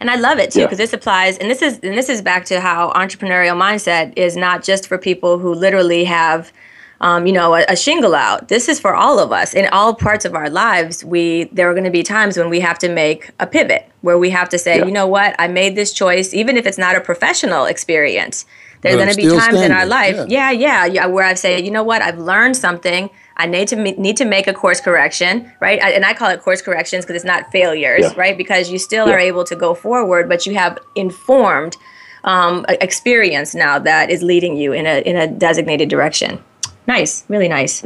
And 0.00 0.10
I 0.10 0.16
love 0.16 0.38
it 0.38 0.50
too 0.50 0.60
Yeah. 0.60 0.66
because 0.66 0.78
this 0.78 0.92
applies, 0.92 1.38
and 1.38 1.50
this 1.50 1.62
is 1.62 1.78
and 1.82 1.96
this 1.96 2.08
is 2.08 2.20
back 2.20 2.44
to 2.46 2.60
how 2.60 2.92
entrepreneurial 2.92 3.56
mindset 3.56 4.12
is 4.16 4.36
not 4.36 4.62
just 4.62 4.86
for 4.86 4.98
people 4.98 5.38
who 5.38 5.54
literally 5.54 6.04
have, 6.04 6.52
um, 7.00 7.26
you 7.26 7.32
know, 7.32 7.54
a, 7.54 7.64
a 7.68 7.76
shingle 7.76 8.14
out. 8.14 8.48
This 8.48 8.68
is 8.68 8.78
for 8.80 8.94
all 8.94 9.18
of 9.18 9.32
us 9.32 9.54
in 9.54 9.66
all 9.72 9.94
parts 9.94 10.24
of 10.24 10.34
our 10.34 10.50
lives. 10.50 11.04
We 11.04 11.44
there 11.52 11.70
are 11.70 11.74
going 11.74 11.84
to 11.84 11.90
be 11.90 12.02
times 12.02 12.36
when 12.36 12.50
we 12.50 12.60
have 12.60 12.78
to 12.80 12.88
make 12.88 13.30
a 13.40 13.46
pivot 13.46 13.86
where 14.02 14.18
we 14.18 14.30
have 14.30 14.48
to 14.50 14.58
say, 14.58 14.78
Yeah. 14.78 14.84
you 14.86 14.92
know 14.92 15.06
what, 15.06 15.34
I 15.38 15.48
made 15.48 15.74
this 15.76 15.92
choice, 15.92 16.34
even 16.34 16.56
if 16.56 16.66
it's 16.66 16.78
not 16.78 16.96
a 16.96 17.00
professional 17.00 17.64
experience. 17.64 18.44
There's 18.82 18.96
But 18.96 19.00
I'm 19.00 19.06
going 19.06 19.16
to 19.16 19.16
be 19.16 19.28
still 19.28 19.38
times 19.40 19.62
in 19.62 19.72
our 19.72 19.86
standing, 19.86 20.18
life, 20.18 20.28
yeah. 20.28 20.50
yeah, 20.50 20.84
yeah, 20.84 21.06
where 21.06 21.24
I've 21.24 21.38
said, 21.38 21.64
you 21.64 21.70
know 21.70 21.82
what, 21.82 22.02
I've 22.02 22.18
learned 22.18 22.54
something. 22.54 23.08
I 23.36 23.46
need 23.46 23.68
to 23.68 23.76
need 23.76 24.16
to 24.18 24.24
make 24.24 24.46
a 24.46 24.52
course 24.52 24.80
correction, 24.80 25.50
right? 25.60 25.82
I, 25.82 25.90
and 25.90 26.04
I 26.04 26.14
call 26.14 26.30
it 26.30 26.40
course 26.42 26.62
corrections 26.62 27.04
because 27.04 27.16
it's 27.16 27.24
not 27.24 27.50
failures, 27.50 28.02
Yeah. 28.02 28.12
right? 28.16 28.36
Because 28.38 28.70
you 28.70 28.78
still 28.78 29.08
Yeah. 29.08 29.14
are 29.14 29.18
able 29.18 29.44
to 29.44 29.56
go 29.56 29.74
forward, 29.74 30.28
but 30.28 30.46
you 30.46 30.54
have 30.54 30.78
informed 30.94 31.76
um, 32.24 32.64
experience 32.80 33.54
now 33.54 33.78
that 33.78 34.08
is 34.08 34.22
leading 34.22 34.56
you 34.56 34.72
in 34.72 34.86
a 34.86 35.00
in 35.02 35.16
a 35.16 35.26
designated 35.26 35.88
direction. 35.90 36.38
Nice, 36.86 37.24
really 37.28 37.48
nice. 37.48 37.82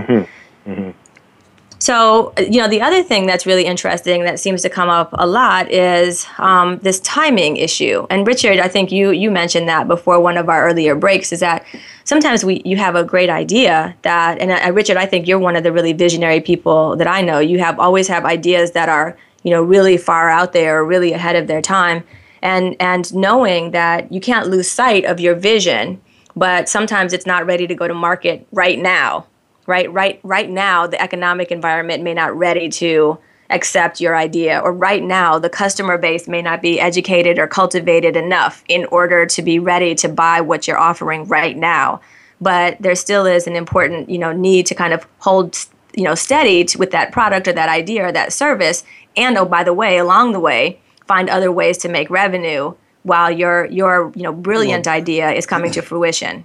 So, 1.80 2.32
you 2.38 2.60
know, 2.60 2.68
the 2.68 2.80
other 2.80 3.04
thing 3.04 3.26
that's 3.26 3.46
really 3.46 3.64
interesting 3.64 4.24
that 4.24 4.40
seems 4.40 4.62
to 4.62 4.68
come 4.68 4.88
up 4.88 5.10
a 5.12 5.26
lot 5.26 5.70
is 5.70 6.26
um, 6.38 6.78
this 6.78 6.98
timing 7.00 7.56
issue. 7.56 8.04
And 8.10 8.26
Richard, 8.26 8.58
I 8.58 8.66
think 8.66 8.90
you 8.90 9.10
you 9.10 9.30
mentioned 9.30 9.68
that 9.68 9.86
before 9.86 10.20
one 10.20 10.36
of 10.36 10.48
our 10.48 10.66
earlier 10.66 10.96
breaks. 10.96 11.32
Is 11.32 11.40
that 11.40 11.64
sometimes 12.02 12.44
we 12.44 12.62
you 12.64 12.76
have 12.76 12.96
a 12.96 13.04
great 13.04 13.30
idea 13.30 13.94
that, 14.02 14.40
and 14.40 14.50
uh, 14.50 14.72
Richard, 14.72 14.96
I 14.96 15.06
think 15.06 15.28
you're 15.28 15.38
one 15.38 15.54
of 15.54 15.62
the 15.62 15.72
really 15.72 15.92
visionary 15.92 16.40
people 16.40 16.96
that 16.96 17.06
I 17.06 17.22
know. 17.22 17.38
You 17.38 17.60
have 17.60 17.78
always 17.78 18.08
have 18.08 18.24
ideas 18.24 18.72
that 18.72 18.88
are 18.88 19.16
you 19.44 19.52
know 19.52 19.62
really 19.62 19.96
far 19.96 20.28
out 20.28 20.52
there, 20.52 20.80
or 20.80 20.84
really 20.84 21.12
ahead 21.12 21.36
of 21.36 21.46
their 21.46 21.62
time, 21.62 22.02
and 22.42 22.74
and 22.80 23.14
knowing 23.14 23.70
that 23.70 24.10
you 24.12 24.20
can't 24.20 24.48
lose 24.48 24.68
sight 24.68 25.04
of 25.04 25.20
your 25.20 25.36
vision, 25.36 26.00
but 26.34 26.68
sometimes 26.68 27.12
it's 27.12 27.26
not 27.26 27.46
ready 27.46 27.68
to 27.68 27.74
go 27.76 27.86
to 27.86 27.94
market 27.94 28.48
right 28.50 28.80
now 28.80 29.26
right 29.68 29.92
right 29.92 30.18
right 30.24 30.50
now 30.50 30.86
the 30.86 31.00
economic 31.00 31.52
environment 31.52 32.02
may 32.02 32.14
not 32.14 32.36
ready 32.36 32.68
to 32.68 33.16
accept 33.50 34.00
your 34.00 34.16
idea 34.16 34.58
or 34.58 34.72
right 34.72 35.02
now 35.02 35.38
the 35.38 35.48
customer 35.48 35.96
base 35.96 36.26
may 36.26 36.42
not 36.42 36.60
be 36.60 36.80
educated 36.80 37.38
or 37.38 37.46
cultivated 37.46 38.16
enough 38.16 38.64
in 38.68 38.84
order 38.86 39.24
to 39.24 39.42
be 39.42 39.58
ready 39.58 39.94
to 39.94 40.08
buy 40.08 40.40
what 40.40 40.66
you're 40.66 40.78
offering 40.78 41.24
right 41.26 41.56
now 41.56 42.00
but 42.40 42.76
there 42.80 42.96
still 42.96 43.26
is 43.26 43.46
an 43.46 43.54
important 43.54 44.10
you 44.10 44.18
know 44.18 44.32
need 44.32 44.66
to 44.66 44.74
kind 44.74 44.92
of 44.92 45.06
hold 45.20 45.56
you 45.94 46.02
know 46.02 46.14
steady 46.14 46.64
to, 46.64 46.78
with 46.78 46.90
that 46.90 47.12
product 47.12 47.46
or 47.46 47.52
that 47.52 47.68
idea 47.68 48.06
or 48.06 48.12
that 48.12 48.32
service 48.32 48.82
and 49.16 49.38
oh 49.38 49.44
by 49.44 49.62
the 49.62 49.72
way 49.72 49.98
along 49.98 50.32
the 50.32 50.40
way 50.40 50.80
find 51.06 51.30
other 51.30 51.50
ways 51.50 51.78
to 51.78 51.88
make 51.88 52.10
revenue 52.10 52.74
while 53.02 53.30
your 53.30 53.64
your 53.66 54.12
you 54.14 54.22
know 54.22 54.32
brilliant 54.32 54.86
idea 54.86 55.32
is 55.32 55.46
coming 55.46 55.72
to 55.72 55.82
fruition. 55.82 56.44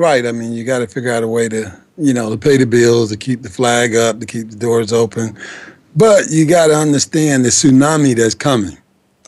Right. 0.00 0.24
I 0.24 0.32
mean, 0.32 0.54
you 0.54 0.64
got 0.64 0.78
to 0.78 0.86
figure 0.86 1.12
out 1.12 1.22
a 1.22 1.28
way 1.28 1.46
to 1.50 1.78
you 1.98 2.14
know 2.14 2.30
to 2.30 2.38
pay 2.38 2.56
the 2.56 2.64
bills, 2.64 3.10
to 3.10 3.18
keep 3.18 3.42
the 3.42 3.50
flag 3.50 3.94
up, 3.94 4.18
to 4.20 4.24
keep 4.24 4.48
the 4.48 4.56
doors 4.56 4.94
open. 4.94 5.36
But 5.94 6.30
you 6.30 6.46
got 6.46 6.68
to 6.68 6.74
understand 6.74 7.44
the 7.44 7.50
tsunami 7.50 8.16
that's 8.16 8.34
coming. 8.34 8.78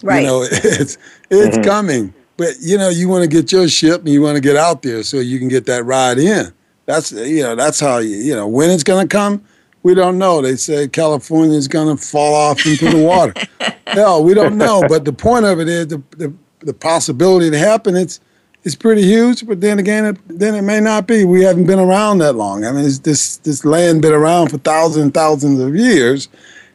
Right. 0.02 0.22
You 0.22 0.26
know, 0.26 0.42
it's 0.50 0.96
it's 1.28 1.56
mm-hmm. 1.58 1.62
coming. 1.62 2.14
But 2.38 2.54
you 2.62 2.78
know, 2.78 2.88
you 2.88 3.10
want 3.10 3.22
to 3.22 3.28
get 3.28 3.52
your 3.52 3.68
ship 3.68 4.00
and 4.00 4.08
you 4.08 4.22
want 4.22 4.36
to 4.36 4.40
get 4.40 4.56
out 4.56 4.80
there 4.80 5.02
so 5.02 5.18
you 5.18 5.38
can 5.38 5.48
get 5.48 5.66
that 5.66 5.84
ride 5.84 6.16
in. 6.16 6.50
That's 6.86 7.12
you 7.12 7.42
know, 7.42 7.54
that's 7.54 7.78
how 7.78 7.98
you 7.98 8.16
you 8.16 8.34
know 8.34 8.48
when 8.48 8.70
it's 8.70 8.82
going 8.82 9.06
to 9.06 9.14
come. 9.14 9.44
We 9.82 9.94
don't 9.94 10.16
know. 10.16 10.40
They 10.40 10.56
say 10.56 10.88
California 10.88 11.58
is 11.58 11.68
going 11.68 11.94
to 11.94 12.02
fall 12.02 12.34
off 12.34 12.64
into 12.64 12.88
the 12.88 13.04
water. 13.04 13.34
Hell, 13.88 14.24
we 14.24 14.32
don't 14.32 14.56
know. 14.56 14.82
But 14.88 15.04
the 15.04 15.12
point 15.12 15.44
of 15.44 15.60
it 15.60 15.68
is 15.68 15.88
the, 15.88 16.02
the, 16.16 16.32
the 16.60 16.72
possibility 16.72 17.50
to 17.50 17.58
happen. 17.58 17.94
It's 17.94 18.20
it's 18.64 18.74
pretty 18.74 19.02
huge. 19.02 19.46
But 19.46 19.60
then 19.60 19.78
again, 19.78 20.04
it, 20.04 20.18
then 20.26 20.54
it 20.54 20.62
may 20.62 20.80
not 20.80 21.06
be. 21.06 21.24
We 21.24 21.42
haven't 21.42 21.66
been 21.66 21.78
around 21.78 22.18
that 22.18 22.34
long. 22.34 22.64
I 22.64 22.72
mean, 22.72 22.84
this 23.02 23.36
this 23.38 23.64
land 23.64 24.02
been 24.02 24.12
around 24.12 24.50
for 24.50 24.58
thousands 24.58 25.04
and 25.04 25.14
thousands 25.14 25.60
of 25.60 25.74
years, 25.74 26.28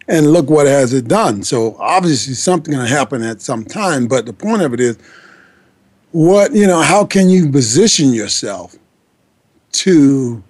and 0.07 0.31
look 0.31 0.49
what 0.49 0.67
has 0.67 0.93
it 0.93 1.07
done. 1.07 1.43
So 1.43 1.75
obviously 1.79 2.33
something 2.33 2.73
going 2.73 2.87
to 2.87 2.93
happen 2.93 3.23
at 3.23 3.41
some 3.41 3.63
time. 3.65 4.07
But 4.07 4.25
the 4.25 4.33
point 4.33 4.61
of 4.61 4.73
it 4.73 4.79
is, 4.79 4.97
what 6.11 6.53
you 6.53 6.67
know, 6.67 6.81
how 6.81 7.05
can 7.05 7.29
you 7.29 7.51
position 7.51 8.13
yourself 8.13 8.75
to 9.73 10.43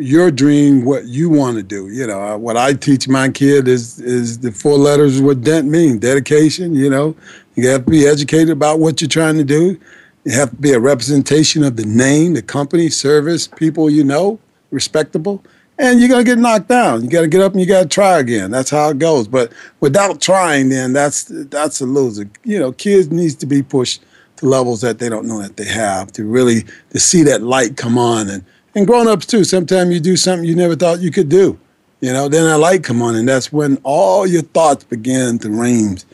your 0.00 0.30
dream, 0.30 0.84
what 0.84 1.06
you 1.06 1.28
want 1.28 1.56
to 1.58 1.62
do. 1.62 1.88
You 1.88 2.06
know, 2.06 2.20
uh, 2.22 2.36
what 2.38 2.56
I 2.56 2.72
teach 2.72 3.06
my 3.06 3.28
kid 3.28 3.68
is 3.68 4.00
is 4.00 4.38
the 4.38 4.50
four 4.50 4.78
letters 4.78 5.20
what 5.20 5.42
DENT 5.42 5.68
mean. 5.68 5.98
Dedication. 5.98 6.74
You 6.74 6.88
know, 6.88 7.16
you 7.54 7.68
have 7.68 7.84
to 7.84 7.90
be 7.90 8.06
educated 8.06 8.50
about 8.50 8.78
what 8.78 9.00
you're 9.00 9.08
trying 9.08 9.36
to 9.36 9.44
do. 9.44 9.78
You 10.24 10.32
have 10.32 10.50
to 10.50 10.56
be 10.56 10.72
a 10.72 10.80
representation 10.80 11.64
of 11.64 11.76
the 11.76 11.84
name, 11.86 12.34
the 12.34 12.42
company, 12.42 12.90
service, 12.90 13.48
people 13.48 13.88
you 13.88 14.04
know, 14.04 14.38
respectable. 14.70 15.42
And 15.78 15.98
you're 15.98 16.10
gonna 16.10 16.24
get 16.24 16.38
knocked 16.38 16.68
down. 16.68 17.02
You 17.02 17.08
got 17.08 17.22
to 17.22 17.28
get 17.28 17.40
up 17.40 17.52
and 17.52 17.60
you 17.60 17.66
got 17.66 17.84
to 17.84 17.88
try 17.88 18.18
again. 18.18 18.50
That's 18.50 18.68
how 18.68 18.90
it 18.90 18.98
goes. 18.98 19.26
But 19.26 19.50
without 19.80 20.20
trying, 20.20 20.68
then 20.68 20.92
that's 20.92 21.24
that's 21.24 21.80
a 21.80 21.86
loser. 21.86 22.28
You 22.44 22.58
know, 22.58 22.72
kids 22.72 23.10
needs 23.10 23.34
to 23.36 23.46
be 23.46 23.62
pushed 23.62 24.02
to 24.36 24.46
levels 24.46 24.82
that 24.82 24.98
they 24.98 25.08
don't 25.08 25.26
know 25.26 25.40
that 25.40 25.56
they 25.56 25.64
have 25.64 26.12
to 26.12 26.24
really 26.24 26.64
to 26.90 27.00
see 27.00 27.22
that 27.22 27.40
light 27.42 27.78
come 27.78 27.96
on 27.96 28.28
and 28.28 28.44
and 28.74 28.86
grown-ups 28.86 29.24
too. 29.24 29.42
Sometimes 29.42 29.94
you 29.94 30.00
do 30.00 30.16
something 30.16 30.46
you 30.46 30.54
never 30.54 30.76
thought 30.76 31.00
you 31.00 31.10
could 31.10 31.30
do. 31.30 31.58
You 32.00 32.12
know, 32.12 32.28
then 32.28 32.46
a 32.46 32.58
light 32.58 32.84
come 32.84 33.02
on, 33.02 33.14
and 33.14 33.28
that's 33.28 33.52
when 33.52 33.78
all 33.82 34.26
your 34.26 34.42
thoughts 34.42 34.84
begin 34.84 35.38
to 35.40 35.50
range. 35.50 36.04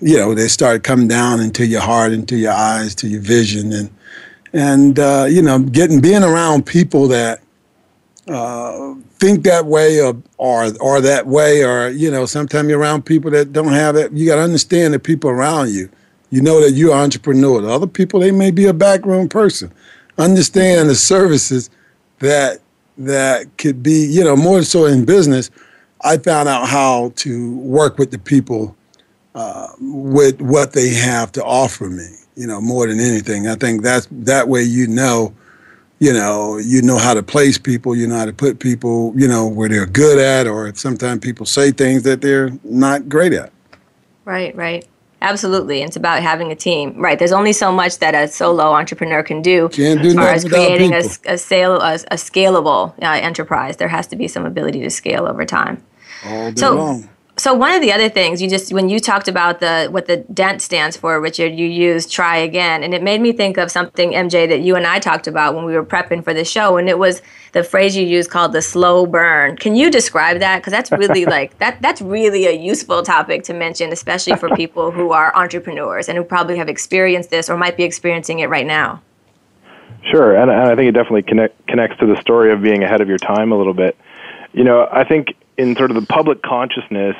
You 0.00 0.16
know, 0.16 0.34
they 0.34 0.48
start 0.48 0.82
coming 0.82 1.08
down 1.08 1.40
into 1.40 1.66
your 1.66 1.80
heart, 1.80 2.12
into 2.12 2.36
your 2.36 2.52
eyes, 2.52 2.94
to 2.96 3.08
your 3.08 3.20
vision, 3.20 3.72
and 3.72 3.90
and 4.52 4.98
uh, 4.98 5.26
you 5.28 5.42
know, 5.42 5.58
getting 5.58 6.00
being 6.00 6.22
around 6.22 6.66
people 6.66 7.08
that 7.08 7.40
uh, 8.28 8.94
think 9.18 9.44
that 9.44 9.66
way 9.66 10.00
or, 10.00 10.16
or 10.38 11.00
that 11.00 11.26
way, 11.26 11.64
or 11.64 11.88
you 11.88 12.10
know, 12.10 12.26
sometimes 12.26 12.68
you're 12.68 12.78
around 12.78 13.04
people 13.04 13.30
that 13.30 13.52
don't 13.52 13.72
have 13.72 13.96
it. 13.96 14.12
You 14.12 14.26
got 14.26 14.36
to 14.36 14.42
understand 14.42 14.94
the 14.94 14.98
people 14.98 15.30
around 15.30 15.72
you. 15.72 15.88
You 16.30 16.40
know 16.40 16.60
that 16.60 16.72
you're 16.72 16.92
an 16.92 16.98
entrepreneur. 16.98 17.60
The 17.60 17.68
other 17.68 17.86
people, 17.86 18.20
they 18.20 18.30
may 18.30 18.50
be 18.50 18.66
a 18.66 18.72
backroom 18.72 19.28
person. 19.28 19.72
Understand 20.18 20.88
the 20.88 20.94
services 20.94 21.70
that 22.20 22.60
that 22.98 23.56
could 23.58 23.82
be, 23.82 24.06
you 24.06 24.22
know, 24.22 24.36
more 24.36 24.62
so 24.62 24.86
in 24.86 25.04
business, 25.04 25.50
I 26.02 26.18
found 26.18 26.48
out 26.48 26.68
how 26.68 27.12
to 27.16 27.56
work 27.58 27.98
with 27.98 28.10
the 28.10 28.18
people 28.18 28.76
uh, 29.34 29.68
with 29.80 30.40
what 30.40 30.72
they 30.72 30.90
have 30.90 31.32
to 31.32 31.44
offer 31.44 31.88
me. 31.88 32.08
You 32.36 32.46
know, 32.46 32.60
more 32.60 32.86
than 32.88 32.98
anything, 32.98 33.46
I 33.46 33.54
think 33.54 33.82
that's 33.82 34.08
that 34.10 34.48
way 34.48 34.62
you 34.62 34.88
know, 34.88 35.32
you 36.00 36.12
know, 36.12 36.58
you 36.58 36.82
know 36.82 36.98
how 36.98 37.14
to 37.14 37.22
place 37.22 37.58
people, 37.58 37.94
you 37.94 38.08
know 38.08 38.16
how 38.16 38.24
to 38.24 38.32
put 38.32 38.58
people, 38.58 39.12
you 39.16 39.28
know, 39.28 39.46
where 39.46 39.68
they're 39.68 39.86
good 39.86 40.18
at, 40.18 40.48
or 40.48 40.74
sometimes 40.74 41.20
people 41.20 41.46
say 41.46 41.70
things 41.70 42.02
that 42.02 42.20
they're 42.20 42.50
not 42.64 43.08
great 43.08 43.32
at. 43.32 43.52
Right, 44.24 44.54
right. 44.56 44.86
Absolutely. 45.22 45.82
It's 45.82 45.96
about 45.96 46.22
having 46.22 46.50
a 46.50 46.56
team. 46.56 47.00
Right. 47.00 47.18
There's 47.18 47.32
only 47.32 47.54
so 47.54 47.72
much 47.72 47.98
that 47.98 48.14
a 48.14 48.28
solo 48.28 48.72
entrepreneur 48.72 49.22
can 49.22 49.40
do, 49.40 49.70
Can't 49.70 50.02
do 50.02 50.08
as 50.08 50.14
far 50.14 50.28
as 50.28 50.44
creating 50.44 50.92
a, 50.92 51.02
a, 51.26 51.38
sale, 51.38 51.80
a, 51.80 51.94
a 51.94 52.16
scalable 52.16 52.92
uh, 53.00 53.06
enterprise. 53.06 53.78
There 53.78 53.88
has 53.88 54.06
to 54.08 54.16
be 54.16 54.28
some 54.28 54.44
ability 54.44 54.80
to 54.80 54.90
scale 54.90 55.26
over 55.26 55.46
time. 55.46 55.82
All 56.26 56.50
day 56.50 56.60
so, 56.60 56.74
long 56.74 57.08
so 57.36 57.52
one 57.52 57.72
of 57.72 57.80
the 57.82 57.92
other 57.92 58.08
things 58.08 58.40
you 58.40 58.48
just 58.48 58.72
when 58.72 58.88
you 58.88 59.00
talked 59.00 59.26
about 59.26 59.58
the 59.58 59.88
what 59.90 60.06
the 60.06 60.18
dent 60.18 60.62
stands 60.62 60.96
for 60.96 61.20
richard 61.20 61.52
you 61.52 61.66
used 61.66 62.12
try 62.12 62.36
again. 62.36 62.82
And 62.82 62.94
it 62.94 63.02
made 63.02 63.20
me 63.20 63.32
think 63.32 63.56
of 63.56 63.70
something 63.70 64.12
mj 64.12 64.48
that 64.48 64.60
you 64.60 64.76
and 64.76 64.86
i 64.86 64.98
talked 64.98 65.26
about 65.26 65.54
when 65.54 65.64
we 65.64 65.74
were 65.74 65.84
prepping 65.84 66.22
for 66.22 66.32
the 66.32 66.44
show. 66.44 66.76
And 66.76 66.88
it 66.88 66.98
was 66.98 67.22
the 67.52 67.64
phrase 67.64 67.96
you 67.96 68.06
used 68.06 68.30
called 68.30 68.52
the 68.52 68.62
slow 68.62 69.06
burn. 69.06 69.56
Can 69.56 69.74
you 69.74 69.90
describe 69.90 70.38
that? 70.40 70.58
Because 70.58 70.72
that's 70.72 70.92
really 70.92 71.24
like 71.36 71.58
that 71.58 71.82
that's 71.82 72.00
really 72.00 72.46
a 72.46 72.52
useful 72.52 73.02
topic 73.02 73.42
to 73.44 73.54
mention 73.54 73.92
especially 73.92 74.36
for 74.36 74.48
people 74.54 74.92
who 74.92 75.10
are 75.10 75.34
entrepreneurs 75.34 76.08
and 76.08 76.16
who 76.16 76.24
probably 76.24 76.56
have 76.56 76.68
experienced 76.68 77.30
this 77.30 77.50
or 77.50 77.56
might 77.56 77.76
be 77.76 77.82
experiencing 77.82 78.40
it 78.40 78.48
right 78.48 78.66
now. 78.66 79.02
Sure. 80.10 80.36
And, 80.36 80.50
and 80.50 80.60
i 80.60 80.76
think 80.76 80.88
it 80.88 80.92
definitely 80.92 81.22
connect, 81.22 81.66
connects 81.66 81.98
to 81.98 82.06
the 82.06 82.20
story 82.20 82.52
of 82.52 82.62
being 82.62 82.84
ahead 82.84 83.00
of 83.00 83.08
your 83.08 83.18
time 83.18 83.50
a 83.50 83.58
little 83.58 83.74
bit. 83.74 83.96
You 84.52 84.62
know 84.62 84.88
i 84.92 85.02
think 85.02 85.34
in 85.56 85.76
sort 85.76 85.90
of 85.90 86.00
the 86.00 86.06
public 86.06 86.42
consciousness, 86.42 87.16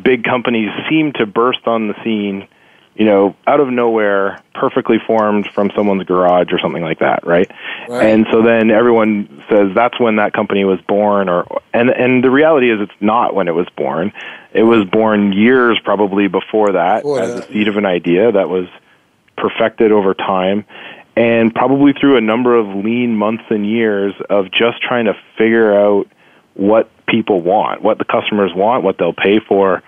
big 0.00 0.24
companies 0.24 0.70
seem 0.88 1.12
to 1.14 1.26
burst 1.26 1.66
on 1.66 1.88
the 1.88 1.94
scene, 2.02 2.48
you 2.94 3.04
know, 3.04 3.34
out 3.46 3.60
of 3.60 3.68
nowhere, 3.68 4.42
perfectly 4.54 4.98
formed 5.06 5.48
from 5.54 5.70
someone's 5.74 6.04
garage 6.04 6.52
or 6.52 6.58
something 6.58 6.82
like 6.82 6.98
that, 6.98 7.26
right? 7.26 7.50
right? 7.88 8.06
And 8.06 8.26
so 8.30 8.42
then 8.42 8.70
everyone 8.70 9.44
says 9.48 9.70
that's 9.74 9.98
when 9.98 10.16
that 10.16 10.32
company 10.32 10.64
was 10.64 10.80
born, 10.82 11.28
or 11.28 11.62
and 11.72 11.90
and 11.90 12.22
the 12.22 12.30
reality 12.30 12.70
is 12.70 12.80
it's 12.80 13.00
not 13.00 13.34
when 13.34 13.48
it 13.48 13.54
was 13.54 13.68
born. 13.76 14.12
It 14.52 14.64
was 14.64 14.84
born 14.84 15.32
years 15.32 15.80
probably 15.82 16.28
before 16.28 16.72
that 16.72 17.02
before 17.02 17.20
as 17.20 17.34
that. 17.34 17.48
a 17.48 17.52
seed 17.52 17.68
of 17.68 17.76
an 17.76 17.86
idea 17.86 18.32
that 18.32 18.48
was 18.48 18.68
perfected 19.36 19.90
over 19.90 20.12
time 20.14 20.64
and 21.16 21.54
probably 21.54 21.92
through 21.92 22.16
a 22.16 22.20
number 22.20 22.56
of 22.56 22.66
lean 22.84 23.16
months 23.16 23.44
and 23.50 23.66
years 23.68 24.14
of 24.30 24.50
just 24.50 24.80
trying 24.82 25.06
to 25.06 25.14
figure 25.36 25.76
out 25.78 26.08
what 26.54 26.90
people 27.06 27.40
want, 27.40 27.82
what 27.82 27.98
the 27.98 28.04
customers 28.04 28.52
want, 28.54 28.84
what 28.84 28.98
they'll 28.98 29.12
pay 29.12 29.40
for, 29.40 29.82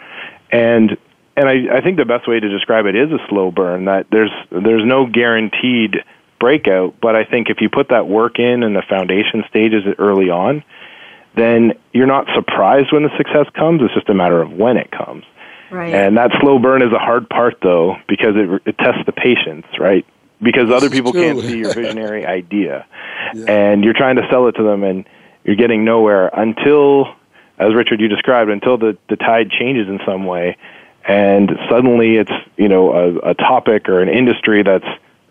and 0.51 0.97
and 1.37 1.49
I, 1.49 1.79
I 1.79 1.81
think 1.81 1.97
the 1.97 2.05
best 2.05 2.29
way 2.29 2.39
to 2.39 2.49
describe 2.49 2.87
it 2.87 2.95
is 2.95 3.11
a 3.11 3.19
slow 3.29 3.51
burn. 3.51 3.87
That 3.87 4.07
there's 4.11 4.31
there's 4.51 4.85
no 4.85 5.07
guaranteed 5.07 5.97
breakout, 6.39 6.95
but 7.01 7.17
I 7.17 7.25
think 7.25 7.49
if 7.51 7.61
you 7.61 7.69
put 7.69 7.89
that 7.89 8.07
work 8.07 8.39
in 8.39 8.63
in 8.63 8.75
the 8.75 8.83
foundation 8.89 9.45
stages 9.49 9.83
early 9.99 10.31
on, 10.31 10.63
then 11.37 11.73
you're 11.93 12.07
not 12.07 12.27
surprised 12.35 12.93
when 12.93 13.03
the 13.03 13.17
success 13.17 13.47
comes. 13.55 13.83
It's 13.83 13.95
just 13.95 14.09
a 14.09 14.15
matter 14.15 14.41
of 14.41 14.53
when 14.53 14.77
it 14.77 14.91
comes. 14.91 15.25
Right. 15.71 15.93
And 15.93 16.17
that 16.17 16.31
slow 16.41 16.59
burn 16.59 16.83
is 16.83 16.93
a 16.93 16.99
hard 16.99 17.29
part, 17.29 17.59
though, 17.63 17.97
because 18.07 18.35
it, 18.37 18.63
it 18.65 18.79
tests 18.79 19.03
the 19.07 19.13
patience, 19.13 19.67
right? 19.79 20.07
Because 20.41 20.71
other 20.71 20.91
people 20.91 21.13
can't 21.13 21.41
see 21.41 21.59
your 21.59 21.73
visionary 21.73 22.27
idea, 22.41 22.87
yeah. 23.35 23.45
and 23.49 23.83
you're 23.83 23.95
trying 23.95 24.17
to 24.17 24.29
sell 24.31 24.47
it 24.47 24.53
to 24.53 24.63
them, 24.63 24.85
and 24.85 25.09
you're 25.45 25.57
getting 25.57 25.85
nowhere 25.85 26.29
until, 26.29 27.07
as 27.59 27.75
Richard 27.75 28.01
you 28.01 28.09
described, 28.09 28.51
until 28.51 28.79
the 28.79 28.97
the 29.09 29.17
tide 29.17 29.51
changes 29.51 29.89
in 29.89 30.01
some 30.07 30.25
way, 30.25 30.57
and 31.07 31.51
suddenly 31.71 32.17
it's 32.17 32.33
you 32.57 32.69
know 32.69 32.93
a, 32.93 33.31
a 33.31 33.35
topic 33.35 33.89
or 33.89 34.01
an 34.01 34.09
industry 34.09 34.63
that's 34.63 34.89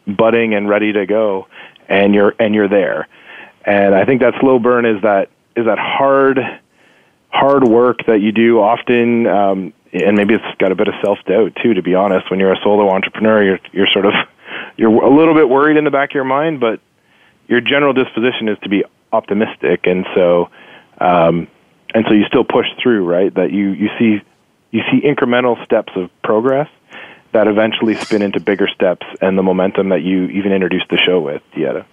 budding 0.07 0.53
and 0.53 0.69
ready 0.69 0.93
to 0.93 1.05
go, 1.05 1.47
and 1.89 2.13
you're 2.13 2.35
and 2.39 2.53
you're 2.53 2.69
there, 2.69 3.07
and 3.65 3.95
I 3.95 4.05
think 4.05 4.21
that 4.21 4.35
slow 4.39 4.59
burn 4.59 4.85
is 4.85 5.01
that 5.01 5.29
is 5.55 5.65
that 5.65 5.79
hard 5.79 6.39
hard 7.29 7.67
work 7.67 8.05
that 8.05 8.21
you 8.21 8.31
do 8.31 8.59
often. 8.59 9.27
Um, 9.27 9.73
and 9.93 10.17
maybe 10.17 10.33
it's 10.33 10.57
got 10.57 10.71
a 10.71 10.75
bit 10.75 10.87
of 10.87 10.95
self 11.03 11.19
doubt 11.25 11.55
too. 11.61 11.75
To 11.75 11.81
be 11.81 11.93
honest, 11.93 12.29
when 12.31 12.39
you're 12.39 12.53
a 12.53 12.59
solo 12.63 12.89
entrepreneur, 12.89 13.43
you're 13.43 13.59
you're 13.71 13.87
sort 13.91 14.05
of 14.05 14.13
you're 14.77 14.91
a 14.91 15.15
little 15.15 15.33
bit 15.33 15.49
worried 15.49 15.77
in 15.77 15.83
the 15.83 15.91
back 15.91 16.11
of 16.11 16.15
your 16.15 16.23
mind, 16.23 16.59
but 16.59 16.79
your 17.47 17.61
general 17.61 17.93
disposition 17.93 18.47
is 18.47 18.57
to 18.63 18.69
be 18.69 18.83
optimistic, 19.13 19.85
and 19.85 20.05
so 20.13 20.49
um, 20.99 21.47
and 21.93 22.05
so 22.07 22.13
you 22.13 22.25
still 22.25 22.43
push 22.43 22.67
through, 22.81 23.05
right? 23.05 23.33
That 23.33 23.51
you 23.51 23.69
you 23.69 23.89
see 23.97 24.21
you 24.71 24.81
see 24.91 25.01
incremental 25.01 25.63
steps 25.63 25.93
of 25.95 26.09
progress 26.23 26.69
that 27.31 27.47
eventually 27.47 27.95
spin 27.95 28.21
into 28.21 28.39
bigger 28.39 28.67
steps 28.67 29.05
and 29.21 29.37
the 29.37 29.43
momentum 29.43 29.89
that 29.89 30.01
you 30.01 30.25
even 30.27 30.51
introduced 30.51 30.85
the 30.89 30.97
show 30.97 31.19
with, 31.19 31.41
Deetta. 31.55 31.85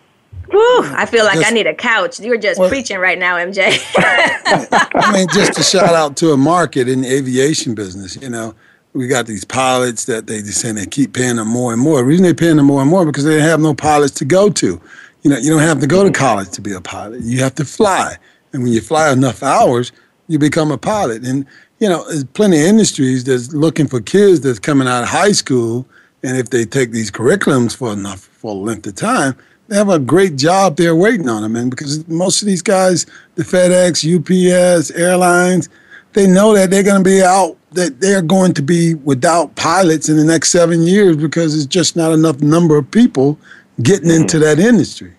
Woo, 0.52 0.82
I 0.94 1.06
feel 1.06 1.24
like 1.24 1.38
just, 1.38 1.50
I 1.50 1.54
need 1.54 1.66
a 1.66 1.74
couch. 1.74 2.20
You're 2.20 2.38
just 2.38 2.58
well, 2.58 2.68
preaching 2.68 2.98
right 2.98 3.18
now, 3.18 3.36
MJ. 3.36 3.80
I 3.96 5.12
mean, 5.12 5.28
just 5.32 5.58
a 5.58 5.62
shout 5.62 5.94
out 5.94 6.16
to 6.18 6.32
a 6.32 6.36
market 6.36 6.88
in 6.88 7.02
the 7.02 7.12
aviation 7.12 7.74
business. 7.74 8.16
You 8.20 8.30
know, 8.30 8.54
we 8.92 9.06
got 9.06 9.26
these 9.26 9.44
pilots 9.44 10.06
that 10.06 10.26
they 10.26 10.38
just 10.38 10.60
saying 10.60 10.74
they 10.74 10.86
keep 10.86 11.12
paying 11.14 11.36
them 11.36 11.48
more 11.48 11.72
and 11.72 11.80
more. 11.80 11.98
The 11.98 12.04
reason 12.04 12.24
they're 12.24 12.34
paying 12.34 12.56
them 12.56 12.66
more 12.66 12.80
and 12.80 12.90
more 12.90 13.06
because 13.06 13.24
they 13.24 13.40
have 13.40 13.60
no 13.60 13.74
pilots 13.74 14.14
to 14.14 14.24
go 14.24 14.50
to 14.50 14.80
you 15.22 15.30
know, 15.30 15.36
you 15.38 15.50
don't 15.50 15.60
have 15.60 15.80
to 15.80 15.86
go 15.86 16.04
to 16.04 16.10
college 16.10 16.50
to 16.50 16.60
be 16.60 16.72
a 16.72 16.80
pilot. 16.80 17.22
You 17.22 17.40
have 17.40 17.54
to 17.56 17.64
fly. 17.64 18.16
And 18.52 18.62
when 18.62 18.72
you 18.72 18.80
fly 18.80 19.12
enough 19.12 19.42
hours, 19.42 19.92
you 20.28 20.38
become 20.38 20.70
a 20.70 20.78
pilot. 20.78 21.24
And, 21.24 21.46
you 21.78 21.88
know, 21.88 22.04
there's 22.08 22.24
plenty 22.24 22.60
of 22.60 22.66
industries 22.66 23.24
that's 23.24 23.52
looking 23.52 23.88
for 23.88 24.00
kids 24.00 24.40
that's 24.40 24.58
coming 24.58 24.88
out 24.88 25.02
of 25.02 25.08
high 25.08 25.32
school, 25.32 25.86
and 26.22 26.36
if 26.36 26.50
they 26.50 26.64
take 26.64 26.92
these 26.92 27.10
curriculums 27.10 27.76
for 27.76 27.92
enough 27.92 28.20
for 28.20 28.52
a 28.52 28.54
length 28.54 28.86
of 28.86 28.94
time, 28.94 29.36
they 29.68 29.76
have 29.76 29.88
a 29.88 29.98
great 29.98 30.36
job 30.36 30.76
there 30.76 30.96
waiting 30.96 31.28
on 31.28 31.42
them. 31.42 31.56
And 31.56 31.70
because 31.70 32.06
most 32.08 32.42
of 32.42 32.46
these 32.46 32.62
guys, 32.62 33.06
the 33.36 33.44
FedEx, 33.44 34.04
UPS, 34.04 34.90
airlines, 34.90 35.68
they 36.12 36.26
know 36.26 36.54
that 36.54 36.70
they're 36.70 36.82
going 36.82 37.02
to 37.02 37.08
be 37.08 37.22
out, 37.22 37.56
that 37.72 38.00
they're 38.00 38.22
going 38.22 38.52
to 38.54 38.62
be 38.62 38.94
without 38.94 39.54
pilots 39.54 40.08
in 40.08 40.16
the 40.16 40.24
next 40.24 40.50
seven 40.50 40.82
years 40.82 41.16
because 41.16 41.54
it's 41.54 41.66
just 41.66 41.94
not 41.94 42.12
enough 42.12 42.40
number 42.40 42.76
of 42.76 42.90
people 42.90 43.38
getting 43.82 44.10
into 44.10 44.38
that 44.40 44.58
industry. 44.58 45.14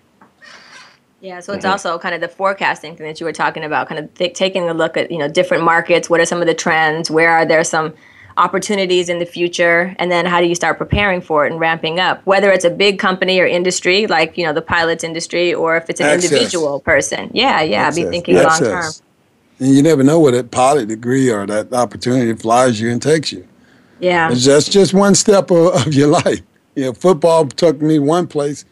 Yeah, 1.20 1.38
so 1.38 1.52
it's 1.52 1.64
uh-huh. 1.64 1.72
also 1.72 1.98
kind 2.00 2.16
of 2.16 2.20
the 2.20 2.28
forecasting 2.28 2.96
thing 2.96 3.06
that 3.06 3.20
you 3.20 3.26
were 3.26 3.32
talking 3.32 3.62
about, 3.62 3.88
kind 3.88 4.00
of 4.00 4.12
th- 4.14 4.34
taking 4.34 4.68
a 4.68 4.74
look 4.74 4.96
at 4.96 5.10
you 5.10 5.18
know 5.18 5.28
different 5.28 5.62
markets. 5.62 6.10
What 6.10 6.20
are 6.20 6.26
some 6.26 6.40
of 6.40 6.48
the 6.48 6.54
trends? 6.54 7.10
Where 7.10 7.30
are 7.30 7.46
there 7.46 7.62
some 7.62 7.94
opportunities 8.36 9.08
in 9.08 9.20
the 9.20 9.26
future? 9.26 9.94
And 10.00 10.10
then 10.10 10.26
how 10.26 10.40
do 10.40 10.48
you 10.48 10.56
start 10.56 10.78
preparing 10.78 11.20
for 11.20 11.46
it 11.46 11.52
and 11.52 11.60
ramping 11.60 12.00
up? 12.00 12.26
Whether 12.26 12.50
it's 12.50 12.64
a 12.64 12.70
big 12.70 12.98
company 12.98 13.38
or 13.38 13.46
industry, 13.46 14.08
like 14.08 14.36
you 14.36 14.44
know 14.44 14.52
the 14.52 14.62
pilots 14.62 15.04
industry, 15.04 15.54
or 15.54 15.76
if 15.76 15.88
it's 15.88 16.00
an 16.00 16.06
Access. 16.06 16.32
individual 16.32 16.80
person. 16.80 17.30
Yeah, 17.32 17.62
yeah, 17.62 17.82
Access. 17.82 18.04
be 18.04 18.10
thinking 18.10 18.36
long 18.36 18.58
term. 18.58 18.92
And 19.60 19.76
you 19.76 19.80
never 19.80 20.02
know 20.02 20.18
where 20.18 20.32
that 20.32 20.50
pilot 20.50 20.88
degree 20.88 21.30
or 21.30 21.46
that 21.46 21.72
opportunity 21.72 22.34
flies 22.34 22.80
you 22.80 22.90
and 22.90 23.00
takes 23.00 23.32
you. 23.32 23.46
Yeah, 24.00 24.32
It's 24.32 24.44
just, 24.44 24.72
just 24.72 24.92
one 24.92 25.14
step 25.14 25.52
of, 25.52 25.86
of 25.86 25.94
your 25.94 26.08
life. 26.24 26.42
You 26.74 26.84
know, 26.84 26.92
football 26.92 27.46
took 27.46 27.80
me 27.80 27.98
one 27.98 28.26
place, 28.26 28.64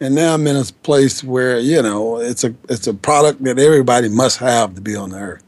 and 0.00 0.14
now 0.14 0.34
I'm 0.34 0.46
in 0.46 0.56
a 0.56 0.64
place 0.82 1.24
where 1.24 1.58
you 1.58 1.82
know 1.82 2.18
it's 2.18 2.44
a 2.44 2.54
it's 2.68 2.86
a 2.86 2.94
product 2.94 3.42
that 3.44 3.58
everybody 3.58 4.08
must 4.08 4.38
have 4.38 4.74
to 4.74 4.80
be 4.80 4.94
on 4.94 5.10
the 5.10 5.18
earth. 5.18 5.44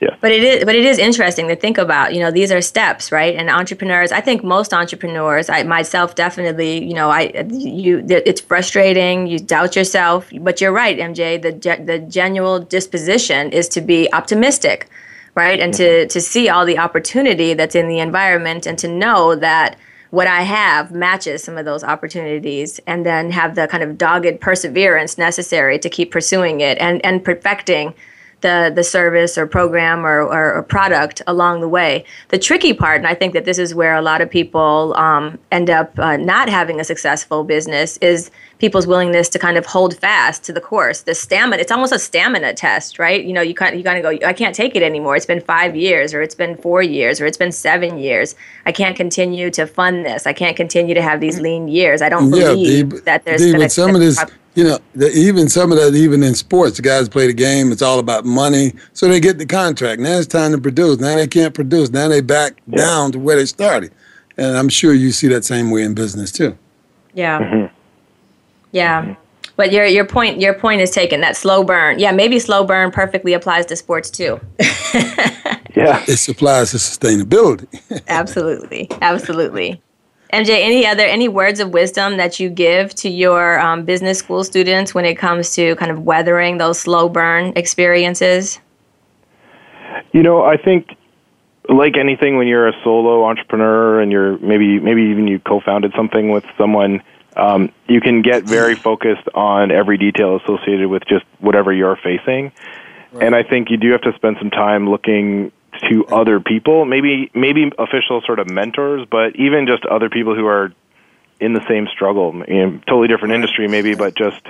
Yeah. 0.00 0.16
But 0.22 0.32
it 0.32 0.42
is, 0.42 0.64
but 0.64 0.74
it 0.74 0.84
is 0.84 0.98
interesting 0.98 1.48
to 1.48 1.56
think 1.56 1.76
about. 1.76 2.14
You 2.14 2.20
know, 2.20 2.30
these 2.30 2.50
are 2.50 2.62
steps, 2.62 3.12
right? 3.12 3.36
And 3.36 3.50
entrepreneurs, 3.50 4.12
I 4.12 4.22
think 4.22 4.42
most 4.42 4.72
entrepreneurs, 4.72 5.50
I 5.50 5.62
myself 5.64 6.14
definitely, 6.14 6.82
you 6.82 6.94
know, 6.94 7.10
I 7.10 7.46
you, 7.50 8.02
it's 8.08 8.40
frustrating. 8.40 9.26
You 9.26 9.38
doubt 9.38 9.76
yourself, 9.76 10.30
but 10.40 10.60
you're 10.60 10.72
right, 10.72 10.98
MJ. 10.98 11.40
The 11.40 11.52
ge- 11.52 11.84
the 11.84 11.98
genuine 11.98 12.64
disposition 12.64 13.52
is 13.52 13.68
to 13.68 13.82
be 13.82 14.10
optimistic, 14.14 14.88
right? 15.34 15.60
And 15.60 15.74
to 15.74 15.82
mm-hmm. 15.82 16.08
to 16.08 16.20
see 16.20 16.48
all 16.48 16.64
the 16.64 16.78
opportunity 16.78 17.52
that's 17.52 17.74
in 17.74 17.88
the 17.88 17.98
environment, 17.98 18.66
and 18.66 18.78
to 18.78 18.88
know 18.88 19.34
that 19.36 19.76
what 20.10 20.26
I 20.26 20.42
have 20.42 20.92
matches 20.92 21.42
some 21.42 21.56
of 21.56 21.64
those 21.64 21.84
opportunities, 21.84 22.80
and 22.86 23.06
then 23.06 23.30
have 23.30 23.54
the 23.54 23.68
kind 23.68 23.82
of 23.82 23.96
dogged 23.96 24.40
perseverance 24.40 25.16
necessary 25.18 25.78
to 25.78 25.88
keep 25.88 26.10
pursuing 26.10 26.60
it 26.60 26.78
and 26.78 27.04
and 27.04 27.24
perfecting 27.24 27.94
the 28.40 28.72
the 28.74 28.84
service 28.84 29.36
or 29.36 29.46
program 29.46 30.04
or, 30.06 30.20
or, 30.22 30.54
or 30.54 30.62
product 30.62 31.22
along 31.26 31.60
the 31.60 31.68
way. 31.68 32.04
The 32.28 32.38
tricky 32.38 32.72
part, 32.72 32.98
and 32.98 33.06
I 33.06 33.14
think 33.14 33.32
that 33.34 33.44
this 33.44 33.58
is 33.58 33.74
where 33.74 33.94
a 33.94 34.02
lot 34.02 34.20
of 34.20 34.30
people 34.30 34.94
um, 34.96 35.38
end 35.50 35.70
up 35.70 35.98
uh, 35.98 36.16
not 36.16 36.48
having 36.48 36.80
a 36.80 36.84
successful 36.84 37.44
business, 37.44 37.96
is 37.98 38.30
people's 38.58 38.86
willingness 38.86 39.28
to 39.30 39.38
kind 39.38 39.56
of 39.56 39.64
hold 39.66 39.96
fast 39.96 40.44
to 40.44 40.52
the 40.52 40.60
course. 40.60 41.02
The 41.02 41.14
stamina, 41.14 41.60
it's 41.62 41.72
almost 41.72 41.92
a 41.92 41.98
stamina 41.98 42.54
test, 42.54 42.98
right? 42.98 43.24
You 43.24 43.32
know, 43.32 43.40
you 43.40 43.54
kind 43.54 43.76
you 43.76 43.84
kind 43.84 43.98
of 43.98 44.02
go, 44.20 44.26
I 44.26 44.32
can't 44.32 44.54
take 44.54 44.76
it 44.76 44.82
anymore. 44.82 45.16
It's 45.16 45.26
been 45.26 45.40
five 45.40 45.74
years, 45.76 46.12
or 46.14 46.22
it's 46.22 46.34
been 46.34 46.56
four 46.56 46.82
years, 46.82 47.20
or 47.20 47.26
it's 47.26 47.38
been 47.38 47.52
seven 47.52 47.98
years. 47.98 48.34
I 48.66 48.72
can't 48.72 48.96
continue 48.96 49.50
to 49.50 49.66
fund 49.66 50.04
this. 50.04 50.26
I 50.26 50.32
can't 50.32 50.56
continue 50.56 50.94
to 50.94 51.02
have 51.02 51.20
these 51.20 51.40
lean 51.40 51.68
years. 51.68 52.02
I 52.02 52.08
don't 52.08 52.32
Yeah, 52.34 52.48
believe 52.52 53.04
that 53.04 53.24
there's 53.24 53.40
Dee, 53.40 53.52
gonna- 53.52 53.64
with 53.64 53.72
some 53.72 53.94
of 53.94 54.00
this, 54.00 54.22
you 54.54 54.64
know, 54.64 54.78
the, 54.94 55.10
even 55.12 55.48
some 55.48 55.72
of 55.72 55.78
that, 55.78 55.94
even 55.94 56.22
in 56.22 56.34
sports, 56.34 56.76
the 56.76 56.82
guys 56.82 57.08
play 57.08 57.26
the 57.26 57.32
game. 57.32 57.72
It's 57.72 57.82
all 57.82 57.98
about 57.98 58.24
money, 58.24 58.72
so 58.92 59.08
they 59.08 59.20
get 59.20 59.38
the 59.38 59.46
contract. 59.46 60.00
Now 60.00 60.18
it's 60.18 60.26
time 60.26 60.52
to 60.52 60.58
produce. 60.58 60.98
Now 60.98 61.16
they 61.16 61.28
can't 61.28 61.54
produce. 61.54 61.90
Now 61.90 62.08
they 62.08 62.20
back 62.20 62.60
down 62.68 63.12
to 63.12 63.18
where 63.18 63.36
they 63.36 63.46
started. 63.46 63.92
And 64.36 64.56
I'm 64.56 64.68
sure 64.68 64.92
you 64.92 65.12
see 65.12 65.28
that 65.28 65.44
same 65.44 65.70
way 65.70 65.82
in 65.82 65.94
business 65.94 66.32
too. 66.32 66.56
Yeah. 67.14 67.40
Mm-hmm. 67.40 67.74
Yeah. 68.72 69.02
Mm-hmm. 69.02 69.12
But 69.56 69.72
your 69.72 69.84
your 69.84 70.06
point 70.06 70.40
your 70.40 70.54
point 70.54 70.80
is 70.80 70.90
taken. 70.90 71.20
That 71.20 71.36
slow 71.36 71.62
burn. 71.62 71.98
Yeah, 71.98 72.12
maybe 72.12 72.38
slow 72.38 72.64
burn 72.64 72.90
perfectly 72.90 73.34
applies 73.34 73.66
to 73.66 73.76
sports 73.76 74.08
too. 74.08 74.40
Yeah. 75.76 76.04
It 76.06 76.16
supplies 76.18 76.72
to 76.72 76.76
sustainability. 76.76 77.66
absolutely. 78.08 78.88
Absolutely. 79.00 79.80
MJ, 80.32 80.50
any 80.50 80.86
other 80.86 81.04
any 81.04 81.28
words 81.28 81.60
of 81.60 81.70
wisdom 81.70 82.16
that 82.16 82.38
you 82.38 82.48
give 82.48 82.94
to 82.96 83.08
your 83.08 83.58
um, 83.60 83.84
business 83.84 84.18
school 84.18 84.44
students 84.44 84.94
when 84.94 85.04
it 85.04 85.16
comes 85.16 85.54
to 85.56 85.74
kind 85.76 85.90
of 85.90 86.04
weathering 86.04 86.58
those 86.58 86.78
slow 86.78 87.08
burn 87.08 87.52
experiences? 87.56 88.60
You 90.12 90.22
know, 90.22 90.44
I 90.44 90.56
think 90.56 90.96
like 91.68 91.96
anything 91.96 92.36
when 92.36 92.46
you're 92.46 92.68
a 92.68 92.72
solo 92.82 93.24
entrepreneur 93.24 94.00
and 94.00 94.10
you're 94.10 94.38
maybe 94.38 94.78
maybe 94.80 95.02
even 95.02 95.26
you 95.28 95.38
co-founded 95.38 95.92
something 95.96 96.30
with 96.30 96.44
someone 96.58 97.02
um, 97.36 97.72
you 97.86 98.00
can 98.00 98.22
get 98.22 98.44
very 98.44 98.74
focused 98.88 99.28
on 99.34 99.70
every 99.70 99.96
detail 99.96 100.36
associated 100.36 100.88
with 100.88 101.04
just 101.08 101.24
whatever 101.38 101.72
you're 101.72 101.96
facing 101.96 102.50
and 103.20 103.34
i 103.34 103.42
think 103.42 103.70
you 103.70 103.76
do 103.76 103.90
have 103.92 104.00
to 104.00 104.12
spend 104.14 104.36
some 104.38 104.50
time 104.50 104.88
looking 104.88 105.52
to 105.90 106.04
other 106.06 106.40
people 106.40 106.84
maybe 106.84 107.30
maybe 107.34 107.70
official 107.78 108.20
sort 108.26 108.38
of 108.38 108.50
mentors 108.50 109.06
but 109.10 109.36
even 109.36 109.66
just 109.66 109.84
other 109.86 110.08
people 110.10 110.34
who 110.34 110.46
are 110.46 110.72
in 111.40 111.52
the 111.52 111.66
same 111.68 111.86
struggle 111.92 112.34
you 112.48 112.54
know, 112.66 112.80
totally 112.86 113.08
different 113.08 113.34
industry 113.34 113.68
maybe 113.68 113.94
but 113.94 114.14
just 114.16 114.40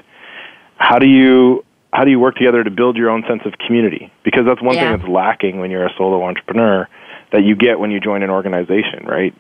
how 0.77 0.99
do 0.99 1.07
you 1.07 1.65
how 1.93 2.05
do 2.05 2.11
you 2.11 2.19
work 2.19 2.37
together 2.37 2.63
to 2.65 2.71
build 2.71 2.97
your 2.97 3.11
own 3.11 3.23
sense 3.29 3.43
of 3.45 3.53
community 3.59 4.13
because 4.25 4.45
that's 4.47 4.63
one 4.63 4.75
Yeah. 4.77 4.91
thing 4.93 4.99
that's 4.99 5.09
lacking 5.11 5.59
when 5.61 5.71
you're 5.71 5.87
a 5.87 5.93
solo 5.97 6.25
entrepreneur 6.25 6.89
that 7.33 7.45
you 7.45 7.55
get 7.55 7.79
when 7.79 7.91
you 7.91 8.01
join 8.01 8.23
an 8.23 8.31
organization 8.31 9.07
right 9.07 9.35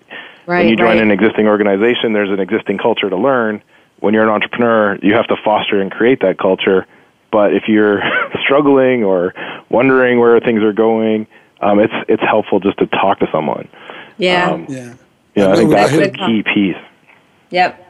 Right. 0.46 0.60
when 0.60 0.68
you 0.68 0.76
join 0.76 0.96
right. 0.96 0.98
an 1.02 1.10
existing 1.10 1.46
organization 1.46 2.12
there's 2.12 2.30
an 2.30 2.40
existing 2.40 2.78
culture 2.78 3.08
to 3.10 3.16
learn 3.16 3.62
when 4.00 4.14
you're 4.14 4.22
an 4.24 4.30
entrepreneur 4.30 4.98
you 5.02 5.14
have 5.14 5.26
to 5.28 5.36
foster 5.44 5.80
and 5.80 5.90
create 5.90 6.20
that 6.20 6.38
culture 6.38 6.86
but 7.32 7.54
if 7.54 7.64
you're 7.68 8.02
struggling 8.44 9.02
or 9.04 9.34
wondering 9.68 10.18
where 10.20 10.38
things 10.40 10.62
are 10.62 10.72
going 10.72 11.26
um, 11.60 11.78
it's 11.80 11.92
it's 12.08 12.22
helpful 12.22 12.60
just 12.60 12.78
to 12.78 12.86
talk 12.86 13.18
to 13.20 13.28
someone 13.32 13.68
yeah. 14.18 14.50
um, 14.50 14.66
Yeah. 14.68 14.94
you 15.34 15.42
know, 15.42 15.50
I 15.50 15.52
I 15.52 15.56
think 15.56 15.70
know 15.70 15.76
that's 15.76 15.92
what 15.92 16.02
a 16.06 16.22
I- 16.22 16.26
key 16.26 16.42
piece 16.42 16.76
Yep. 17.50 17.86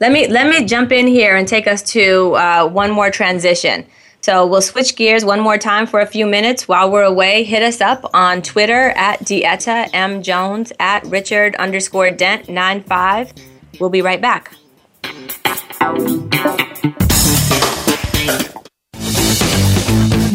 Let 0.00 0.12
me 0.12 0.28
let 0.28 0.48
me 0.48 0.64
jump 0.64 0.92
in 0.92 1.06
here 1.06 1.36
and 1.36 1.46
take 1.46 1.66
us 1.66 1.82
to 1.92 2.32
uh, 2.36 2.66
one 2.68 2.90
more 2.90 3.10
transition. 3.10 3.84
So 4.22 4.46
we'll 4.46 4.62
switch 4.62 4.94
gears 4.96 5.24
one 5.24 5.40
more 5.40 5.58
time 5.58 5.86
for 5.86 6.00
a 6.00 6.06
few 6.06 6.26
minutes 6.26 6.68
while 6.68 6.90
we're 6.90 7.02
away. 7.02 7.42
Hit 7.42 7.62
us 7.62 7.80
up 7.80 8.08
on 8.14 8.40
Twitter 8.40 8.90
at 8.96 9.18
Deetta 9.20 9.90
M 9.92 10.22
Jones 10.22 10.72
at 10.78 11.04
Richard 11.06 11.54
underscore 11.56 12.10
Dent 12.12 12.48
95. 12.48 13.32
We'll 13.80 13.90
be 13.90 14.00
right 14.00 14.20
back. 14.22 14.52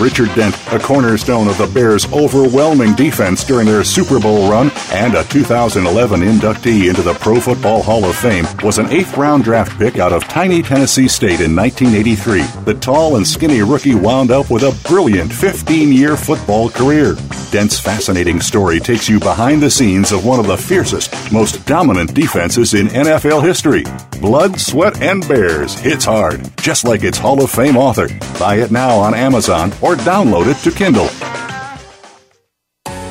Richard 0.00 0.34
Dent, 0.34 0.56
a 0.72 0.78
cornerstone 0.78 1.46
of 1.46 1.58
the 1.58 1.66
Bears' 1.66 2.10
overwhelming 2.10 2.94
defense 2.94 3.44
during 3.44 3.66
their 3.66 3.84
Super 3.84 4.18
Bowl 4.18 4.50
run 4.50 4.70
and 4.92 5.14
a 5.14 5.24
2011 5.24 6.20
inductee 6.20 6.88
into 6.88 7.02
the 7.02 7.12
Pro 7.14 7.38
Football 7.38 7.82
Hall 7.82 8.06
of 8.06 8.16
Fame, 8.16 8.46
was 8.64 8.78
an 8.78 8.90
eighth 8.90 9.18
round 9.18 9.44
draft 9.44 9.78
pick 9.78 9.98
out 9.98 10.14
of 10.14 10.24
tiny 10.24 10.62
Tennessee 10.62 11.06
State 11.06 11.40
in 11.40 11.54
1983. 11.54 12.42
The 12.64 12.80
tall 12.80 13.16
and 13.16 13.26
skinny 13.26 13.60
rookie 13.60 13.94
wound 13.94 14.30
up 14.30 14.50
with 14.50 14.62
a 14.62 14.74
brilliant 14.88 15.30
15 15.32 15.92
year 15.92 16.16
football 16.16 16.70
career. 16.70 17.14
Dent's 17.50 17.78
fascinating 17.78 18.40
story 18.40 18.78
takes 18.78 19.08
you 19.08 19.18
behind 19.18 19.60
the 19.60 19.70
scenes 19.70 20.12
of 20.12 20.24
one 20.24 20.38
of 20.38 20.46
the 20.46 20.56
fiercest, 20.56 21.12
most 21.32 21.66
dominant 21.66 22.14
defenses 22.14 22.74
in 22.74 22.86
NFL 22.88 23.42
history. 23.42 23.84
Blood, 24.20 24.60
Sweat, 24.60 25.00
and 25.02 25.26
Bears 25.26 25.74
hits 25.78 26.04
hard, 26.04 26.48
just 26.58 26.84
like 26.84 27.02
its 27.02 27.18
Hall 27.18 27.42
of 27.42 27.50
Fame 27.50 27.76
author. 27.76 28.08
Buy 28.38 28.56
it 28.56 28.70
now 28.70 28.96
on 28.96 29.14
Amazon 29.14 29.72
or 29.80 29.89
download 29.98 30.46
it 30.46 30.62
to 30.62 30.76
Kindle. 30.76 31.08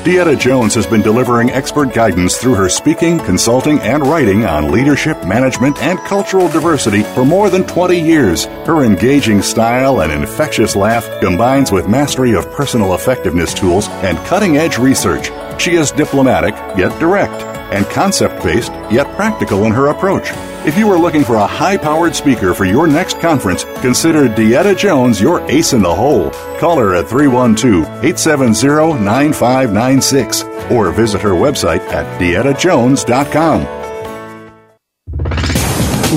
Deetta 0.04 0.38
Jones 0.38 0.74
has 0.76 0.86
been 0.86 1.02
delivering 1.02 1.50
expert 1.50 1.92
guidance 1.92 2.38
through 2.38 2.54
her 2.54 2.70
speaking, 2.70 3.18
consulting, 3.18 3.78
and 3.80 4.06
writing 4.06 4.46
on 4.46 4.72
leadership, 4.72 5.22
management, 5.26 5.76
and 5.82 5.98
cultural 6.00 6.48
diversity 6.48 7.02
for 7.02 7.22
more 7.22 7.50
than 7.50 7.66
20 7.66 8.00
years. 8.00 8.46
Her 8.64 8.82
engaging 8.82 9.42
style 9.42 10.00
and 10.00 10.10
infectious 10.10 10.74
laugh 10.74 11.06
combines 11.20 11.70
with 11.70 11.86
mastery 11.86 12.32
of 12.34 12.50
personal 12.50 12.94
effectiveness 12.94 13.52
tools 13.52 13.88
and 14.02 14.16
cutting 14.26 14.56
edge 14.56 14.78
research. 14.78 15.28
She 15.60 15.74
is 15.74 15.92
diplomatic, 15.92 16.54
yet 16.74 16.98
direct, 16.98 17.42
and 17.70 17.84
concept 17.90 18.42
based, 18.42 18.72
yet 18.90 19.06
practical 19.14 19.66
in 19.66 19.72
her 19.72 19.88
approach. 19.88 20.30
If 20.66 20.78
you 20.78 20.90
are 20.90 20.98
looking 20.98 21.22
for 21.22 21.36
a 21.36 21.46
high 21.46 21.76
powered 21.76 22.16
speaker 22.16 22.54
for 22.54 22.64
your 22.64 22.86
next 22.86 23.20
conference, 23.20 23.64
consider 23.82 24.26
Deetta 24.26 24.74
Jones 24.74 25.20
your 25.20 25.42
ace 25.50 25.74
in 25.74 25.82
the 25.82 25.94
hole. 25.94 26.30
Call 26.58 26.78
her 26.78 26.94
at 26.94 27.10
312 27.10 27.84
870 28.02 29.04
9596 29.04 30.44
or 30.70 30.92
visit 30.92 31.20
her 31.20 31.32
website 31.32 31.80
at 31.90 32.06
deettajones.com. 32.18 33.66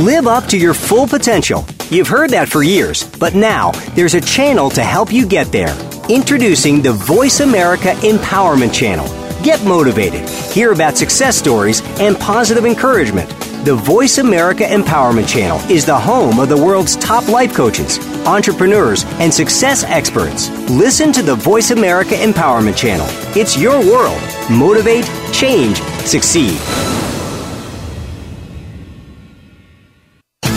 Live 0.06 0.28
up 0.28 0.46
to 0.46 0.58
your 0.58 0.74
full 0.74 1.06
potential. 1.06 1.66
You've 1.90 2.08
heard 2.08 2.30
that 2.30 2.48
for 2.48 2.64
years, 2.64 3.04
but 3.20 3.36
now 3.36 3.72
there's 3.94 4.14
a 4.14 4.22
channel 4.22 4.70
to 4.70 4.84
help 4.84 5.12
you 5.12 5.28
get 5.28 5.52
there. 5.52 5.78
Introducing 6.10 6.82
the 6.82 6.94
Voice 6.94 7.42
America 7.42 7.92
Empowerment 8.04 8.74
Channel. 8.74 9.23
Get 9.44 9.62
motivated, 9.66 10.30
hear 10.30 10.72
about 10.72 10.96
success 10.96 11.38
stories, 11.38 11.82
and 12.00 12.18
positive 12.18 12.66
encouragement. 12.66 13.30
The 13.66 13.76
Voice 13.76 14.18
America 14.18 14.64
Empowerment 14.64 15.28
Channel 15.28 15.60
is 15.70 15.86
the 15.86 16.00
home 16.00 16.40
of 16.40 16.48
the 16.48 16.56
world's 16.56 16.96
top 16.96 17.28
life 17.28 17.54
coaches, 17.54 18.00
entrepreneurs, 18.26 19.04
and 19.20 19.34
success 19.34 19.84
experts. 19.84 20.50
Listen 20.70 21.12
to 21.12 21.22
the 21.22 21.36
Voice 21.36 21.72
America 21.72 22.16
Empowerment 22.16 22.78
Channel. 22.78 23.06
It's 23.38 23.58
your 23.58 23.80
world. 23.82 24.22
Motivate, 24.50 25.04
change, 25.34 25.82
succeed. 26.06 26.58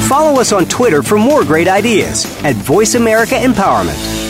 Follow 0.09 0.41
us 0.41 0.53
on 0.53 0.65
Twitter 0.67 1.03
for 1.03 1.19
more 1.19 1.45
great 1.45 1.67
ideas 1.67 2.25
at 2.45 2.55
Voice 2.55 2.95
America 2.95 3.35
Empowerment. 3.35 4.26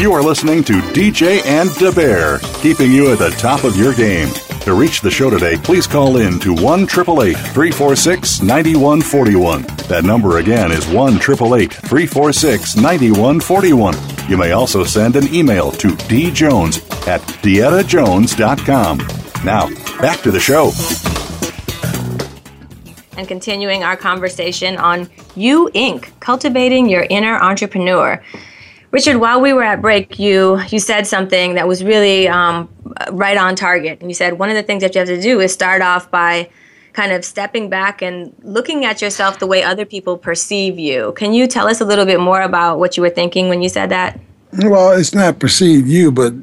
You 0.00 0.12
are 0.14 0.22
listening 0.22 0.64
to 0.64 0.80
DJ 0.94 1.44
and 1.44 1.68
Da 1.74 1.92
Bear, 1.92 2.38
keeping 2.62 2.90
you 2.90 3.12
at 3.12 3.18
the 3.18 3.28
top 3.32 3.64
of 3.64 3.76
your 3.76 3.92
game. 3.92 4.30
To 4.60 4.72
reach 4.72 5.02
the 5.02 5.10
show 5.10 5.28
today, 5.28 5.58
please 5.58 5.86
call 5.86 6.16
in 6.16 6.40
to 6.40 6.54
1 6.54 6.86
346 6.86 8.40
9141. 8.40 9.60
That 9.88 10.04
number 10.04 10.38
again 10.38 10.72
is 10.72 10.88
1 10.88 11.18
346 11.18 12.76
9141. 12.76 13.94
You 14.26 14.38
may 14.38 14.52
also 14.52 14.84
send 14.84 15.16
an 15.16 15.34
email 15.34 15.70
to 15.72 15.88
djones 15.88 16.80
at 17.06 17.20
deettajones.com. 17.20 18.98
Now, 19.44 19.68
back 20.00 20.22
to 20.22 20.30
the 20.30 20.40
show. 20.40 20.72
And 23.18 23.28
continuing 23.28 23.84
our 23.84 23.98
conversation 23.98 24.78
on 24.78 25.10
You 25.36 25.68
Inc., 25.74 26.08
cultivating 26.20 26.88
your 26.88 27.06
inner 27.10 27.36
entrepreneur. 27.38 28.24
Richard, 28.90 29.18
while 29.18 29.40
we 29.40 29.52
were 29.52 29.62
at 29.62 29.80
break, 29.80 30.18
you 30.18 30.60
you 30.68 30.80
said 30.80 31.06
something 31.06 31.54
that 31.54 31.68
was 31.68 31.84
really 31.84 32.28
um, 32.28 32.68
right 33.12 33.36
on 33.36 33.54
target. 33.54 34.00
And 34.00 34.10
you 34.10 34.14
said 34.14 34.38
one 34.38 34.48
of 34.48 34.56
the 34.56 34.62
things 34.62 34.82
that 34.82 34.94
you 34.94 34.98
have 34.98 35.08
to 35.08 35.20
do 35.20 35.40
is 35.40 35.52
start 35.52 35.80
off 35.80 36.10
by 36.10 36.50
kind 36.92 37.12
of 37.12 37.24
stepping 37.24 37.70
back 37.70 38.02
and 38.02 38.34
looking 38.42 38.84
at 38.84 39.00
yourself 39.00 39.38
the 39.38 39.46
way 39.46 39.62
other 39.62 39.84
people 39.84 40.18
perceive 40.18 40.78
you. 40.78 41.12
Can 41.12 41.32
you 41.32 41.46
tell 41.46 41.68
us 41.68 41.80
a 41.80 41.84
little 41.84 42.04
bit 42.04 42.18
more 42.18 42.42
about 42.42 42.80
what 42.80 42.96
you 42.96 43.02
were 43.02 43.10
thinking 43.10 43.48
when 43.48 43.62
you 43.62 43.68
said 43.68 43.90
that? 43.90 44.18
Well, 44.64 44.98
it's 44.98 45.14
not 45.14 45.38
perceive 45.38 45.86
you, 45.86 46.10
but 46.10 46.34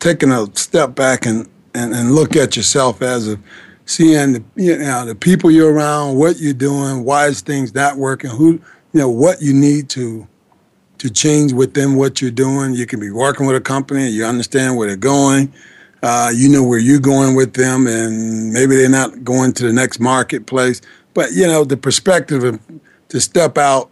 taking 0.00 0.32
a 0.32 0.46
step 0.56 0.94
back 0.94 1.26
and, 1.26 1.46
and, 1.74 1.94
and 1.94 2.14
look 2.14 2.34
at 2.34 2.56
yourself 2.56 3.02
as 3.02 3.28
a 3.28 3.38
seeing 3.84 4.34
the, 4.34 4.44
you 4.56 4.78
know 4.78 5.04
the 5.04 5.14
people 5.14 5.50
you're 5.50 5.72
around, 5.72 6.16
what 6.16 6.38
you're 6.38 6.54
doing, 6.54 7.04
why 7.04 7.26
is 7.26 7.40
things 7.40 7.74
not 7.74 7.96
working, 7.96 8.30
who 8.30 8.52
you 8.52 9.00
know 9.00 9.10
what 9.10 9.42
you 9.42 9.52
need 9.52 9.90
to 9.90 10.26
to 10.98 11.10
change 11.10 11.52
within 11.52 11.96
what 11.96 12.20
you're 12.20 12.30
doing. 12.30 12.74
You 12.74 12.86
can 12.86 13.00
be 13.00 13.10
working 13.10 13.46
with 13.46 13.56
a 13.56 13.60
company, 13.60 14.08
you 14.08 14.24
understand 14.24 14.76
where 14.76 14.88
they're 14.88 14.96
going, 14.96 15.52
uh, 16.02 16.32
you 16.34 16.48
know 16.48 16.62
where 16.62 16.78
you're 16.78 17.00
going 17.00 17.34
with 17.34 17.54
them, 17.54 17.86
and 17.86 18.52
maybe 18.52 18.76
they're 18.76 18.88
not 18.88 19.24
going 19.24 19.52
to 19.54 19.66
the 19.66 19.72
next 19.72 20.00
marketplace. 20.00 20.80
But 21.14 21.32
you 21.32 21.46
know 21.46 21.64
the 21.64 21.76
perspective 21.76 22.44
of 22.44 22.60
to 23.08 23.20
step 23.20 23.58
out, 23.58 23.90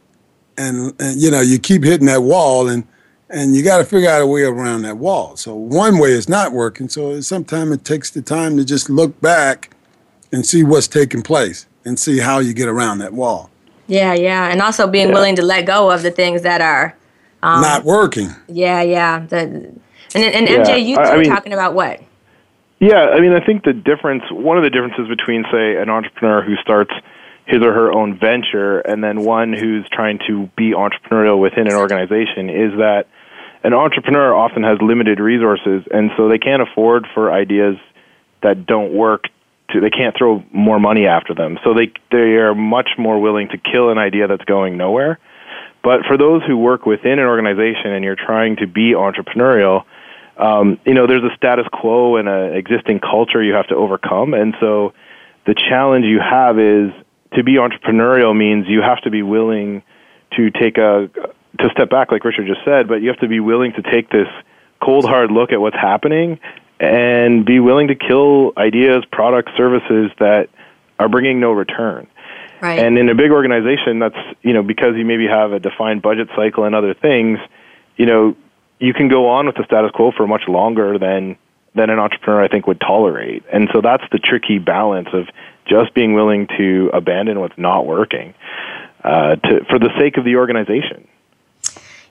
and, 0.56 0.94
and 1.00 1.20
you 1.20 1.30
know 1.30 1.40
you 1.40 1.58
keep 1.58 1.82
hitting 1.82 2.06
that 2.06 2.22
wall, 2.22 2.68
and 2.68 2.86
and 3.30 3.56
you 3.56 3.64
got 3.64 3.78
to 3.78 3.84
figure 3.84 4.08
out 4.08 4.22
a 4.22 4.26
way 4.26 4.42
around 4.42 4.82
that 4.82 4.98
wall. 4.98 5.36
So 5.36 5.54
one 5.54 5.98
way 5.98 6.10
is 6.10 6.28
not 6.28 6.52
working. 6.52 6.88
So 6.88 7.20
sometimes 7.20 7.72
it 7.72 7.84
takes 7.84 8.10
the 8.10 8.22
time 8.22 8.56
to 8.56 8.64
just 8.64 8.88
look 8.88 9.20
back 9.20 9.74
and 10.32 10.46
see 10.46 10.62
what's 10.62 10.86
taking 10.86 11.22
place 11.22 11.66
and 11.84 11.98
see 11.98 12.18
how 12.18 12.38
you 12.38 12.52
get 12.52 12.68
around 12.68 12.98
that 12.98 13.12
wall. 13.12 13.50
Yeah, 13.88 14.14
yeah, 14.14 14.48
and 14.48 14.60
also 14.60 14.86
being 14.86 15.08
Yeah. 15.08 15.14
willing 15.14 15.36
to 15.36 15.42
let 15.42 15.64
go 15.66 15.90
of 15.90 16.02
the 16.02 16.10
things 16.10 16.42
that 16.42 16.60
are 16.60 16.94
um, 17.42 17.60
not 17.60 17.84
working. 17.84 18.28
Yeah, 18.48 18.82
yeah. 18.82 19.20
The, 19.20 19.38
and 19.38 19.74
and 20.14 20.48
Yeah, 20.48 20.56
MJ, 20.64 20.78
you 20.84 20.96
I- 20.96 21.02
I 21.02 21.12
were 21.16 21.22
mean- 21.22 21.30
talking 21.30 21.52
about 21.52 21.74
what? 21.74 22.00
Yeah, 22.78 23.06
I 23.06 23.20
mean, 23.20 23.32
I 23.32 23.40
think 23.40 23.64
the 23.64 23.72
difference, 23.72 24.24
one 24.30 24.58
of 24.58 24.62
the 24.64 24.70
differences 24.70 25.08
between, 25.08 25.44
say, 25.50 25.76
an 25.76 25.88
entrepreneur 25.88 26.42
who 26.42 26.56
starts 26.56 26.92
his 27.46 27.62
or 27.62 27.72
her 27.72 27.92
own 27.92 28.18
venture 28.18 28.80
and 28.80 29.02
then 29.02 29.20
one 29.24 29.52
who's 29.52 29.88
trying 29.90 30.18
to 30.26 30.50
be 30.56 30.72
entrepreneurial 30.72 31.38
within 31.40 31.68
an 31.68 31.74
organization 31.74 32.50
is 32.50 32.72
that 32.78 33.06
an 33.64 33.72
entrepreneur 33.72 34.34
often 34.34 34.62
has 34.64 34.78
limited 34.82 35.20
resources, 35.20 35.84
and 35.92 36.10
so 36.16 36.28
they 36.28 36.38
can't 36.38 36.60
afford 36.60 37.06
for 37.14 37.32
ideas 37.32 37.76
that 38.42 38.66
don't 38.66 38.92
work. 38.92 39.24
To, 39.72 39.80
they 39.80 39.90
can't 39.90 40.16
throw 40.16 40.44
more 40.52 40.78
money 40.78 41.06
after 41.06 41.34
them, 41.34 41.58
so 41.64 41.74
they 41.74 41.92
they 42.10 42.36
are 42.38 42.54
much 42.54 42.90
more 42.98 43.20
willing 43.20 43.48
to 43.48 43.58
kill 43.58 43.90
an 43.90 43.98
idea 43.98 44.28
that's 44.28 44.44
going 44.44 44.76
nowhere. 44.76 45.18
But 45.82 46.00
for 46.06 46.16
those 46.18 46.42
who 46.46 46.56
work 46.56 46.84
within 46.84 47.18
an 47.18 47.26
organization 47.26 47.92
and 47.92 48.04
you're 48.04 48.16
trying 48.16 48.56
to 48.56 48.66
be 48.66 48.92
entrepreneurial, 48.92 49.84
um, 50.36 50.78
you 50.84 50.94
know, 50.94 51.06
there's 51.06 51.22
a 51.22 51.34
status 51.36 51.66
quo 51.72 52.16
and 52.16 52.28
an 52.28 52.54
existing 52.54 53.00
culture 53.00 53.42
you 53.42 53.54
have 53.54 53.68
to 53.68 53.76
overcome. 53.76 54.34
And 54.34 54.54
so 54.60 54.94
the 55.46 55.54
challenge 55.54 56.04
you 56.04 56.18
have 56.18 56.58
is 56.58 56.90
to 57.34 57.44
be 57.44 57.54
entrepreneurial 57.54 58.36
means 58.36 58.66
you 58.68 58.82
have 58.82 59.00
to 59.02 59.10
be 59.10 59.22
willing 59.22 59.82
to 60.36 60.50
take 60.50 60.76
a, 60.76 61.08
to 61.60 61.68
step 61.70 61.88
back, 61.88 62.10
like 62.10 62.24
Richard 62.24 62.46
just 62.46 62.64
said, 62.64 62.88
but 62.88 63.00
you 63.00 63.08
have 63.08 63.20
to 63.20 63.28
be 63.28 63.40
willing 63.40 63.72
to 63.74 63.82
take 63.82 64.10
this 64.10 64.28
cold, 64.82 65.04
hard 65.04 65.30
look 65.30 65.52
at 65.52 65.60
what's 65.60 65.76
happening 65.76 66.38
and 66.80 67.44
be 67.44 67.60
willing 67.60 67.88
to 67.88 67.94
kill 67.94 68.52
ideas, 68.56 69.04
products, 69.10 69.52
services 69.56 70.10
that 70.18 70.48
are 70.98 71.08
bringing 71.08 71.40
no 71.40 71.52
return. 71.52 72.06
Right. 72.60 72.78
And 72.78 72.98
in 72.98 73.08
a 73.08 73.14
big 73.14 73.30
organization, 73.30 73.98
that's 73.98 74.16
you 74.42 74.52
know 74.52 74.62
because 74.62 74.96
you 74.96 75.04
maybe 75.04 75.26
have 75.26 75.52
a 75.52 75.60
defined 75.60 76.02
budget 76.02 76.28
cycle 76.34 76.64
and 76.64 76.74
other 76.74 76.94
things, 76.94 77.38
you 77.96 78.06
know, 78.06 78.36
you 78.78 78.94
can 78.94 79.08
go 79.08 79.28
on 79.28 79.46
with 79.46 79.56
the 79.56 79.64
status 79.64 79.90
quo 79.94 80.12
for 80.16 80.26
much 80.26 80.42
longer 80.48 80.98
than 80.98 81.36
than 81.74 81.90
an 81.90 81.98
entrepreneur 81.98 82.42
I 82.42 82.48
think 82.48 82.66
would 82.66 82.80
tolerate. 82.80 83.44
And 83.52 83.68
so 83.74 83.80
that's 83.82 84.04
the 84.10 84.18
tricky 84.18 84.58
balance 84.58 85.08
of 85.12 85.28
just 85.68 85.94
being 85.94 86.14
willing 86.14 86.48
to 86.56 86.90
abandon 86.94 87.40
what's 87.40 87.58
not 87.58 87.86
working 87.86 88.34
uh, 89.04 89.36
to 89.36 89.64
for 89.68 89.78
the 89.78 89.90
sake 89.98 90.16
of 90.16 90.24
the 90.24 90.36
organization. 90.36 91.06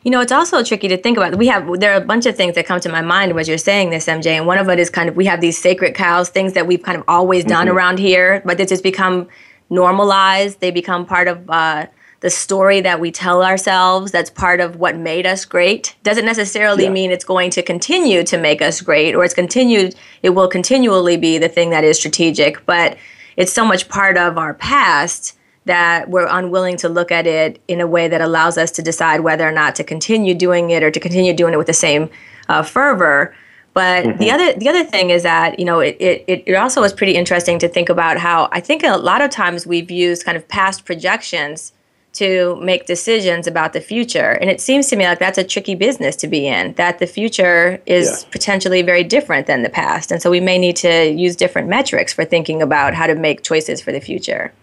You 0.06 0.12
know, 0.12 0.22
it's 0.22 0.32
also 0.32 0.64
tricky 0.64 0.88
to 0.90 0.98
think 0.98 1.18
about. 1.18 1.36
We 1.36 1.48
have 1.48 1.80
there 1.80 1.92
are 1.94 1.98
a 1.98 2.06
bunch 2.06 2.28
of 2.28 2.36
things 2.38 2.54
that 2.54 2.68
come 2.68 2.80
to 2.80 2.90
my 2.90 3.02
mind 3.02 3.38
as 3.40 3.48
you're 3.48 3.58
saying 3.58 3.90
this, 3.90 4.06
MJ, 4.06 4.28
and 4.38 4.46
one 4.46 4.60
of 4.60 4.70
it 4.70 4.78
is 4.78 4.92
kind 4.92 5.10
of 5.10 5.16
we 5.16 5.26
have 5.26 5.42
these 5.42 5.58
sacred 5.58 5.96
cows, 5.96 6.30
things 6.30 6.54
that 6.54 6.68
we've 6.68 6.84
kind 6.84 6.96
of 6.96 7.04
always 7.08 7.44
done 7.44 7.66
Mhm. 7.66 7.74
around 7.74 7.98
here, 7.98 8.44
but 8.46 8.60
it's 8.60 8.70
just 8.70 8.84
become 8.84 9.28
normalized. 9.72 10.60
They 10.60 10.70
become 10.70 11.08
part 11.08 11.28
of 11.28 11.50
uh, 11.50 11.88
the 12.20 12.30
story 12.30 12.82
that 12.82 13.00
we 13.00 13.10
tell 13.10 13.44
ourselves. 13.44 14.12
That's 14.12 14.30
part 14.30 14.60
of 14.60 14.76
what 14.76 14.96
made 14.96 15.26
us 15.26 15.44
great. 15.44 15.96
Doesn't 16.04 16.26
necessarily 16.26 16.84
Yeah. 16.84 16.92
mean 16.92 17.10
it's 17.10 17.26
going 17.26 17.50
to 17.50 17.64
continue 17.64 18.22
to 18.26 18.38
make 18.38 18.62
us 18.62 18.82
great, 18.82 19.16
or 19.16 19.24
it's 19.24 19.34
continued. 19.34 19.96
It 20.22 20.30
will 20.36 20.48
continually 20.48 21.18
be 21.18 21.40
the 21.40 21.50
thing 21.50 21.72
that 21.72 21.84
is 21.84 21.98
strategic, 21.98 22.64
but 22.68 22.96
it's 23.38 23.52
so 23.52 23.66
much 23.66 23.90
part 23.90 24.18
of 24.20 24.38
our 24.38 24.54
past 24.54 25.34
that 25.66 26.10
we're 26.10 26.28
unwilling 26.28 26.78
to 26.78 26.90
look 26.90 27.12
at 27.12 27.26
it 27.28 27.60
in 27.68 27.82
a 27.82 27.88
way 27.88 28.08
that 28.08 28.22
allows 28.22 28.58
us 28.58 28.72
to 28.72 28.82
decide 28.82 29.22
whether 29.22 29.48
or 29.48 29.52
not 29.52 29.76
to 29.76 29.84
continue 29.84 30.34
doing 30.34 30.70
it 30.70 30.84
or 30.84 30.92
to 30.92 31.00
continue 31.00 31.34
doing 31.34 31.54
it 31.54 31.58
with 31.58 31.68
the 31.68 31.74
same 31.74 32.10
uh, 32.50 32.62
fervor. 32.64 33.36
But 33.74 34.20
the 34.20 34.32
other 34.32 34.54
the 34.54 34.70
other 34.70 34.86
thing 34.86 35.10
is 35.10 35.24
that 35.24 35.60
you 35.60 35.66
know 35.66 35.82
it, 35.82 35.98
it 36.00 36.24
it 36.28 36.44
it 36.46 36.54
also 36.54 36.82
is 36.84 36.94
pretty 36.94 37.16
interesting 37.16 37.60
to 37.60 37.68
think 37.68 37.90
about 37.90 38.18
how 38.18 38.48
I 38.54 38.62
think 38.62 38.84
a 38.84 38.96
lot 38.96 39.22
of 39.22 39.32
times 39.32 39.68
we've 39.68 39.92
used 39.92 40.24
kind 40.24 40.38
of 40.38 40.48
past 40.48 40.86
projections 40.86 41.74
to 42.14 42.56
make 42.62 42.86
decisions 42.86 43.46
about 43.46 43.74
the 43.74 43.82
future, 43.82 44.32
and 44.40 44.50
it 44.50 44.62
seems 44.62 44.88
to 44.88 44.96
me 44.96 45.04
like 45.06 45.20
that's 45.20 45.38
a 45.38 45.44
tricky 45.44 45.76
business 45.76 46.16
to 46.16 46.28
be 46.30 46.48
in. 46.48 46.72
That 46.76 47.00
the 47.00 47.08
future 47.08 47.82
is 47.86 48.08
Yeah. 48.24 48.30
potentially 48.32 48.82
very 48.82 49.04
different 49.04 49.48
than 49.48 49.64
the 49.64 49.70
past, 49.70 50.10
and 50.10 50.22
so 50.22 50.32
we 50.32 50.40
may 50.40 50.58
need 50.58 50.78
to 50.78 51.10
use 51.10 51.36
different 51.36 51.68
metrics 51.68 52.14
for 52.14 52.24
thinking 52.24 52.62
about 52.62 52.94
how 52.94 53.08
to 53.08 53.16
make 53.16 53.44
choices 53.44 53.82
for 53.82 53.92
the 53.92 54.00
future. 54.00 54.54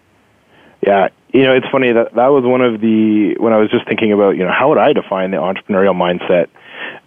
Yeah, 0.85 1.09
you 1.31 1.43
know, 1.43 1.55
it's 1.55 1.67
funny 1.71 1.91
that 1.91 2.13
that 2.13 2.27
was 2.27 2.43
one 2.43 2.61
of 2.61 2.81
the 2.81 3.35
when 3.39 3.53
I 3.53 3.57
was 3.57 3.71
just 3.71 3.87
thinking 3.87 4.11
about, 4.11 4.31
you 4.37 4.45
know, 4.45 4.51
how 4.51 4.69
would 4.69 4.77
I 4.77 4.93
define 4.93 5.31
the 5.31 5.37
entrepreneurial 5.37 5.95
mindset? 5.95 6.47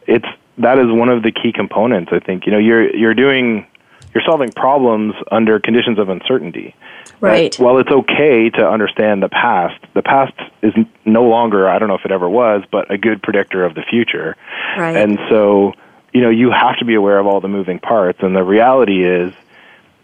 It's 0.07 0.27
that 0.59 0.79
is 0.79 0.87
one 0.89 1.09
of 1.09 1.23
the 1.23 1.31
key 1.31 1.53
components. 1.53 2.11
I 2.13 2.21
think 2.21 2.47
you 2.47 2.53
know 2.53 2.59
you're 2.59 2.95
you're 2.95 3.15
doing 3.15 3.67
you're 4.15 4.25
solving 4.25 4.51
problems 4.51 5.15
under 5.31 5.61
conditions 5.61 5.99
of 5.99 6.09
uncertainty. 6.09 6.75
Right. 7.21 7.53
That 7.53 7.63
While 7.63 7.79
it's 7.79 7.91
okay 7.91 8.51
to 8.51 8.67
understand 8.69 9.23
the 9.23 9.29
past, 9.29 9.79
the 9.95 10.03
past 10.03 10.33
is 10.63 10.73
no 11.05 11.25
longer 11.25 11.69
I 11.69 11.79
don't 11.79 11.89
know 11.89 11.97
if 11.97 12.05
it 12.05 12.13
ever 12.13 12.29
was, 12.29 12.63
but 12.71 12.91
a 12.91 12.97
good 12.97 13.23
predictor 13.23 13.65
of 13.65 13.75
the 13.75 13.83
future. 13.83 14.37
Right. 14.77 14.97
And 14.97 15.19
so, 15.29 15.75
you 16.13 16.23
know, 16.23 16.31
you 16.31 16.51
have 16.51 16.79
to 16.79 16.85
be 16.85 16.95
aware 16.95 17.19
of 17.19 17.27
all 17.27 17.41
the 17.41 17.49
moving 17.49 17.79
parts. 17.79 18.21
And 18.23 18.35
the 18.35 18.43
reality 18.43 19.05
is, 19.05 19.35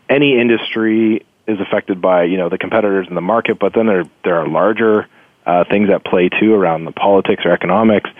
any 0.08 0.38
industry 0.38 1.24
is 1.46 1.58
affected 1.60 2.00
by 2.00 2.24
you 2.24 2.36
know 2.36 2.48
the 2.48 2.58
competitors 2.58 3.06
in 3.08 3.14
the 3.14 3.20
market, 3.20 3.58
but 3.58 3.74
then 3.74 3.86
there 3.86 4.04
there 4.24 4.36
are 4.36 4.48
larger 4.48 5.08
uh, 5.46 5.64
things 5.70 5.90
at 5.90 6.04
play 6.04 6.28
too 6.28 6.54
around 6.54 6.84
the 6.84 6.92
politics 6.92 7.42
or 7.44 7.52
economics, 7.52 8.10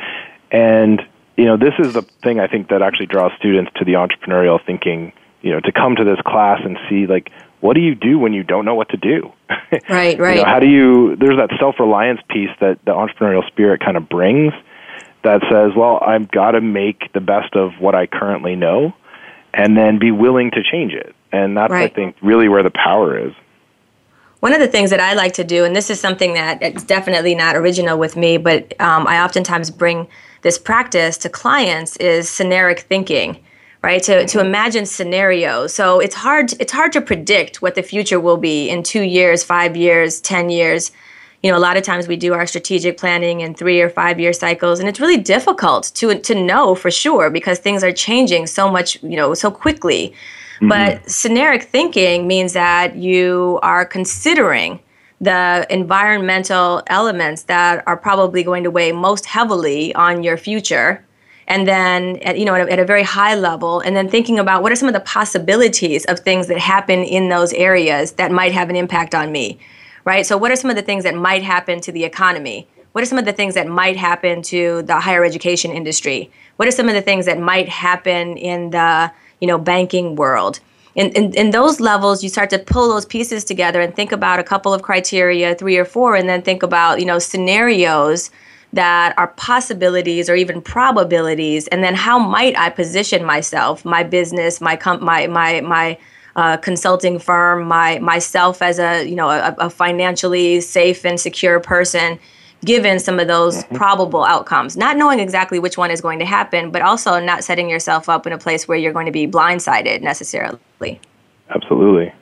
and 0.51 1.03
you 1.37 1.45
know, 1.45 1.57
this 1.57 1.75
is 1.79 1.95
the 1.95 2.03
thing 2.23 2.41
I 2.41 2.47
think 2.47 2.69
that 2.69 2.83
actually 2.83 3.07
draws 3.07 3.33
students 3.39 3.73
to 3.77 3.85
the 3.85 3.95
entrepreneurial 3.95 4.65
thinking. 4.65 5.13
You 5.41 5.51
know, 5.51 5.61
to 5.61 5.73
come 5.73 5.97
to 5.97 6.05
this 6.05 6.21
class 6.25 6.61
and 6.65 6.79
see 6.89 7.09
like 7.09 7.33
what 7.61 7.75
do 7.75 7.81
you 7.81 7.95
do 7.95 8.19
when 8.19 8.33
you 8.33 8.43
don't 8.43 8.65
know 8.65 8.75
what 8.75 8.91
to 8.91 8.97
do? 8.97 9.33
Right, 9.89 10.19
right. 10.19 10.37
you 10.37 10.43
know, 10.43 10.45
how 10.45 10.61
do 10.61 10.69
you? 10.69 11.17
There's 11.17 11.39
that 11.39 11.51
self 11.59 11.77
reliance 11.81 12.21
piece 12.29 12.51
that 12.61 12.79
the 12.85 12.93
entrepreneurial 12.93 13.47
spirit 13.47 13.81
kind 13.81 13.97
of 13.97 14.09
brings. 14.09 14.53
That 15.25 15.41
says, 15.51 15.71
well, 15.77 16.01
I've 16.05 16.29
got 16.33 16.53
to 16.53 16.61
make 16.61 17.13
the 17.13 17.21
best 17.21 17.55
of 17.55 17.75
what 17.79 17.95
I 17.95 18.07
currently 18.07 18.57
know, 18.57 18.93
and 19.55 19.77
then 19.77 20.01
be 20.01 20.11
willing 20.11 20.51
to 20.51 20.63
change 20.65 20.93
it. 20.93 21.15
And 21.33 21.57
that's, 21.57 21.71
Right. 21.73 21.91
I 21.91 21.95
think, 21.95 22.17
really 22.23 22.49
where 22.49 22.63
the 22.63 22.71
power 22.71 23.19
is. 23.19 23.33
One 24.41 24.53
of 24.53 24.61
the 24.61 24.69
things 24.69 24.91
that 24.91 25.01
I 25.01 25.15
like 25.15 25.35
to 25.35 25.45
do, 25.45 25.65
and 25.65 25.75
this 25.75 25.89
is 25.89 26.01
something 26.01 26.35
that 26.35 26.61
it's 26.63 26.83
definitely 26.83 27.35
not 27.35 27.57
original 27.57 27.97
with 27.97 28.17
me, 28.17 28.39
but 28.39 28.79
um, 28.81 29.07
I 29.07 29.23
oftentimes 29.23 29.71
bring 29.71 30.09
this 30.43 30.59
practice 30.59 31.17
to 31.19 31.29
clients, 31.29 31.97
is 31.99 32.29
scenaric 32.29 32.81
thinking, 32.81 33.39
right? 33.83 34.03
To, 34.03 34.27
to 34.27 34.41
imagine 34.41 34.85
scenarios. 34.85 35.73
So 35.73 36.01
it's 36.01 36.17
hard 36.17 36.53
it's 36.61 36.73
hard 36.73 36.93
to 36.93 37.01
predict 37.01 37.63
what 37.63 37.77
the 37.77 37.83
future 37.83 38.19
will 38.19 38.37
be 38.37 38.69
in 38.69 38.83
two 38.83 39.03
years, 39.03 39.45
five 39.45 39.77
years, 39.77 40.21
ten 40.21 40.51
years. 40.51 40.91
You 41.43 41.51
know, 41.51 41.59
a 41.59 41.61
lot 41.61 41.77
of 41.77 41.85
times 41.85 42.07
we 42.07 42.17
do 42.17 42.35
our 42.35 42.47
strategic 42.47 42.99
planning 42.99 43.41
in 43.41 43.55
three 43.55 43.81
or 43.81 43.91
five 43.91 44.21
year 44.21 44.33
cycles, 44.33 44.81
and 44.81 44.89
it's 44.89 45.01
really 45.01 45.19
difficult 45.19 45.93
to 45.95 46.19
to 46.19 46.35
know 46.35 46.75
for 46.75 46.91
sure 46.91 47.31
because 47.31 47.61
things 47.61 47.85
are 47.85 47.93
changing 47.93 48.49
so 48.49 48.69
much, 48.71 49.01
you 49.03 49.17
know, 49.17 49.35
so 49.35 49.51
quickly. 49.51 50.13
Mm-hmm. 50.63 50.69
But 50.69 51.11
scenaric 51.11 51.65
thinking 51.65 52.29
means 52.29 52.53
that 52.53 52.95
you 52.95 53.59
are 53.63 53.85
considering 53.85 54.79
the 55.21 55.67
environmental 55.71 56.83
elements 56.87 57.43
that 57.45 57.83
are 57.87 57.97
probably 57.97 58.45
going 58.45 58.63
to 58.63 58.71
weigh 58.71 58.93
most 58.93 59.27
heavily 59.27 59.93
on 59.97 60.23
your 60.23 60.37
future. 60.37 61.05
And 61.49 61.67
then, 61.67 62.19
at, 62.19 62.39
you 62.39 62.45
know, 62.45 62.55
at 62.55 62.69
a, 62.69 62.73
at 62.73 62.79
a 62.79 62.85
very 62.85 63.03
high 63.03 63.35
level, 63.35 63.81
and 63.81 63.97
then 63.97 64.09
thinking 64.09 64.39
about 64.39 64.63
what 64.63 64.71
are 64.71 64.77
some 64.77 64.89
of 64.89 64.95
the 64.95 65.01
possibilities 65.01 66.05
of 66.05 66.21
things 66.21 66.47
that 66.47 66.59
happen 66.59 67.01
in 67.01 67.29
those 67.29 67.53
areas 67.55 68.13
that 68.13 68.31
might 68.31 68.53
have 68.53 68.71
an 68.71 68.77
impact 68.77 69.17
on 69.17 69.33
me, 69.33 69.59
right? 70.05 70.25
So, 70.25 70.37
what 70.39 70.53
are 70.53 70.57
some 70.57 70.71
of 70.71 70.77
the 70.77 70.83
things 70.83 71.03
that 71.03 71.17
might 71.17 71.43
happen 71.43 71.81
to 71.81 71.91
the 71.91 72.05
economy? 72.05 72.69
What 72.93 73.03
are 73.03 73.07
some 73.07 73.19
of 73.19 73.25
the 73.25 73.33
things 73.33 73.55
that 73.55 73.67
might 73.67 73.97
happen 73.97 74.43
to 74.43 74.83
the 74.83 75.01
higher 75.01 75.25
education 75.25 75.73
industry? 75.73 76.31
What 76.57 76.69
are 76.69 76.73
some 76.73 76.89
of 76.89 76.95
the 76.95 77.03
things 77.03 77.27
that 77.27 77.41
might 77.41 77.69
happen 77.69 78.37
in 78.37 78.71
the 78.71 79.11
you 79.43 79.49
know 79.49 79.59
banking 79.59 80.17
world? 80.17 80.61
In, 80.95 81.09
in, 81.13 81.35
in 81.35 81.51
those 81.51 81.81
levels, 81.81 82.23
you 82.23 82.29
start 82.29 82.51
to 82.51 82.59
pull 82.59 82.91
those 82.91 83.07
pieces 83.07 83.45
together 83.45 83.81
and 83.81 83.97
think 83.97 84.13
about 84.13 84.39
a 84.39 84.43
couple 84.43 84.75
of 84.75 84.83
criteria, 84.83 85.55
three 85.55 85.79
or 85.79 85.87
four, 85.87 86.17
and 86.17 86.29
then 86.29 86.43
think 86.43 86.63
about 86.63 87.01
you 87.01 87.07
know 87.07 87.19
scenarios 87.19 88.31
that 88.73 89.13
are 89.19 89.29
possibilities 89.29 90.31
or 90.31 90.35
even 90.35 90.63
probabilities, 90.63 91.67
and 91.69 91.83
then 91.85 91.95
how 91.95 92.19
might 92.19 92.57
I 92.57 92.71
position 92.71 93.25
myself, 93.25 93.85
my 93.85 94.03
business, 94.03 94.61
my 94.61 94.77
com- 94.77 95.05
my 95.05 95.27
my 95.27 95.61
my 95.61 95.99
uh, 96.37 96.57
consulting 96.57 97.19
firm, 97.19 97.65
my 97.65 97.99
myself 97.99 98.63
as 98.63 98.79
a 98.79 99.05
you 99.05 99.17
know 99.17 99.31
a, 99.31 99.55
a 99.59 99.71
financially 99.71 100.61
safe 100.61 101.05
and 101.05 101.19
secure 101.21 101.61
person, 101.61 102.19
given 102.65 102.99
some 102.99 103.19
of 103.19 103.29
those 103.29 103.65
mm-hmm. 103.65 103.77
probable 103.77 104.25
outcomes. 104.25 104.77
Not 104.77 104.97
knowing 104.97 105.21
exactly 105.21 105.59
which 105.59 105.77
one 105.77 105.91
is 105.91 106.01
going 106.01 106.19
to 106.21 106.25
happen, 106.25 106.71
but 106.71 106.83
also 106.83 107.19
not 107.19 107.45
setting 107.45 107.69
yourself 107.69 108.09
up 108.09 108.27
in 108.27 108.33
a 108.33 108.39
place 108.39 108.69
where 108.69 108.79
you're 108.79 108.93
going 108.93 109.07
to 109.07 109.13
be 109.13 109.27
blindsided 109.27 110.03
necessarily. 110.03 111.01
Absolutely. 111.51 112.13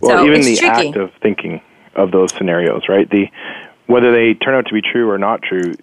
Well, 0.00 0.18
So 0.18 0.26
even 0.26 0.40
the 0.42 0.56
tricky. 0.56 0.88
act 0.88 0.96
of 0.96 1.12
thinking 1.20 1.60
of 1.94 2.10
those 2.10 2.32
scenarios, 2.34 2.82
right? 2.88 3.08
The 3.08 3.28
whether 3.86 4.12
they 4.12 4.34
turn 4.34 4.54
out 4.54 4.66
to 4.66 4.72
be 4.72 4.80
true 4.80 5.10
or 5.10 5.18
not 5.18 5.42
true, 5.42 5.74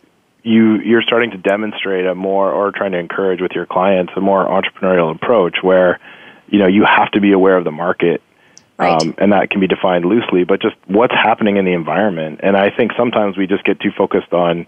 you 0.44 0.80
you're 0.82 1.02
starting 1.02 1.32
to 1.32 1.38
demonstrate 1.38 2.06
a 2.06 2.16
more 2.16 2.52
or 2.52 2.72
trying 2.72 2.94
to 2.94 2.98
encourage 2.98 3.42
with 3.42 3.52
your 3.52 3.66
clients 3.66 4.14
a 4.16 4.22
more 4.22 4.46
entrepreneurial 4.46 5.14
approach 5.14 5.58
where 5.62 6.00
you 6.48 6.60
know 6.60 6.68
you 6.68 6.86
have 6.86 7.12
to 7.12 7.22
be 7.22 7.34
aware 7.34 7.58
of 7.58 7.66
the 7.66 7.72
market 7.72 8.22
Right. 8.80 9.02
um, 9.02 9.14
and 9.18 9.34
that 9.34 9.50
can 9.50 9.60
be 9.60 9.68
defined 9.68 10.06
loosely, 10.06 10.46
but 10.46 10.62
just 10.62 10.76
what's 10.88 11.14
happening 11.14 11.58
in 11.58 11.66
the 11.66 11.74
environment. 11.74 12.40
And 12.42 12.56
I 12.56 12.70
think 12.70 12.94
sometimes 12.98 13.38
we 13.38 13.46
just 13.46 13.66
get 13.66 13.82
too 13.82 13.92
focused 13.92 14.32
on 14.32 14.68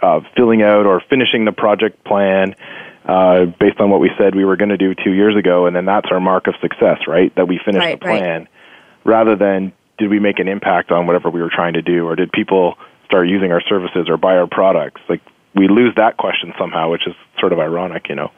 uh, 0.00 0.20
filling 0.36 0.62
out 0.62 0.86
or 0.86 1.02
finishing 1.10 1.44
the 1.44 1.52
project 1.52 2.04
plan 2.04 2.54
uh, 3.04 3.46
based 3.58 3.80
on 3.80 3.90
what 3.90 4.00
we 4.00 4.10
said 4.16 4.36
we 4.36 4.44
were 4.44 4.56
going 4.56 4.68
to 4.68 4.76
do 4.76 4.94
two 4.94 5.12
years 5.12 5.36
ago, 5.36 5.66
and 5.66 5.74
then 5.74 5.84
that's 5.84 6.06
our 6.12 6.20
mark 6.20 6.46
of 6.46 6.54
success, 6.60 6.98
right? 7.08 7.34
That 7.34 7.48
we 7.48 7.58
finished 7.64 7.84
Right, 7.84 7.98
the 7.98 8.06
right. 8.06 8.18
plan, 8.20 8.48
rather 9.04 9.34
than 9.34 9.72
did 9.98 10.10
we 10.10 10.20
make 10.20 10.38
an 10.38 10.46
impact 10.46 10.92
on 10.92 11.06
whatever 11.06 11.28
we 11.28 11.42
were 11.42 11.50
trying 11.52 11.74
to 11.74 11.82
do, 11.82 12.06
or 12.06 12.14
did 12.14 12.30
people 12.30 12.78
start 13.04 13.28
using 13.28 13.50
our 13.50 13.60
services 13.60 14.08
or 14.08 14.16
buy 14.16 14.36
our 14.36 14.46
products? 14.46 15.00
Like 15.08 15.22
we 15.54 15.66
lose 15.66 15.94
that 15.96 16.16
question 16.16 16.54
somehow, 16.56 16.90
which 16.90 17.06
is 17.06 17.14
sort 17.40 17.52
of 17.52 17.58
ironic, 17.58 18.08
you 18.08 18.14
know. 18.14 18.30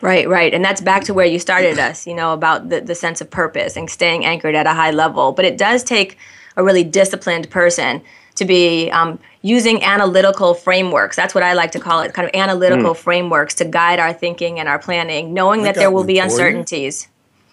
Right, 0.00 0.28
right. 0.28 0.54
And 0.54 0.64
that's 0.64 0.80
back 0.80 1.04
to 1.04 1.14
where 1.14 1.26
you 1.26 1.38
started 1.38 1.78
us, 1.78 2.06
you 2.06 2.14
know, 2.14 2.32
about 2.32 2.68
the, 2.68 2.80
the 2.80 2.94
sense 2.94 3.20
of 3.20 3.30
purpose 3.30 3.76
and 3.76 3.90
staying 3.90 4.24
anchored 4.24 4.54
at 4.54 4.66
a 4.66 4.72
high 4.72 4.92
level. 4.92 5.32
But 5.32 5.44
it 5.44 5.58
does 5.58 5.82
take 5.82 6.18
a 6.56 6.62
really 6.62 6.84
disciplined 6.84 7.50
person 7.50 8.02
to 8.36 8.44
be 8.44 8.90
um, 8.90 9.18
using 9.42 9.82
analytical 9.82 10.54
frameworks. 10.54 11.16
That's 11.16 11.34
what 11.34 11.42
I 11.42 11.54
like 11.54 11.72
to 11.72 11.80
call 11.80 12.00
it 12.02 12.14
kind 12.14 12.28
of 12.28 12.34
analytical 12.34 12.94
frameworks 12.94 13.54
to 13.56 13.64
guide 13.64 13.98
our 13.98 14.12
thinking 14.12 14.60
and 14.60 14.68
our 14.68 14.78
planning, 14.78 15.34
knowing 15.34 15.60
I 15.60 15.64
that 15.64 15.74
there 15.74 15.90
will 15.90 16.04
be 16.04 16.14
for 16.14 16.18
you. 16.18 16.22
uncertainties. 16.24 17.08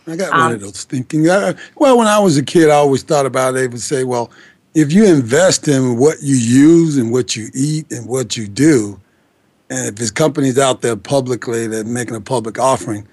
I 0.07 0.15
got 0.15 0.31
one 0.31 0.51
of 0.51 0.61
those 0.61 0.83
thinking. 0.83 1.29
I, 1.29 1.55
well, 1.75 1.97
when 1.97 2.05
I 2.05 2.19
was 2.19 2.37
a 2.37 2.43
kid, 2.43 2.69
I 2.69 2.75
always 2.75 3.01
thought 3.01 3.25
about 3.25 3.55
it. 3.55 3.57
They 3.57 3.67
would 3.67 3.81
say, 3.81 4.03
well, 4.03 4.29
if 4.75 4.93
you 4.93 5.05
invest 5.05 5.67
in 5.67 5.97
what 5.97 6.21
you 6.21 6.35
use 6.35 6.97
and 6.97 7.11
what 7.11 7.35
you 7.35 7.49
eat 7.55 7.91
and 7.91 8.07
what 8.07 8.37
you 8.37 8.47
do, 8.47 8.99
and 9.69 9.87
if 9.87 9.95
there's 9.95 10.11
company's 10.11 10.57
out 10.59 10.81
there 10.81 10.95
publicly 10.95 11.67
that 11.67 11.85
are 11.85 11.89
making 11.89 12.15
a 12.15 12.21
public 12.21 12.59
offering, 12.59 13.07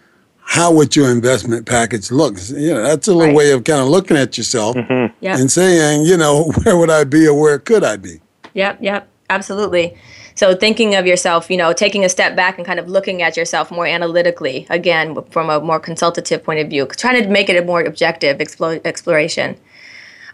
how 0.44 0.72
would 0.72 0.94
your 0.94 1.10
investment 1.10 1.66
package 1.66 2.10
look? 2.10 2.36
You 2.48 2.74
know, 2.74 2.82
that's 2.82 3.08
a 3.08 3.12
little 3.14 3.28
Right. 3.28 3.36
way 3.36 3.50
of 3.52 3.64
kind 3.64 3.80
of 3.80 3.88
looking 3.88 4.16
at 4.16 4.36
yourself 4.36 4.76
mm-hmm. 4.76 5.14
Yep. 5.20 5.38
and 5.38 5.50
saying, 5.50 6.04
you 6.04 6.16
know, 6.16 6.44
where 6.64 6.76
would 6.76 6.90
I 6.90 7.04
be 7.04 7.26
or 7.26 7.38
where 7.40 7.58
could 7.58 7.84
I 7.84 7.96
be? 7.96 8.20
Yep, 8.54 8.78
yep, 8.82 9.08
absolutely. 9.30 9.96
So 10.34 10.54
thinking 10.54 10.94
of 10.94 11.06
yourself, 11.06 11.50
you 11.50 11.56
know, 11.56 11.72
taking 11.72 12.04
a 12.04 12.08
step 12.08 12.34
back 12.34 12.58
and 12.58 12.66
kind 12.66 12.78
of 12.78 12.88
looking 12.88 13.22
at 13.22 13.36
yourself 13.36 13.70
more 13.70 13.86
analytically, 13.86 14.66
again, 14.70 15.16
from 15.30 15.50
a 15.50 15.60
more 15.60 15.78
consultative 15.78 16.42
point 16.42 16.60
of 16.60 16.68
view, 16.68 16.86
trying 16.86 17.22
to 17.22 17.28
make 17.28 17.48
it 17.48 17.56
a 17.56 17.64
more 17.64 17.82
objective 17.82 18.38
explo- 18.38 18.80
exploration. 18.84 19.56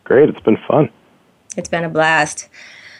Great, 0.05 0.29
it's 0.29 0.39
been 0.39 0.57
fun. 0.67 0.89
It's 1.57 1.69
been 1.69 1.83
a 1.83 1.89
blast. 1.89 2.47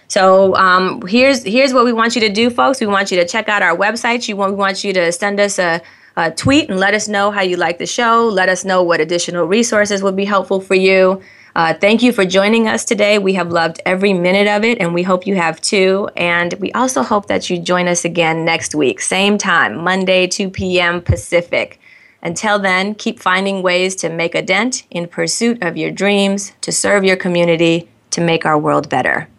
So 0.07 0.55
um, 0.55 1.01
here's 1.07 1.43
here's 1.43 1.73
what 1.73 1.86
we 1.86 1.93
want 1.93 2.15
you 2.15 2.21
to 2.21 2.29
do, 2.29 2.49
folks. 2.49 2.79
We 2.79 2.88
want 2.88 3.11
you 3.11 3.17
to 3.17 3.27
check 3.27 3.49
out 3.49 3.61
our 3.61 3.75
website. 3.75 4.27
You 4.27 4.36
want, 4.36 4.51
we 4.51 4.57
want 4.57 4.83
you 4.83 4.93
to 4.93 5.11
send 5.11 5.39
us 5.39 5.57
a, 5.57 5.81
a 6.15 6.31
tweet 6.31 6.69
and 6.69 6.79
let 6.79 6.93
us 6.93 7.07
know 7.07 7.31
how 7.31 7.41
you 7.41 7.57
like 7.57 7.79
the 7.79 7.88
show. 7.88 8.27
Let 8.27 8.49
us 8.49 8.63
know 8.65 8.83
what 8.83 8.99
additional 8.99 9.45
resources 9.45 10.03
would 10.03 10.15
be 10.15 10.25
helpful 10.25 10.61
for 10.61 10.75
you. 10.75 11.21
Uh, 11.55 11.73
thank 11.73 12.03
you 12.03 12.11
for 12.11 12.25
joining 12.25 12.67
us 12.67 12.83
today. 12.83 13.17
We 13.17 13.33
have 13.35 13.49
loved 13.49 13.79
every 13.85 14.11
minute 14.11 14.45
of 14.47 14.65
it, 14.65 14.77
and 14.81 14.93
we 14.93 15.03
hope 15.03 15.25
you 15.25 15.35
have 15.35 15.61
too. 15.61 16.09
And 16.17 16.53
we 16.55 16.69
also 16.73 17.01
hope 17.01 17.27
that 17.27 17.49
you 17.49 17.57
join 17.59 17.87
us 17.87 18.03
again 18.03 18.43
next 18.43 18.75
week, 18.75 18.99
same 18.99 19.37
time, 19.37 19.77
Monday, 19.81 20.27
2 20.27 20.49
p.m. 20.49 20.99
Pacific. 21.01 21.79
Until 22.21 22.59
then, 22.59 22.93
keep 22.95 23.21
finding 23.21 23.61
ways 23.61 23.95
to 23.97 24.09
make 24.09 24.35
a 24.35 24.41
dent 24.41 24.83
in 24.91 25.07
pursuit 25.07 25.63
of 25.63 25.77
your 25.77 25.91
dreams, 25.91 26.51
to 26.59 26.73
serve 26.73 27.05
your 27.05 27.15
community, 27.15 27.87
to 28.11 28.19
make 28.19 28.45
our 28.45 28.57
world 28.57 28.89
better. 28.89 29.29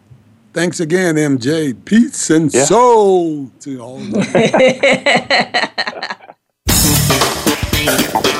Thanks 0.54 0.80
again, 0.80 1.16
MJ. 1.16 1.74
Peace 1.84 2.30
and 2.30 2.50
Yeah. 2.54 2.64
soul 2.64 3.50
to 3.60 3.78
all 3.80 4.00
of 4.00 4.34
you. 4.34 4.50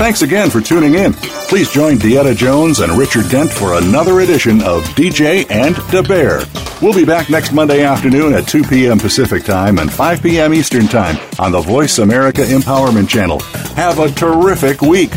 Thanks 0.00 0.22
again 0.22 0.48
for 0.48 0.62
tuning 0.62 0.94
in. 0.94 1.12
Please 1.12 1.70
join 1.70 1.98
Deetta 1.98 2.34
Jones 2.34 2.80
and 2.80 2.90
Richard 2.92 3.28
Dent 3.28 3.50
for 3.50 3.74
another 3.74 4.20
edition 4.20 4.62
of 4.62 4.82
DJ 4.94 5.44
and 5.50 5.76
Da 5.92 6.00
Bear. 6.00 6.40
We'll 6.80 6.94
be 6.94 7.04
back 7.04 7.28
next 7.28 7.52
Monday 7.52 7.82
afternoon 7.84 8.32
at 8.32 8.48
2 8.48 8.62
p.m. 8.62 8.98
Pacific 8.98 9.44
Time 9.44 9.78
and 9.78 9.92
5 9.92 10.22
p.m. 10.22 10.54
Eastern 10.54 10.88
Time 10.88 11.18
on 11.38 11.52
the 11.52 11.60
Voice 11.60 11.98
America 11.98 12.40
Empowerment 12.40 13.10
Channel. 13.10 13.40
Have 13.76 13.98
a 13.98 14.10
terrific 14.10 14.80
week. 14.80 15.10